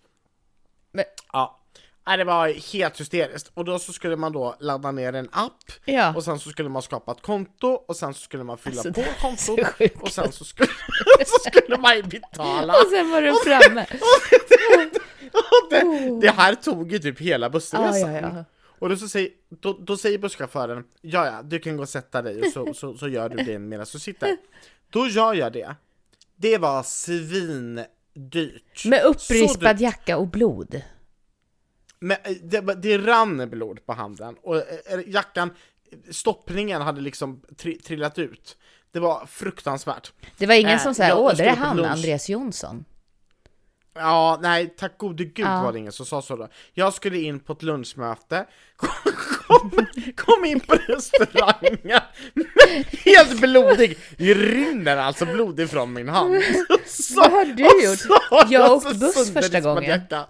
Men- 0.93 1.05
Ja, 1.33 1.61
Nej, 2.07 2.17
det 2.17 2.23
var 2.23 2.71
helt 2.73 2.99
hysteriskt. 2.99 3.51
Och 3.53 3.65
då 3.65 3.79
så 3.79 3.93
skulle 3.93 4.15
man 4.15 4.31
då 4.31 4.55
ladda 4.59 4.91
ner 4.91 5.13
en 5.13 5.29
app 5.31 5.71
Ja. 5.85 6.15
och 6.15 6.23
sen 6.23 6.39
så 6.39 6.49
skulle 6.49 6.69
man 6.69 6.81
skapa 6.81 7.11
ett 7.11 7.21
konto 7.21 7.67
och 7.67 7.95
sen 7.95 8.13
så 8.13 8.19
skulle 8.21 8.43
man 8.43 8.57
fylla 8.57 8.81
Alltså, 8.81 8.93
på 8.93 9.01
det 9.01 9.13
kontot 9.21 10.01
och 10.01 10.11
sen 10.11 10.31
så 10.31 10.45
skulle, 10.45 10.69
så 11.25 11.49
skulle 11.49 11.77
man 11.77 11.95
ju 11.95 12.03
betala. 12.03 12.73
Och 12.73 12.87
sen 12.91 13.11
var 13.11 13.21
du 13.21 13.33
framme. 13.45 13.85
Och 15.33 15.69
det, 15.69 16.19
det 16.21 16.31
här 16.31 16.55
tog 16.55 16.91
ju 16.91 16.99
typ 16.99 17.21
hela 17.21 17.49
bussresan. 17.49 18.13
ja, 18.13 18.21
ja. 18.21 18.43
Och 18.79 18.89
då, 18.89 18.97
så 18.97 19.07
säger, 19.07 19.29
då, 19.61 19.73
då 19.73 19.97
säger 19.97 20.17
busschauffören, 20.17 20.83
ja 21.01 21.25
ja, 21.25 21.41
du 21.43 21.59
kan 21.59 21.77
gå 21.77 21.83
och 21.83 21.89
sätta 21.89 22.21
dig 22.21 22.41
och 22.41 22.51
så, 22.53 22.73
så, 22.73 22.97
så 22.97 23.07
gör 23.07 23.29
du 23.29 23.43
det 23.43 23.59
medan 23.59 23.85
du 23.91 23.99
sitter. 23.99 24.37
Då 24.89 25.07
gör 25.07 25.33
jag 25.33 25.53
det. 25.53 25.75
Det 26.35 26.57
var 26.57 26.83
svindyrt. 26.83 28.85
Med 28.85 29.03
upprispad 29.03 29.81
jacka 29.81 30.17
och 30.17 30.27
blod. 30.27 30.81
Men 32.05 32.17
eh, 32.23 32.31
det, 32.43 32.61
det 32.61 32.97
rann 32.97 33.49
blod 33.49 33.85
på 33.85 33.93
handen 33.93 34.35
och 34.41 34.57
eh, 34.57 34.99
jackan, 35.07 35.51
stoppningen 36.11 36.81
hade 36.81 37.01
liksom 37.01 37.41
tri, 37.57 37.79
trillat 37.79 38.19
ut. 38.19 38.57
Det 38.91 38.99
var 38.99 39.25
fruktansvärt. 39.25 40.11
Det 40.37 40.45
var 40.45 40.55
ingen 40.55 40.79
som 40.79 40.95
sa, 40.95 41.15
åh, 41.15 41.35
det 41.37 41.43
är 41.45 41.55
han, 41.55 41.77
lunch. 41.77 41.89
Andreas 41.91 42.29
Jonsson. 42.29 42.85
Ja, 43.95 44.39
nej, 44.41 44.75
tack 44.77 44.97
gode 44.97 45.23
gud 45.25 45.45
Ja. 45.45 45.63
var 45.63 45.71
det 45.71 45.79
ingen 45.79 45.91
som 45.91 46.05
sa 46.05 46.21
så 46.21 46.35
då. 46.35 46.47
Jag 46.73 46.93
skulle 46.93 47.19
in 47.19 47.39
på 47.39 47.53
ett 47.53 47.63
lunchmöte, 47.63 48.45
kom, 48.75 49.71
kom, 50.15 50.45
in 50.45 50.59
på 50.59 50.75
restaurangen, 50.75 52.01
helt 53.05 53.41
blodig, 53.41 53.97
det 54.17 54.33
rinner 54.33 54.97
alltså 54.97 55.25
blod 55.25 55.59
ifrån 55.59 55.93
min 55.93 56.09
hand. 56.09 56.35
Så, 56.85 57.19
Vad 57.19 57.31
har 57.31 57.45
du 57.45 57.63
gjort? 57.63 57.99
så 57.99 58.53
Jag 58.53 58.67
så 58.67 58.75
åkte 58.75 58.99
buss 58.99 59.33
första 59.33 59.59
gången. 59.59 59.83
jacka. 59.83 60.25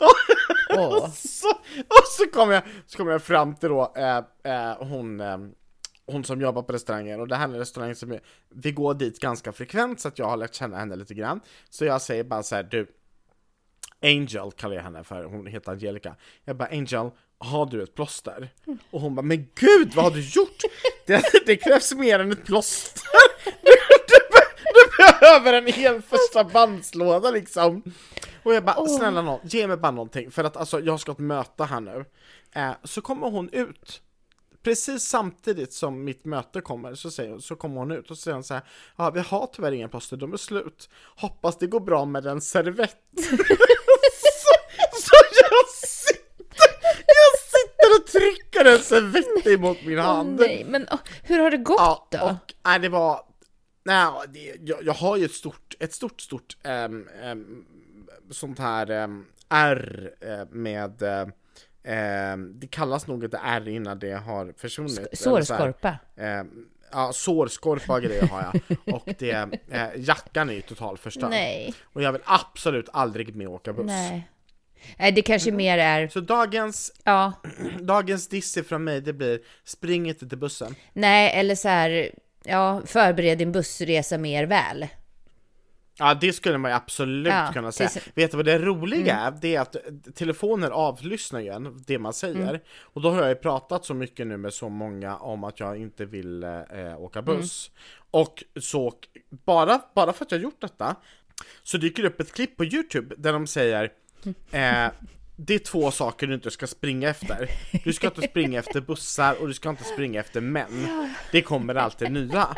Åh. 0.76 1.10
Så, 1.14 1.50
och 1.78 2.06
så 2.18 2.26
kom 2.32 2.50
jag, 2.50 2.62
så 2.86 2.98
kom 2.98 3.08
jag 3.08 3.22
fram 3.22 3.54
till 3.54 3.68
då, 3.68 3.92
eh, 3.96 4.16
eh, 4.52 4.76
hon, 4.78 5.20
eh, 5.20 5.38
hon 6.06 6.24
som 6.24 6.40
jobbar 6.40 6.62
på 6.62 6.72
restaurangen, 6.72 7.20
och 7.20 7.28
det 7.28 7.36
här 7.36 7.48
är 7.48 7.52
en 7.52 7.58
restaurang 7.58 7.94
som 7.94 8.18
vi 8.48 8.72
går 8.72 8.94
dit 8.94 9.20
ganska 9.20 9.52
frekvent 9.52 10.00
så 10.00 10.08
att 10.08 10.18
jag 10.18 10.26
har 10.26 10.36
lärt 10.36 10.54
känna 10.54 10.78
henne 10.78 10.96
lite 10.96 11.14
grann. 11.14 11.40
Så 11.70 11.84
jag 11.84 12.02
säger 12.02 12.24
bara 12.24 12.42
så 12.42 12.54
här, 12.54 12.62
du, 12.62 12.86
Angel 14.02 14.52
kallar 14.52 14.76
jag 14.76 14.82
henne 14.82 15.04
för, 15.04 15.24
hon 15.24 15.46
heter 15.46 15.72
Angelica. 15.72 16.16
Jag 16.44 16.56
bara 16.56 16.68
Angel, 16.68 17.10
har 17.38 17.66
du 17.66 17.82
ett 17.82 17.94
plåster? 17.94 18.48
Och 18.90 19.00
hon 19.00 19.14
bara, 19.14 19.22
men 19.22 19.48
gud 19.54 19.94
vad 19.94 20.04
har 20.04 20.10
du 20.10 20.20
gjort? 20.20 20.62
Det, 21.06 21.22
det 21.46 21.56
krävs 21.56 21.94
mer 21.94 22.18
än 22.18 22.32
ett 22.32 22.44
plåster! 22.44 23.02
Du, 23.44 23.70
du, 24.08 24.16
du 24.74 25.04
behöver 25.04 25.52
en 25.52 25.66
hel 25.66 26.02
första 26.02 26.44
bandslåda 26.44 27.30
liksom! 27.30 27.82
Och 28.44 28.54
jag 28.54 28.64
bara, 28.64 28.88
snälla 28.88 29.22
nån, 29.22 29.40
ge 29.42 29.66
mig 29.66 29.76
bara 29.76 29.92
någonting, 29.92 30.30
för 30.30 30.44
att 30.44 30.56
alltså 30.56 30.80
jag 30.80 31.00
ska 31.00 31.10
ha 31.12 31.14
ett 31.14 31.18
möte 31.20 31.64
här 31.64 31.80
nu. 31.80 32.04
Eh, 32.52 32.72
så 32.84 33.00
kommer 33.00 33.30
hon 33.30 33.48
ut, 33.52 34.02
precis 34.62 35.02
samtidigt 35.02 35.72
som 35.72 36.04
mitt 36.04 36.24
möte 36.24 36.60
kommer, 36.60 36.94
så, 36.94 37.10
säger, 37.10 37.38
så 37.38 37.56
kommer 37.56 37.76
hon 37.80 37.90
ut 37.90 38.10
och 38.10 38.18
säger 38.18 38.42
så 38.42 38.54
här, 38.54 38.62
ja 38.96 39.10
vi 39.10 39.20
har 39.20 39.46
tyvärr 39.52 39.72
inga 39.72 39.88
plåster, 39.88 40.16
de 40.16 40.32
är 40.32 40.36
slut. 40.36 40.88
Hoppas 41.16 41.58
det 41.58 41.66
går 41.66 41.80
bra 41.80 42.04
med 42.04 42.26
en 42.26 42.40
servett. 42.40 42.96
så, 43.16 44.54
så 45.00 45.16
jag 45.40 45.68
sitter, 45.68 46.74
jag 47.06 47.40
sitter 47.40 48.00
och 48.00 48.06
trycker 48.06 48.64
en 48.64 48.78
servett 48.78 49.46
emot 49.46 49.78
min 49.84 49.98
hand. 49.98 50.40
nej, 50.40 50.64
men 50.68 50.86
åh, 50.92 50.98
hur 51.22 51.38
har 51.38 51.50
det 51.50 51.56
gått 51.56 51.76
Ja, 51.78 52.08
då? 52.10 52.18
och 52.24 52.54
nej, 52.64 52.78
det 52.78 52.88
var... 52.88 53.20
Nej, 53.86 54.06
det, 54.28 54.56
jag, 54.60 54.84
jag 54.84 54.94
har 54.94 55.16
ju 55.16 55.24
ett 55.24 55.32
stort, 55.32 55.74
ett 55.80 55.94
stort, 55.94 56.20
stort 56.20 56.56
ehm, 56.62 57.08
ehm, 57.22 57.64
sånt 58.30 58.58
här 58.58 58.90
um, 58.90 59.26
R 59.48 60.10
eh, 60.20 60.46
med... 60.50 61.02
eh, 61.02 61.26
ehm, 61.84 62.60
det 62.60 62.66
kallas 62.66 63.06
nog 63.06 63.24
ett 63.24 63.34
R 63.44 63.68
innan 63.68 63.98
det 63.98 64.12
har 64.12 64.54
försvunnit. 64.56 65.08
Så 65.12 65.16
Sårskorpa? 65.16 65.98
ehm, 66.16 66.66
Ja, 66.92 67.12
sårskorpa 67.12 68.00
grejer 68.00 68.26
har 68.26 68.42
jag. 68.42 68.78
Och 68.94 69.08
det, 69.18 69.30
eh, 69.70 69.86
jackan 69.96 70.50
är 70.50 70.54
ju 70.54 70.60
totalt 70.62 71.00
förstörd. 71.00 71.30
Nej. 71.30 71.74
Och 71.84 72.02
jag 72.02 72.12
vill 72.12 72.20
absolut 72.24 72.88
aldrig 72.92 73.36
mer 73.36 73.46
åka 73.46 73.72
buss. 73.72 73.86
Nej. 73.86 74.28
Nej, 74.98 75.12
det 75.12 75.22
kanske 75.22 75.52
mer 75.52 75.78
är, 75.78 76.08
Så 76.08 76.20
dagens, 76.20 76.92
ja, 77.04 77.32
dagens 77.80 78.28
diss 78.28 78.58
från 78.68 78.84
mig 78.84 79.00
det 79.00 79.12
blir, 79.12 79.40
spring 79.64 80.08
inte 80.08 80.28
till 80.28 80.38
bussen. 80.38 80.74
nej, 80.92 81.32
eller 81.40 81.54
så 81.54 81.68
här, 81.68 82.10
ja, 82.44 82.82
förbered 82.86 83.38
din 83.38 83.52
bussresa 83.52 84.18
mer 84.18 84.44
väl. 84.46 84.86
Ja, 85.98 86.14
det 86.14 86.32
skulle 86.32 86.58
man 86.58 86.70
ju 86.70 86.74
absolut 86.76 87.32
Ja, 87.32 87.50
kunna 87.52 87.72
säga. 87.72 87.88
så- 87.88 88.00
Vet 88.14 88.30
du 88.30 88.36
vad 88.36 88.46
det 88.46 88.58
roliga 88.58 89.16
är? 89.16 89.30
Det 89.40 89.54
är 89.56 89.60
att 89.60 89.76
telefoner 90.14 90.70
avlyssnar 90.70 91.40
ju 91.40 91.48
en, 91.48 91.82
det 91.86 91.98
man 91.98 92.12
säger. 92.12 92.48
Mm. 92.48 92.60
Och 92.80 93.00
då 93.00 93.10
har 93.10 93.18
jag 93.20 93.28
ju 93.28 93.34
pratat 93.34 93.84
så 93.84 93.94
mycket 93.94 94.26
nu 94.26 94.36
med 94.36 94.54
så 94.54 94.68
många 94.68 95.16
om 95.16 95.44
att 95.44 95.60
jag 95.60 95.76
inte 95.76 96.04
vill 96.04 96.42
eh, 96.44 96.60
åka 96.98 97.22
buss. 97.22 97.70
Mm. 97.70 97.80
Och 98.10 98.44
så, 98.60 98.92
bara, 99.44 99.82
bara 99.94 100.12
för 100.12 100.24
att 100.24 100.32
jag 100.32 100.40
gjort 100.40 100.60
detta, 100.60 100.96
så 101.62 101.78
dyker 101.78 102.02
det 102.02 102.08
upp 102.08 102.20
ett 102.20 102.32
klipp 102.34 102.56
på 102.56 102.64
Youtube 102.64 103.14
där 103.18 103.32
de 103.32 103.46
säger 103.46 103.84
eh, 104.50 104.88
det 105.36 105.54
är 105.54 105.58
två 105.58 105.90
saker 105.90 106.26
du 106.26 106.34
inte 106.34 106.50
ska 106.50 106.66
springa 106.66 107.08
efter. 107.08 107.50
Du 107.84 107.92
ska 107.92 108.06
inte 108.06 108.22
springa 108.22 108.58
efter 108.58 108.80
bussar 108.80 109.36
och 109.40 109.48
du 109.48 109.54
ska 109.54 109.68
inte 109.68 109.84
springa 109.84 110.20
efter 110.20 110.40
män. 110.40 110.86
Det 111.32 111.42
kommer 111.42 111.74
alltid 111.74 112.12
nya. 112.12 112.48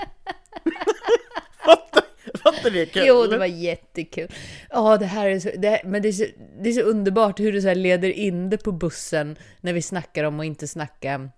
Fattar 2.43 2.71
det 2.71 2.87
kul? 2.87 3.03
Jo, 3.07 3.27
det 3.27 3.39
var 3.39 3.47
jättekul. 3.47 4.29
Ja, 4.71 4.97
det 4.97 5.07
här 5.07 5.29
är 5.29 5.41
så, 5.41 5.51
det, 5.59 5.81
men 5.85 6.03
det 6.03 6.09
är, 6.09 6.13
så, 6.13 6.25
det 6.63 6.69
är 6.69 6.73
så 6.73 6.81
underbart 6.81 7.41
hur 7.41 7.53
du 7.53 7.61
så 7.61 7.75
leder 7.75 8.09
in 8.11 8.51
det 8.51 8.59
på 8.59 8.73
bussen 8.73 9.37
när 9.61 9.73
vi 9.73 9.83
snackar 9.83 10.25
om 10.25 10.41
att 10.41 10.47
inte 10.47 10.69
snacka 10.69 11.31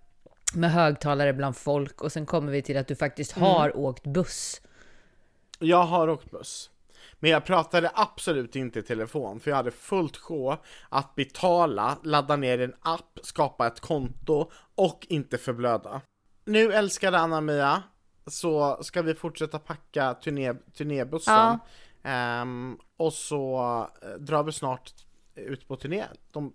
med 0.54 0.72
högtalare 0.72 1.32
bland 1.32 1.56
folk 1.56 2.02
och 2.02 2.12
sen 2.12 2.26
kommer 2.26 2.52
vi 2.52 2.62
till 2.62 2.76
att 2.76 2.88
du 2.88 2.94
faktiskt 2.94 3.36
Mm. 3.36 3.48
har 3.50 3.76
åkt 3.76 4.06
buss. 4.06 4.60
Jag 5.58 5.82
har 5.84 6.08
åkt 6.08 6.30
buss. 6.30 6.70
Men 7.20 7.30
jag 7.30 7.44
pratade 7.44 7.90
absolut 7.94 8.56
inte 8.56 8.78
i 8.78 8.82
telefon, 8.82 9.40
för 9.40 9.50
jag 9.50 9.56
hade 9.56 9.70
fullt 9.70 10.16
sjå 10.16 10.56
att 10.88 11.14
betala, 11.14 11.98
ladda 12.04 12.36
ner 12.36 12.60
en 12.60 12.74
app, 12.82 13.18
skapa 13.22 13.66
ett 13.66 13.80
konto 13.80 14.50
och 14.74 15.06
inte 15.08 15.38
förblöda. 15.38 16.00
Nu 16.44 16.72
älskade 16.72 17.18
Anna-Mia, 17.18 17.82
så 18.30 18.78
ska 18.82 19.02
vi 19.02 19.14
fortsätta 19.14 19.58
packa 19.58 20.14
turné, 20.14 20.54
turnébussen. 20.54 21.34
Ja. 21.34 21.58
Ehm, 22.02 22.78
och 22.96 23.12
så 23.12 23.58
eh, 24.02 24.10
drar 24.10 24.42
vi 24.42 24.52
snart 24.52 24.92
ut 25.34 25.68
på 25.68 25.76
turné. 25.76 26.04
De 26.32 26.54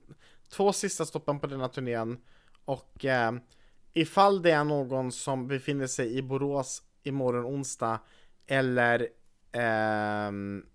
två 0.50 0.74
sista 0.74 1.06
stoppen 1.06 1.40
på 1.40 1.48
denna 1.48 1.70
turnén. 1.70 2.18
Och 2.66 3.06
ehm, 3.06 3.40
ifall 3.94 4.42
det 4.42 4.52
är 4.52 4.64
någon 4.64 5.12
som 5.12 5.48
befinner 5.48 5.88
sig 5.88 6.18
i 6.18 6.22
Borås 6.22 6.84
imorgon 7.04 7.46
onsdag 7.46 8.00
eller 8.48 9.08
ehm, 9.52 10.66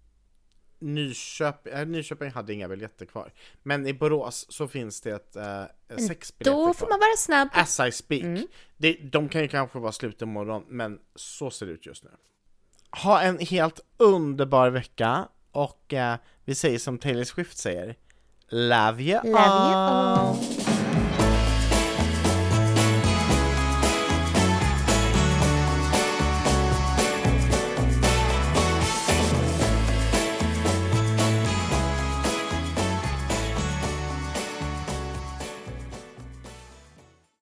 Nyköping, 0.81 1.72
äh, 1.72 1.87
Nyköping 1.87 2.31
hade 2.31 2.53
inga 2.55 2.68
biljetter 2.68 3.07
kvar. 3.07 3.33
Men 3.62 3.87
i 3.87 3.95
Borås 3.95 4.47
så 4.49 4.68
finns 4.68 5.01
det 5.01 5.11
ett, 5.11 5.37
äh, 5.37 5.64
sex 6.09 6.39
biljetter 6.39 6.57
Då 6.59 6.64
kvar. 6.64 6.74
får 6.74 6.87
man 6.89 6.99
vara 6.99 7.16
snabb. 7.16 7.49
As 7.53 7.81
I 7.81 7.93
speak. 7.93 8.47
Det, 8.76 8.93
de 8.93 9.29
kan 9.29 9.43
ju 9.43 9.49
kanske 9.49 9.79
vara 9.79 9.93
slut 9.93 10.22
imorgon, 10.22 10.64
men 10.68 10.99
så 11.14 11.51
ser 11.51 11.66
det 11.66 11.72
ut 11.72 11.87
just 11.87 12.05
nu. 12.05 12.11
Ha 13.03 13.20
en 13.22 13.39
helt 13.39 13.81
underbar 13.97 14.70
vecka 14.70 15.29
och 15.53 15.95
eh, 15.95 16.16
vi 16.45 16.55
säger 16.55 16.79
som 16.79 16.99
Taylor 16.99 17.24
Swift 17.24 17.59
säger 17.59 17.97
Love 18.49 19.03
you 19.03 19.20
Love 19.24 19.35
you 19.35 19.74
all. 19.74 20.37